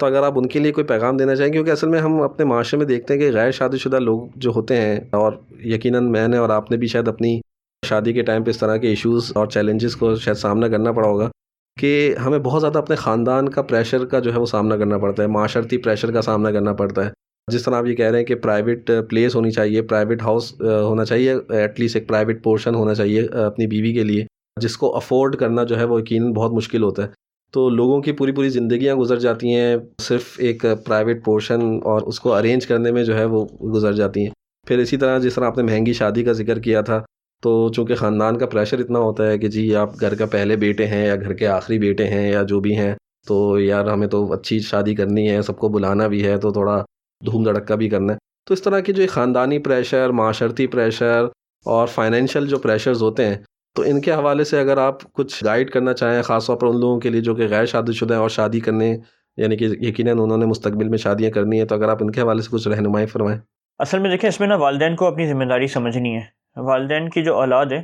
تو 0.00 0.06
اگر 0.06 0.22
آپ 0.22 0.38
ان 0.38 0.46
کے 0.48 0.58
لیے 0.58 0.72
کوئی 0.72 0.86
پیغام 0.86 1.16
دینا 1.16 1.34
چاہیں، 1.36 1.52
کیونکہ 1.52 1.70
اصل 1.70 1.88
میں 1.88 2.00
ہم 2.00 2.20
اپنے 2.22 2.44
معاشرے 2.44 2.78
میں 2.78 2.86
دیکھتے 2.86 3.14
ہیں 3.14 3.20
کہ 3.20 3.30
غیر 3.34 3.50
شادی 3.50 3.78
شدہ 3.78 3.98
لوگ 3.98 4.26
جو 4.36 4.50
ہوتے 4.56 4.80
ہیں، 4.80 4.96
اور 5.12 5.32
یقیناً 5.64 6.10
میں 6.12 6.26
نے 6.28 6.36
اور 6.36 6.50
آپ 6.50 6.70
نے 6.70 6.76
بھی 6.76 6.86
شاید 6.86 7.08
اپنی 7.08 7.38
شادی 7.82 8.12
کے 8.12 8.22
ٹائم 8.22 8.44
پہ 8.44 8.50
اس 8.50 8.58
طرح 8.58 8.76
کے 8.76 8.88
ایشوز 8.88 9.32
اور 9.34 9.46
چیلنجز 9.46 9.96
کو 9.96 10.14
شاید 10.14 10.36
سامنا 10.36 10.68
کرنا 10.68 10.92
پڑا 10.92 11.08
ہوگا 11.08 11.28
کہ 11.76 12.14
ہمیں 12.24 12.38
بہت 12.38 12.60
زیادہ 12.60 12.78
اپنے 12.78 12.96
خاندان 12.96 13.48
کا 13.48 13.62
پریشر 13.62 14.04
کا 14.04 14.18
جو 14.18 14.32
ہے 14.32 14.38
وہ 14.38 14.46
سامنا 14.46 14.76
کرنا 14.76 14.98
پڑتا 14.98 15.22
ہے، 15.22 15.28
معاشرتی 15.28 15.78
پریشر 15.78 16.12
کا 16.12 16.22
سامنا 16.22 16.50
کرنا 16.50 16.72
پڑتا 16.72 17.04
ہے۔ 17.06 17.10
جس 17.52 17.62
طرح 17.62 17.74
آپ 17.74 17.86
یہ 17.86 17.94
کہہ 17.94 18.10
رہے 18.10 18.18
ہیں 18.18 18.26
کہ 18.26 18.34
پرائیویٹ 18.34 18.90
پلیس 19.10 19.30
uh, 19.30 19.34
ہونی 19.34 19.50
چاہیے 19.50 19.82
پرائیویٹ 19.82 20.22
ہاؤس 20.22 20.52
uh, 20.62 20.80
ہونا 20.82 21.04
چاہیے 21.04 21.34
uh, 21.34 21.40
ایٹ 21.48 21.80
لیسٹ 21.80 21.96
ایک 21.96 22.08
پرائیویٹ 22.08 22.42
پورشن 22.44 22.74
ہونا 22.74 22.94
چاہیے 22.94 23.20
اپنی 23.20 23.66
بیوی 23.66 23.92
کے 23.92 24.04
لیے، 24.04 24.24
جس 24.60 24.76
کو 24.76 24.96
افورڈ 24.96 25.36
کرنا 25.36 25.64
جو 25.64 25.78
ہے 25.78 25.84
وہ 25.84 26.00
یقیناً 26.00 26.32
بہت 26.32 26.52
مشکل 26.52 26.82
ہوتا 26.82 27.02
ہے۔ 27.02 27.08
تو 27.52 27.68
لوگوں 27.70 28.00
کی 28.02 28.12
پوری 28.12 28.32
پوری 28.32 28.48
زندگیاں 28.48 28.94
گزر 28.94 29.18
جاتی 29.18 29.54
ہیں، 29.54 29.76
صرف 30.02 30.34
ایک 30.38 30.64
پرائیویٹ 30.86 31.24
پورشن 31.24 31.60
اور 31.84 32.02
اس 32.02 32.20
کو 32.20 32.34
ارینج 32.34 32.66
کرنے 32.66 32.92
میں 32.92 33.04
جو 33.04 33.16
ہے 33.16 33.24
وہ 33.24 33.44
گزر 33.74 33.92
جاتی 33.92 34.20
ہیں۔ 34.20 34.30
پھر 34.66 34.78
اسی 34.78 34.96
طرح 34.96 35.18
جس 35.18 35.34
طرح 35.34 35.44
آپ 35.44 35.58
نے 35.58 35.62
مہنگی 35.62 35.92
شادی 35.92 36.24
کا 36.24 36.32
ذکر 36.32 36.58
کیا 36.58 36.80
تھا، 36.80 37.02
تو 37.42 37.68
چونکہ 37.72 37.94
خاندان 37.94 38.38
کا 38.38 38.46
پریشر 38.46 38.78
اتنا 38.78 38.98
ہوتا 38.98 39.26
ہے 39.26 39.38
کہ 39.38 39.48
جی 39.48 39.74
آپ 39.74 40.00
گھر 40.00 40.14
کا 40.14 40.26
پہلے 40.26 40.56
بیٹے 40.56 40.86
ہیں 40.86 41.06
یا 41.06 41.16
گھر 41.16 41.32
کے 41.32 41.46
آخری 41.46 41.78
بیٹے 41.78 42.04
ہیں 42.04 42.30
یا 42.32 42.42
جو 42.42 42.60
بھی 42.60 42.76
ہیں، 42.76 42.94
تو 43.26 43.58
یار 43.60 43.86
ہمیں 43.86 44.06
تو 44.06 44.32
اچھی 44.32 44.58
شادی 44.60 44.94
کرنی 44.94 45.30
ہے، 45.30 45.42
سب 45.42 45.58
کو 45.58 45.68
بلانا 45.68 46.08
بھی 46.08 46.24
ہے، 46.26 46.36
تو 46.36 46.52
تھوڑا 46.52 46.82
دھوم 47.24 47.44
دھڑکا 47.44 47.74
بھی 47.74 47.88
کرنا 47.88 48.12
ہے۔ 48.12 48.18
تو 48.46 48.54
اس 48.54 48.62
طرح 48.62 48.80
کی 48.80 48.92
جو 48.92 49.02
خاندانی 49.08 49.58
پریشر 49.58 50.10
معاشرتی 50.10 50.66
پریشر 50.66 51.24
اور 51.64 51.86
فائنینشیل 51.86 52.46
جو 52.46 52.58
پریشرز 52.58 53.02
ہوتے 53.02 53.24
ہیں، 53.24 53.34
تو 53.74 53.82
ان 53.82 54.00
کے 54.00 54.12
حوالے 54.12 54.44
سے 54.44 54.60
اگر 54.60 54.78
آپ 54.78 55.12
کچھ 55.12 55.44
گائیڈ 55.44 55.70
کرنا 55.70 55.92
چاہیں، 55.92 56.22
خاص 56.22 56.46
طور 56.46 56.56
پر 56.56 56.66
ان 56.66 56.80
لوگوں 56.80 57.00
کے 57.00 57.10
لیے 57.10 57.20
جو 57.20 57.34
کہ 57.34 57.46
غیر 57.50 57.66
شادی 57.66 57.92
شدہ 57.92 58.14
ہیں 58.14 58.20
اور 58.20 58.28
شادی 58.28 58.60
کرنے 58.60 58.98
یعنی 59.36 59.56
کہ 59.56 59.64
یقیناً 59.64 60.18
انہوں 60.18 60.38
نے 60.38 60.46
مستقبل 60.46 60.88
میں 60.88 60.98
شادیاں 60.98 61.30
کرنی 61.30 61.58
ہیں، 61.58 61.66
تو 61.66 61.74
اگر 61.74 61.88
آپ 61.88 61.96
ان 62.00 62.10
کے 62.10 62.20
حوالے 62.20 62.42
سے 62.42 62.48
کچھ 62.52 62.68
رہنمائی 62.68 63.06
فرمائیں۔ 63.06 63.38
اصل 63.78 63.98
میں 63.98 64.10
دیکھیں، 64.10 64.28
اس 64.28 64.40
میں 64.40 64.48
نا 64.48 64.56
والدین 64.56 64.96
کو 64.96 65.06
اپنی 65.06 65.26
ذمہ 65.26 65.44
داری 65.44 65.66
سمجھنی 65.66 66.16
ہے۔ 66.16 66.20
والدین 66.56 67.10
کی 67.10 67.22
جو 67.22 67.34
اولاد 67.34 67.66
ہے، 67.66 67.82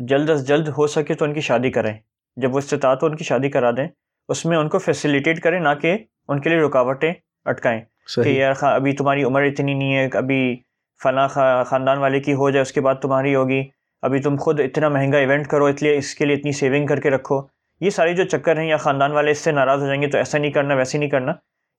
جلد 0.00 0.30
از 0.30 0.48
جلد 0.48 0.68
ہو 0.68 0.86
سکے 0.86 1.14
تو 1.14 1.24
ان 1.24 1.34
کی 1.34 1.40
شادی 1.40 1.70
کریں۔ 1.70 1.94
جب 2.36 2.54
وہ 2.54 2.58
استطاعت 2.58 3.02
ہو 3.02 3.08
ان 3.08 3.16
کی 3.16 3.24
شادی 3.24 3.50
کرا 3.50 3.70
دیں، 3.70 3.88
اس 4.28 4.46
میں 4.46 4.58
ان 4.58 4.68
کو 4.68 4.78
فیسیلیٹیٹ 4.78 5.40
کریں، 5.40 5.60
نہ 5.60 5.68
کہ 5.82 5.98
ان 6.28 6.40
کے 6.40 6.50
لیے 6.50 6.58
رکاوٹیں 6.58 7.12
اٹکائیں۔ 7.44 7.80
کہ 8.16 8.28
یار 8.28 8.52
خا- 8.52 8.74
ابھی 8.74 8.92
تمہاری 8.92 9.24
عمر 9.24 9.42
اتنی 9.42 9.74
نہیں 9.74 9.96
ہے 9.96 10.08
ابھی 10.12 10.56
فلاں 11.02 11.28
خاندان 11.64 11.98
والے 11.98 12.20
کی 12.20 12.34
ہو 12.34 12.50
جائے، 12.50 12.62
اس 12.62 12.72
کے 12.72 12.80
بعد 12.80 12.94
تمہاری 12.94 13.34
ہوگی۔ 13.34 13.64
ابھی 14.02 14.20
تم 14.20 14.36
خود 14.36 14.60
اتنا 14.60 14.88
مہنگا 14.88 15.18
ایونٹ 15.18 15.46
کرو، 15.46 15.64
اس 15.64 15.82
لیے، 15.82 15.96
اس 15.96 16.14
کے 16.14 16.24
لیے 16.24 16.36
اتنی 16.36 16.52
سیونگ 16.52 16.86
کر 16.86 17.00
کے 17.00 17.10
رکھو۔ 17.10 17.40
یہ 17.80 17.90
ساری 17.90 18.14
جو 18.14 18.24
چکر 18.24 18.58
ہیں، 18.58 18.68
یا 18.68 18.76
خاندان 18.76 19.12
والے 19.12 19.30
اس 19.30 19.38
سے 19.38 19.52
ناراض 19.52 19.82
ہو 19.82 19.86
جائیں 19.86 20.02
گے 20.02 20.06
تو 20.06 20.18
ایسا 20.18 20.38
نہیں 20.38 20.50
کرنا، 20.50 20.74
ویسے 20.74 20.98
نہیں 20.98 21.10
کرنا۔ 21.10 21.32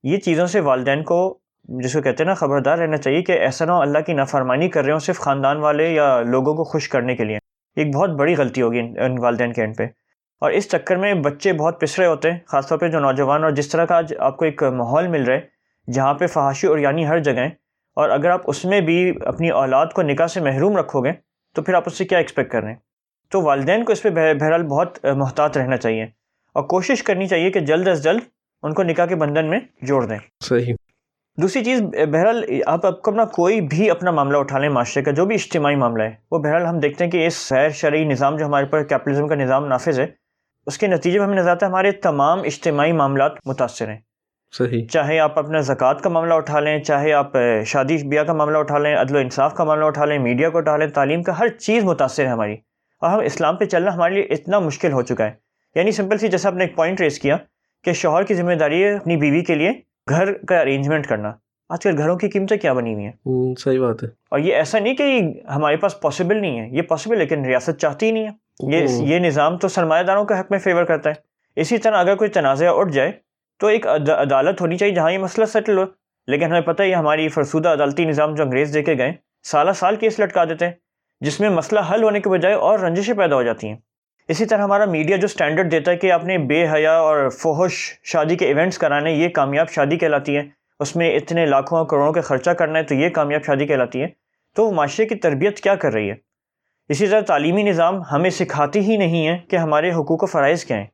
یہ 0.04 0.18
چیزوں 0.18 0.48
سے 0.48 0.60
والدین 0.60 1.04
کو، 1.04 1.38
جس 1.64 1.94
کو 1.94 2.02
کہتے 2.02 2.24
ہیں 2.24 2.28
نا، 2.28 2.34
خبردار 2.34 2.78
رہنا 2.78 2.98
چاہیے 2.98 3.22
کہ 3.22 3.32
ایسا 3.32 3.66
نہ 3.66 3.72
ہو، 3.72 3.82
اللہ 3.82 4.00
کی 4.00 4.14
نافرمانی 4.14 4.70
کر 4.70 4.84
رہے 4.84 4.92
ہوں 4.92 5.00
صرف 5.00 5.20
خاندان 5.20 5.58
والے 5.58 5.94
یا 5.94 6.22
لوگوں 6.22 6.54
کو 6.54 6.64
خوش 6.64 6.90
کرنے 6.90 7.16
کے 7.16 7.24
لیے۔ 7.24 7.38
ایک 7.76 7.96
بہت 7.96 8.10
بڑی 8.10 8.36
غلطی 8.36 8.62
ہوگی 8.62 8.80
ان 8.80 9.20
والدین 9.20 9.54
کے 9.54 9.62
اینڈ 9.62 9.78
پہ۔ 9.78 9.84
اور 10.42 10.52
اس 10.52 10.72
چکر 10.72 10.96
میں 10.96 11.14
بچے 11.14 11.54
بہت 11.54 11.82
پس 11.82 12.00
رہے 12.00 12.08
ہوتے 12.08 12.32
ہیں، 12.32 12.40
خاص 12.48 12.68
طور 12.68 12.78
پہ 12.78 12.88
جو 12.88 13.00
نوجوان 13.00 13.44
اور 13.44 13.52
جس 13.52 13.70
طرح 13.70 13.86
کا 13.86 13.98
آج 13.98 14.14
آپ 14.20 14.38
کو 14.38 14.46
ایک 14.46 14.64
ماحول 14.64 15.08
مل 15.08 15.24
رہا 15.24 15.36
ہے 15.36 15.42
جہاں 15.94 16.14
پہ 16.14 16.28
فحاشی 16.28 16.68
اور 16.68 16.78
یعنی 16.78 17.08
ہر 17.08 17.20
جگہ 17.20 17.48
اور 17.98 18.10
اگر 18.10 18.30
آپ 18.30 18.42
اس 18.46 18.66
میں 18.66 18.82
بھی 18.82 19.14
اپنی 19.26 19.50
اولاد 19.50 19.86
کو 19.86 20.02
نکاح 20.02 20.28
سے 20.28 20.42
محروم 20.42 20.78
رکھو 20.78 21.02
گے 21.06 21.12
تو 21.56 21.62
پھر 21.62 21.74
آپ 21.74 21.84
اس 21.86 21.98
سے 21.98 22.06
کیا 22.06 22.18
ایکسپیکٹ 22.18 22.52
کر 22.52 22.62
رہے 22.62 22.70
ہیں؟ 22.70 22.80
تو 23.32 23.42
والدین 23.42 23.86
کو 23.86 23.92
اس 23.92 24.04
پہ 24.04 24.10
بہرحال 24.10 24.64
بہت 24.64 25.06
محتاط 25.06 25.58
رہنا 25.58 25.78
چاہیے 25.78 26.04
اور 26.54 26.64
کوشش 26.64 27.04
کرنی 27.04 27.28
چاہیے 27.28 27.52
کہ 27.52 27.60
جلد 27.60 27.88
از 27.88 28.04
جلد 28.04 28.20
ان 28.64 28.74
کو 28.74 28.84
نکاح 28.84 29.06
کے 29.06 29.16
بندھن 29.16 29.50
میں 29.50 29.60
جوڑ 29.82 30.06
دیں۔ 30.06 30.18
صحیح۔ 30.40 30.74
دوسری 31.38 31.64
چیز 31.64 31.82
بہرحال 31.82 32.44
آپ 32.66 32.86
آپ 32.86 33.02
کو 33.02 33.12
اپنا 33.12 33.26
کوئی 33.26 33.62
بھی 33.62 33.90
اپنا 33.90 34.12
معاملہ 34.12 34.38
اٹھا 34.38 34.60
لیں 34.60 34.70
معاشرے 34.70 35.04
کا 35.04 35.12
جو 35.12 35.26
بھی 35.26 35.36
اجتماعی 35.36 35.76
معاملہ 35.76 36.04
ہے 36.04 36.12
وہ 36.32 36.40
بہرحال 36.40 36.66
ہم 36.66 36.80
دیکھتے 36.80 37.04
ہیں 37.04 37.12
کہ 37.12 37.26
اس 37.26 37.52
غیر 37.52 37.70
شرعی 37.70 38.04
نظام 38.04 38.36
جو 38.36 38.46
ہمارے 38.46 38.66
پر 38.66 38.84
کیپٹلزم 38.84 39.28
کا 39.28 39.36
نظام 39.36 39.68
نافذ 39.68 40.00
ہے 40.00 40.06
اس 40.66 40.78
کے 40.78 40.88
نتیجے 40.88 41.20
میں 41.20 41.28
ہمیں 41.28 41.38
نظر 41.38 41.50
آتا 41.50 41.66
ہے 41.66 41.72
ہمارے 41.72 41.92
تمام 41.92 42.40
اجتماعی 42.40 42.92
معاملات 42.92 43.32
متاثر 43.46 43.90
ہیں۔ 43.90 43.98
صحیح۔ 44.52 44.86
چاہے 44.88 45.20
آپ 45.20 45.40
اپنا 45.40 45.60
زکوٰۃ 45.60 45.94
کا 45.94 46.10
معاملہ 46.10 46.34
اٹھا 46.34 46.60
لیں 46.60 46.80
چاہے 46.80 47.14
آپ 47.14 47.32
شادی 47.66 48.08
بیاہ 48.08 48.24
کا 48.24 48.34
معاملہ 48.34 48.58
اٹھا 48.58 48.78
لیں 48.78 48.96
عدل 48.96 49.16
و 49.16 49.20
انصاف 49.20 49.56
کا 49.56 49.64
معاملہ 49.64 49.86
اٹھا 49.86 50.06
لیں 50.06 50.20
میڈیا 50.20 50.50
کو 50.50 50.58
اٹھا 50.58 50.78
لیں 50.78 50.88
تعلیم 50.88 51.24
کا 51.24 51.40
ہر 51.40 51.48
چیز 51.48 51.84
متاثر 51.84 52.24
ہے 52.24 52.30
ہماری۔ 52.30 52.56
اور 53.02 53.10
ہم 53.10 53.20
اسلام 53.20 53.56
پہ 53.56 53.66
چلنا 53.66 53.96
ہمارے 53.96 54.14
لیے 54.14 54.24
اتنا 54.24 54.60
مشکل 54.60 54.92
ہو 54.92 55.02
چکا 55.02 55.26
ہے۔ 55.26 55.32
یعنی 55.76 55.92
سمپل 55.92 56.18
سی 56.18 56.28
جیسا 56.28 56.50
آپ 56.50 56.56
نے 56.56 56.64
ایک 56.64 56.76
پوائنٹ 56.76 57.02
ریس 57.02 57.20
کیا 57.20 57.38
کہ 57.84 57.94
شوہر 57.94 58.24
کی 58.24 58.34
ذمہ 58.34 58.54
داری 58.54 58.84
ہے 58.84 58.94
اپنی 58.94 59.18
بیوی 59.18 59.42
کے 59.42 59.56
لیے 59.56 59.72
گھر 60.10 60.34
کا 60.34 60.60
ارینجمنٹ 60.60 61.08
کرنا۔ 61.08 61.32
آج 61.70 61.84
کل 61.84 61.98
گھروں 61.98 62.18
کی 62.18 62.30
قیمتیں 62.30 62.58
کیا 62.58 62.74
بنی 62.74 62.94
ہوئی 62.94 63.06
ہیں؟ 63.06 63.56
صحیح 63.60 63.80
بات 63.80 64.04
ہے۔ 64.04 64.08
اور 64.32 64.40
یہ 64.40 64.56
ایسا 64.56 64.80
نہیں 64.80 64.96
کہ 64.96 65.34
ہمارے 65.56 65.78
پاس 65.78 66.02
پاسبل 66.02 66.38
نہیں 66.42 66.60
ہے 66.60 66.68
یہ 66.72 66.82
پاسبل 66.82 67.18
لیکن 67.18 67.46
ریاست 67.46 67.80
چاہتی 67.80 68.06
ہی 68.06 68.12
نہیں 68.12 68.28
ہے۔ 68.28 68.32
یہ 68.76 68.88
یہ 69.02 69.20
نظام 69.20 69.58
تو 69.58 69.68
سرمایہ 69.68 70.04
داروں 70.04 70.26
کے 70.26 70.34
حق 70.34 70.46
میں 70.50 70.60
فیور 70.60 70.84
کرتا 70.84 71.10
ہے۔ 71.10 71.16
اسی 71.56 71.78
طرح 71.78 71.98
اگر 71.98 72.16
کوئی 72.16 72.30
تنازع 72.30 72.66
اٹھ 72.70 72.92
جائے 72.92 73.12
تو 73.62 73.68
ایک 73.68 73.88
عدالت 73.88 74.62
ہونی 74.62 74.78
چاہیے 74.78 74.94
جہاں 74.94 75.12
یہ 75.12 75.18
مسئلہ 75.18 75.46
سیٹل 75.46 75.78
ہو۔ 75.78 75.84
لیکن 76.28 76.46
ہمیں 76.46 76.62
پتہ 76.62 76.84
ہے 76.84 76.88
یہ 76.88 76.96
ہماری 76.96 77.28
فرسودہ 77.28 77.70
عدالتی 77.70 78.06
نظام 78.06 78.36
جو 78.36 78.44
انگریز 78.44 78.74
دے 78.74 78.84
کے 78.84 78.98
گئے، 78.98 79.14
سالہ 79.44 79.72
سال 79.72 79.96
کیس 79.96 80.20
لٹکا 80.20 80.46
دیتے 80.46 80.66
ہیں، 80.66 80.74
جس 81.22 81.40
میں 81.40 81.50
مسئلہ 81.50 81.80
حل 81.92 82.04
ہونے 82.04 82.20
کے 82.20 82.30
بجائے 82.30 82.56
اور 82.56 82.80
رنجشیں 82.80 83.14
پیدا 83.14 83.36
ہو 83.36 83.44
جاتی 83.44 83.68
ہیں۔ 83.68 83.76
اسی 84.28 84.46
طرح 84.46 84.62
ہمارا 84.62 84.86
میڈیا 84.86 85.18
جو 85.18 85.28
سٹینڈرڈ 85.28 85.72
دیتا 85.72 85.92
ہے 85.92 85.98
کہ 85.98 86.12
آپ 86.12 86.26
نے 86.26 86.38
بے 86.38 86.68
حیا 86.74 86.94
اور 86.94 87.30
فوہش 87.30 87.74
شادی 88.04 88.36
کے 88.36 88.46
ایونٹس 88.46 88.78
کرانے 88.78 89.12
یہ 89.12 89.30
کامیاب 89.30 89.70
شادی 89.70 89.98
کہلاتی 89.98 90.38
ہے 90.38 90.44
اس 90.80 90.96
میں 90.96 91.16
اتنے 91.16 91.46
لاکھوں 91.46 91.86
کروڑوں 91.86 92.14
کے 92.14 92.22
خرچہ 92.22 92.52
کرنا 92.52 92.80
ہے 92.80 92.84
تو 92.84 92.96
یہ 92.96 93.10
کامیاب 93.10 93.44
شادی 93.46 93.66
کہلاتی 93.66 94.02
ہے 94.02 94.08
تو 94.56 94.66
وہ 94.66 94.72
معاشرے 94.72 95.06
کی 95.06 95.16
تربیت 95.16 95.60
کیا 95.60 95.76
کر 95.76 95.94
رہی 95.94 96.10
ہے؟ 96.10 96.16
اسی 96.90 97.08
طرح 97.08 97.22
تعلیمی 97.22 97.64
نظام 97.64 98.02
ہمیں 98.12 98.30
سکھاتی 98.30 98.80
ہی 98.80 98.98
نہیں 98.98 99.28
ہے 99.28 99.38
کہ 99.48 99.56
ہمارے 99.56 99.92
حقوق 99.92 100.24
و 100.24 100.26
فرائض 100.26 100.66
کیا 100.66 100.78
ہیں۔ 100.78 100.88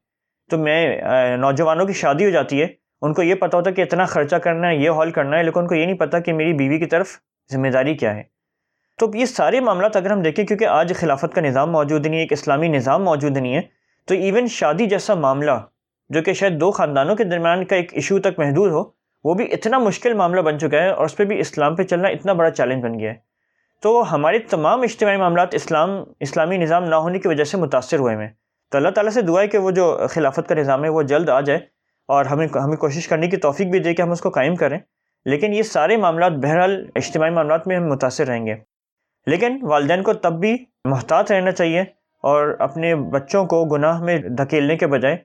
تو 0.50 0.58
میں 0.58 1.02
نوجوانوں 1.38 1.86
کی 1.86 1.94
شادی 1.94 2.26
ہو 2.26 2.30
جاتی 2.30 2.62
ہے، 2.62 2.68
ان 3.02 3.14
کو 3.14 3.22
یہ 3.22 3.36
پتہ 3.36 3.58
ہوتا 3.58 3.70
ہے 3.70 3.76
کہ 3.76 3.82
اتنا 3.82 4.06
خرچہ 4.06 4.36
کرنا 4.36 4.70
ہے، 4.70 4.76
یہ 4.76 4.90
ہال 4.90 5.12
کرنا 5.12 5.38
ہے، 5.38 5.44
لیکن 5.44 5.60
ان 5.60 5.68
کو 5.68 5.76
یہ 5.76 5.86
نہیں 5.86 5.98
پتہ 5.98 6.18
کہ 6.18 6.34
میری 6.34 6.54
بیوی 6.54 6.80
کی 6.80 6.86
طرف 6.86 7.08
ذمہ 7.52 7.68
داری 7.68 7.96
کیا 7.96 8.16
ہے۔ 8.16 8.24
تو 9.00 9.12
یہ 9.14 9.26
سارے 9.26 9.60
معاملات 9.60 9.96
اگر 9.96 10.12
ہم 10.12 10.22
دیکھیں، 10.22 10.46
کیونکہ 10.46 10.66
آج 10.66 10.94
خلافت 10.96 11.34
کا 11.36 11.42
نظام 11.42 11.72
موجود 11.72 12.06
نہیں 12.06 12.16
ہے، 12.16 12.22
ایک 12.22 12.34
اسلامی 12.34 12.68
نظام 12.68 13.04
موجود 13.04 13.38
نہیں 13.38 13.56
ہے، 13.56 13.62
تو 14.06 14.14
ایون 14.14 14.48
شادی 14.48 14.86
جیسا 14.86 15.14
معاملہ، 15.14 15.52
جو 16.10 16.22
کہ 16.22 16.34
شاید 16.34 16.60
دو 16.62 16.72
خاندانوں 16.72 17.16
کے 17.16 17.24
درمیان 17.24 17.66
کا 17.66 17.76
ایک 17.76 17.94
ایشو 17.94 18.20
تک 18.20 18.40
محدود 18.40 18.72
ہو، 18.72 18.84
وہ 19.24 19.34
بھی 19.34 19.46
اتنا 19.52 19.78
مشکل 19.78 20.14
معاملہ 20.14 20.42
بن 20.42 20.60
چکا 20.60 20.82
ہے 20.84 20.90
اور 20.90 21.06
اس 21.06 21.16
پہ 21.18 21.26
بھی 21.26 21.40
اسلام 21.40 21.76
پہ 21.76 21.84
چلنا 21.84 22.08
اتنا 22.08 22.34
بڑا 22.34 22.50
چیلنج 22.50 22.84
بن 22.84 23.00
گیا 23.00 23.12
ہے۔ 23.12 23.16
تو 23.82 24.14
ہمارے 24.14 24.40
تمام 24.40 24.82
اجتماعی 24.82 25.18
معاملات 25.18 25.56
اسلام، 25.56 25.90
اسلامی 26.20 26.58
نظام 26.58 26.84
نہ 26.84 26.96
ہونے 26.96 27.20
کی 27.20 27.28
وجہ 27.28 27.44
سے 27.44 27.58
متاثر 27.58 28.00
ہوئے 28.00 28.16
ہیں۔ 28.16 28.30
تو 28.72 28.78
اللہ 28.78 28.90
تعالیٰ 28.90 29.12
سے 29.12 29.22
دعا 29.22 29.42
ہے 29.42 29.48
کہ 29.48 29.58
وہ 29.58 29.72
جو 29.72 30.00
خلافت 30.10 30.50
کا 30.50 30.56
نظام 30.56 30.84
ہے 30.84 30.90
وہ 30.90 31.02
جلد 31.02 31.30
آ 31.30 31.42
جائے 31.42 31.60
اور 32.08 32.26
ہمیں 32.26 32.48
ہمیں 32.56 32.78
کوشش 32.78 33.08
کرنے 33.08 33.28
کی 33.28 33.38
توفیق 33.38 33.68
بھی 33.68 33.80
دے 33.80 33.94
کہ 33.94 34.02
ہم 34.02 34.12
اس 34.12 34.22
کو 34.22 34.30
قائم 34.30 34.56
کریں۔ 34.56 34.80
لیکن 35.26 35.54
یہ 35.54 35.62
سارے 35.62 35.98
معاملات 35.98 36.32
بہرحال 36.32 36.86
اجتماعی 36.96 37.32
معاملات 37.32 37.68
میں 37.68 37.78
ہم 37.78 37.88
متاثر 37.88 38.28
رہیں 38.28 38.46
گے۔ 38.46 38.56
لیکن 39.26 39.60
والدین 39.62 40.04
کو 40.04 40.14
تب 40.14 40.34
بھی 40.40 40.58
محتاط 40.86 41.32
رہنا 41.32 41.52
چاہیے 41.52 41.82
اور 42.24 42.56
اپنے 42.60 42.96
بچوں 42.96 43.46
کو 43.46 43.66
گناہ 43.66 44.02
میں 44.02 44.18
دھکیلنے 44.18 44.78
کے 44.78 44.88
بجائے 44.88 45.18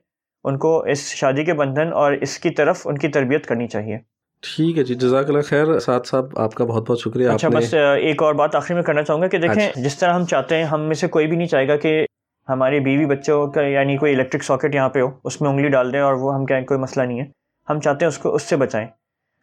ان 0.43 0.57
کو 0.57 0.79
اس 0.83 0.99
شادی 1.13 1.43
کے 1.45 1.53
بندھن 1.53 1.93
اور 1.93 2.11
اس 2.11 2.39
کی 2.39 2.49
طرف 2.49 2.87
ان 2.87 2.97
کی 2.97 3.07
تربیت 3.07 3.45
کرنی 3.45 3.67
چاہیے۔ 3.67 3.97
ٹھیک 4.41 4.77
ہے 4.77 4.83
جی 4.83 4.95
جزاک 4.95 5.27
اللہ 5.27 5.41
خیر۔ 5.41 5.79
ساتھ 5.79 6.07
صاحب 6.07 6.39
آپ 6.39 6.53
کا 6.53 6.65
بہت 6.65 6.89
بہت 6.89 6.99
شکریہ۔ 6.99 7.29
اچھا 7.29 7.49
بس 7.49 7.73
ایک 7.73 8.23
اور 8.23 8.33
بات 8.33 8.55
آخری 8.55 8.75
میں 8.75 8.83
کرنا 8.83 9.03
چاہوں 9.03 9.21
گا 9.21 9.27
کہ 9.27 9.37
دیکھیں 9.37 9.67
اچھا۔ 9.67 9.81
جس 9.81 9.97
طرح 9.97 10.13
ہم 10.13 10.25
چاہتے 10.25 10.57
ہیں 10.57 10.63
ہم 10.63 10.81
میں 10.81 10.95
سے 10.95 11.07
کوئی 11.07 11.27
بھی 11.27 11.37
نہیں 11.37 11.47
چاہے 11.47 11.67
گا 11.67 11.75
کہ 11.75 12.05
ہماری 12.49 12.79
بیوی 12.79 13.05
بچوں 13.05 13.47
کا 13.47 13.61
یعنی 13.61 13.97
کوئی 13.97 14.13
الیکٹرک 14.13 14.43
ساکٹ 14.43 14.75
یہاں 14.75 14.89
پہ 14.89 15.01
ہو 15.01 15.07
اس 15.23 15.41
میں 15.41 15.49
انگلی 15.49 15.69
ڈال 15.69 15.93
دیں 15.93 15.99
اور 15.99 16.13
وہ 16.13 16.35
ہم 16.35 16.45
کہیں 16.45 16.65
کوئی 16.65 16.79
مسئلہ 16.79 17.05
نہیں 17.05 17.19
ہے۔ 17.19 17.25
ہم 17.69 17.79
چاہتے 17.79 18.05
ہیں 18.05 18.07
اس 18.07 18.17
کو 18.17 18.35
اس 18.35 18.43
سے 18.43 18.55
بچائیں۔ 18.55 18.87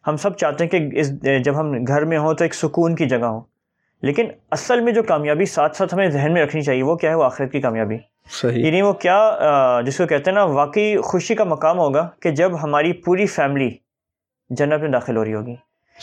ہم 0.07 0.15
سب 0.15 0.37
چاہتے 0.37 0.63
ہیں 0.63 0.71
کہ 0.71 0.99
اس 0.99 1.21
جب 1.43 1.59
ہم 1.59 1.83
گھر 1.87 2.05
میں 2.05 2.17
ہوں 2.17 2.33
تو 2.33 2.43
ایک 2.43 2.53
سکون 2.53 2.95
کی 2.95 3.05
جگہ 3.05 3.25
ہو 3.25 3.41
لیکن 4.01 4.27
اصل 4.51 4.81
میں 4.81 4.93
جو 4.93 5.03
کامیابی 5.03 5.45
ساتھ 5.45 5.75
ساتھ 5.77 5.93
ہمیں 5.93 6.09
ذہن 6.09 6.33
میں 6.33 6.43
رکھنی 6.45 6.61
چاہیے 6.61 6.83
وہ 6.83 6.95
کیا 6.95 7.09
ہے؟ 7.09 7.15
وہ 7.15 7.23
آخرت 7.23 7.51
کی 7.51 7.61
کامیابی۔ 7.61 7.97
صحیح۔ 8.29 8.65
یعنی 8.65 8.81
وہ 8.81 8.93
کیا 8.93 9.31
جس 9.85 9.97
کو 9.97 10.07
کہتے 10.07 10.31
ہیں 10.31 10.35
نا 10.35 10.43
واقعی 10.43 10.97
خوشی 10.97 11.35
کا 11.35 11.43
مقام 11.43 11.79
ہوگا 11.79 12.09
کہ 12.19 12.31
جب 12.31 12.63
ہماری 12.63 12.93
پوری 12.93 13.25
فیملی 13.25 13.69
جنت 14.49 14.81
میں 14.81 14.89
داخل 14.89 15.17
ہو 15.17 15.25
رہی 15.25 15.33
ہوگی۔ 15.33 15.55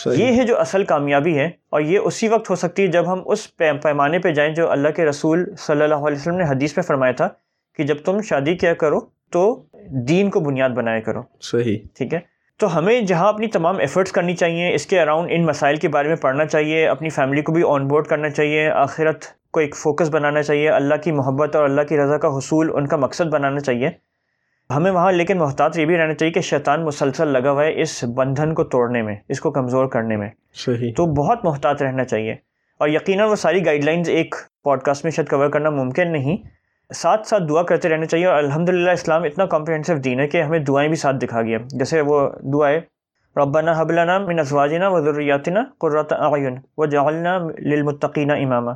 یہ 0.07 0.27
ہے 0.27 0.45
جو 0.45 0.61
اصل 0.61 0.85
کامیابی 0.85 1.39
ہے 1.39 1.51
اور 1.71 1.81
یہ 1.81 1.99
اسی 1.99 2.29
وقت 2.29 2.51
ہو 2.51 2.55
سکتی 2.55 2.83
ہے 2.83 2.87
جب 2.87 3.13
ہم 3.13 3.23
اس 3.27 3.57
پیمانے 3.57 4.19
پہ 4.19 4.31
جائیں 4.31 4.55
جو 4.55 4.71
اللہ 4.71 4.89
کے 4.89 5.05
رسول 5.05 5.45
صلی 5.59 5.83
اللہ 5.83 5.95
علیہ 5.95 6.17
وسلم 6.17 6.37
نے 6.37 6.45
حدیث 6.45 6.77
میں 6.77 6.83
فرمایا 6.83 7.13
تھا 7.13 7.29
کہ 7.77 7.85
جب 7.85 7.97
تم 8.05 8.23
شادی 8.23 8.57
کیا 8.57 8.75
کرو 8.75 8.99
تو 9.31 9.63
دین 10.09 10.31
کو 10.31 10.41
بنیاد 10.41 10.71
بنایا 10.71 11.01
کرو۔ 11.01 11.23
صحیح۔ 11.41 11.79
ٹھیک 11.95 12.15
ہے؟ 12.15 12.19
تو 12.57 12.79
ہمیں 12.79 13.01
جہاں 13.01 13.29
اپنی 13.29 13.47
تمام 13.47 13.79
ایفرٹس 13.79 14.13
کرنی 14.13 14.37
چاہیے 14.37 14.75
اس 14.75 14.87
کے 14.87 15.03
اراؤنڈ 15.03 15.29
ان 15.33 15.47
مسائل 15.47 15.77
کے 15.77 15.89
بارے 15.89 16.09
میں 16.09 16.17
پڑھنا 16.17 16.47
چاہیے 16.47 16.89
اپنی 16.89 17.09
فیملی 17.09 17.43
کو 17.43 17.53
بھی 17.53 17.63
آن 17.67 17.89
بورڈ 17.89 18.07
کرنا 18.07 18.31
چاہیے 18.31 18.71
آخرت 18.71 19.25
کو 19.51 19.61
ایک 19.61 19.77
فوکس 19.77 20.09
بنانا 20.11 20.43
چاہیے 20.43 20.71
اللہ 20.71 20.95
کی 20.95 21.13
محبت 21.13 21.57
اور 21.57 21.65
اللہ 21.65 21.83
کی 21.83 21.97
رضا 21.99 22.19
کا 22.19 22.29
حصول 22.29 22.71
ان 22.75 22.87
کا 22.87 22.97
مقصد 22.97 23.25
بنانا 23.25 23.61
چاہیے۔ 23.61 23.91
ہمیں 24.77 24.91
وہاں 24.91 25.13
لیکن 25.13 25.39
محتاط 25.39 25.79
یہ 25.79 25.85
بھی 25.85 25.97
رہنا 25.97 26.15
چاہیے 26.15 26.33
کہ 26.33 26.41
شیطان 26.41 26.85
مسلسل 26.85 27.29
لگا 27.29 27.51
ہوا 27.51 27.65
ہے 27.65 27.81
اس 27.81 28.05
بندھن 28.05 28.55
کو 28.55 28.65
توڑنے 28.65 29.03
میں 29.03 29.17
اس 29.29 29.41
کو 29.41 29.51
کمزور 29.51 29.87
کرنے 29.87 30.17
میں۔ 30.17 30.31
صحیح۔ 30.55 30.93
تو 30.97 31.07
بہت 31.07 31.45
محتاط 31.45 31.83
رہنا 31.83 32.05
چاہیے۔ 32.05 32.33
اور 32.79 32.89
یقیناً 32.89 33.29
وہ 33.29 33.35
ساری 33.35 33.67
گائیڈ 33.67 33.85
لائنز 33.85 34.09
ایک 34.09 34.35
پوڈ 34.65 34.83
کاسٹ 34.83 35.05
میں 35.05 35.13
شاید 35.13 35.29
کور 35.29 35.49
کرنا 35.49 35.71
ممکن 35.71 36.13
نہیں۔ 36.13 36.37
ساتھ 36.95 37.27
ساتھ 37.27 37.43
دعا 37.49 37.63
کرتے 37.63 37.89
رہنا 37.89 38.07
چاہیے 38.07 38.27
اور 38.27 38.37
الحمد 38.39 38.69
للہ 38.69 38.91
اسلام 38.91 39.23
اتنا 39.23 39.47
کمپریہنسو 39.47 39.97
دین 39.97 40.21
ہے 40.21 40.29
کہ 40.29 40.43
ہمیں 40.43 40.59
دعائیں 40.59 40.89
بھی 40.89 40.97
ساتھ 40.97 41.17
دکھا 41.17 41.43
گیا۔ 41.43 41.59
جیسے 41.71 42.01
وہ 42.01 42.31
دعائیں 42.53 42.81
ربنا 43.37 43.73
حبلنا 43.77 44.19
من 44.19 44.39
ازواجنا 44.39 44.89
و 44.89 45.01
ذریاتنا 45.01 45.61
قرۃ 45.79 46.07
اعین 46.11 46.57
و 46.77 46.87
جعلنا 46.87 47.39
للمتقین 47.59 48.31
اماما۔ 48.31 48.73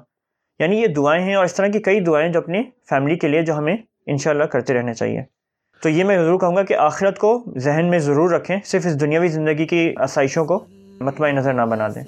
یعنی 0.59 0.83
یہ 0.83 0.87
دعائیں 0.87 1.25
ہیں 1.25 1.35
اور 1.35 1.45
اس 1.45 1.55
طرح 1.55 1.67
کی 1.67 1.79
کئی 1.79 2.01
دعائیں 2.01 2.33
جو 2.33 2.41
اپنی 2.41 2.63
فیملی 2.89 3.17
کے 3.17 3.29
لیے 3.29 3.43
جو 3.43 3.59
ہمیں 3.59 3.77
انشاءاللہ 4.07 4.45
کرتے 4.45 4.75
رہنا 4.75 4.93
چاہیے۔ 4.93 5.42
تو 5.83 5.89
یہ 5.89 6.05
میں 6.05 6.19
ضرور 6.19 6.41
کہوں 6.41 6.57
گا 6.57 6.63
کہ 6.63 6.75
آخرت 6.75 7.19
کو 7.19 7.45
ذہن 7.59 7.87
میں 7.91 7.99
ضرور 7.99 8.31
رکھیں 8.31 8.57
صرف 8.65 8.87
اس 8.87 9.01
دنیاوی 9.01 9.29
زندگی 9.29 9.67
کی 9.67 9.95
آسائشوں 9.97 10.45
کو 10.45 10.65
مطمع 11.01 11.31
نظر 11.31 11.53
نہ 11.53 11.63
بنا 11.63 11.89
دیں۔ 11.89 12.03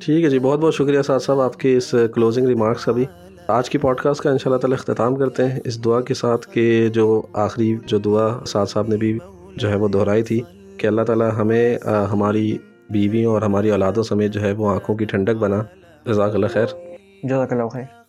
ٹھیک 0.00 0.24
ہے 0.24 0.30
جی 0.30 0.38
بہت 0.38 0.58
بہت 0.58 0.74
شکریہ 0.74 1.02
ساتھ 1.02 1.22
صاحب 1.22 1.40
آپ 1.40 1.56
کے 1.56 1.76
اس 1.76 1.94
کلوزنگ 2.14 2.46
ریمارکس 2.46 2.84
کا 2.84 2.92
بھی۔ 2.92 3.04
آج 3.48 3.70
کی 3.70 3.78
پوڈ 3.78 3.96
کاسٹ 3.96 4.22
کا 4.22 4.30
ان 4.30 4.38
شاء 4.38 4.50
اللہ 4.50 4.60
تعالیٰ 4.60 4.78
اختتام 4.78 5.16
کرتے 5.16 5.44
ہیں۔ 5.44 5.60
اس 5.64 5.84
دعا 5.84 6.00
کے 6.00 6.14
ساتھ 6.14 6.48
کہ 6.52 6.88
جو 6.88 7.22
آخری 7.32 7.76
جو 7.86 7.98
دعا 7.98 8.44
ساتھ 8.46 8.70
صاحب 8.70 8.88
نے 8.88 8.96
بھی 8.96 9.18
جو 9.56 9.70
ہے 9.70 9.76
وہ 9.76 9.88
دہرائی 9.88 10.22
تھی 10.22 10.40
کہ 10.76 10.86
اللہ 10.86 11.02
تعالیٰ 11.02 11.30
ہمیں 11.38 11.78
ہماری 12.12 12.58
بیویوں 12.90 13.32
اور 13.34 13.42
ہماری 13.42 13.70
اولادوں 13.70 14.02
سمیت 14.02 14.32
جو 14.32 14.40
ہے 14.40 14.52
وہ 14.52 14.70
آنکھوں 14.70 14.96
کی 14.96 15.04
ٹھنڈک 15.04 15.34
بنا۔ 15.34 15.62
جزاک 16.06 16.34
اللہ 16.34 16.46
خیر۔ 16.46 16.66
جزاک 17.22 17.52
اللہ 17.52 17.66
خیر۔ 17.66 18.03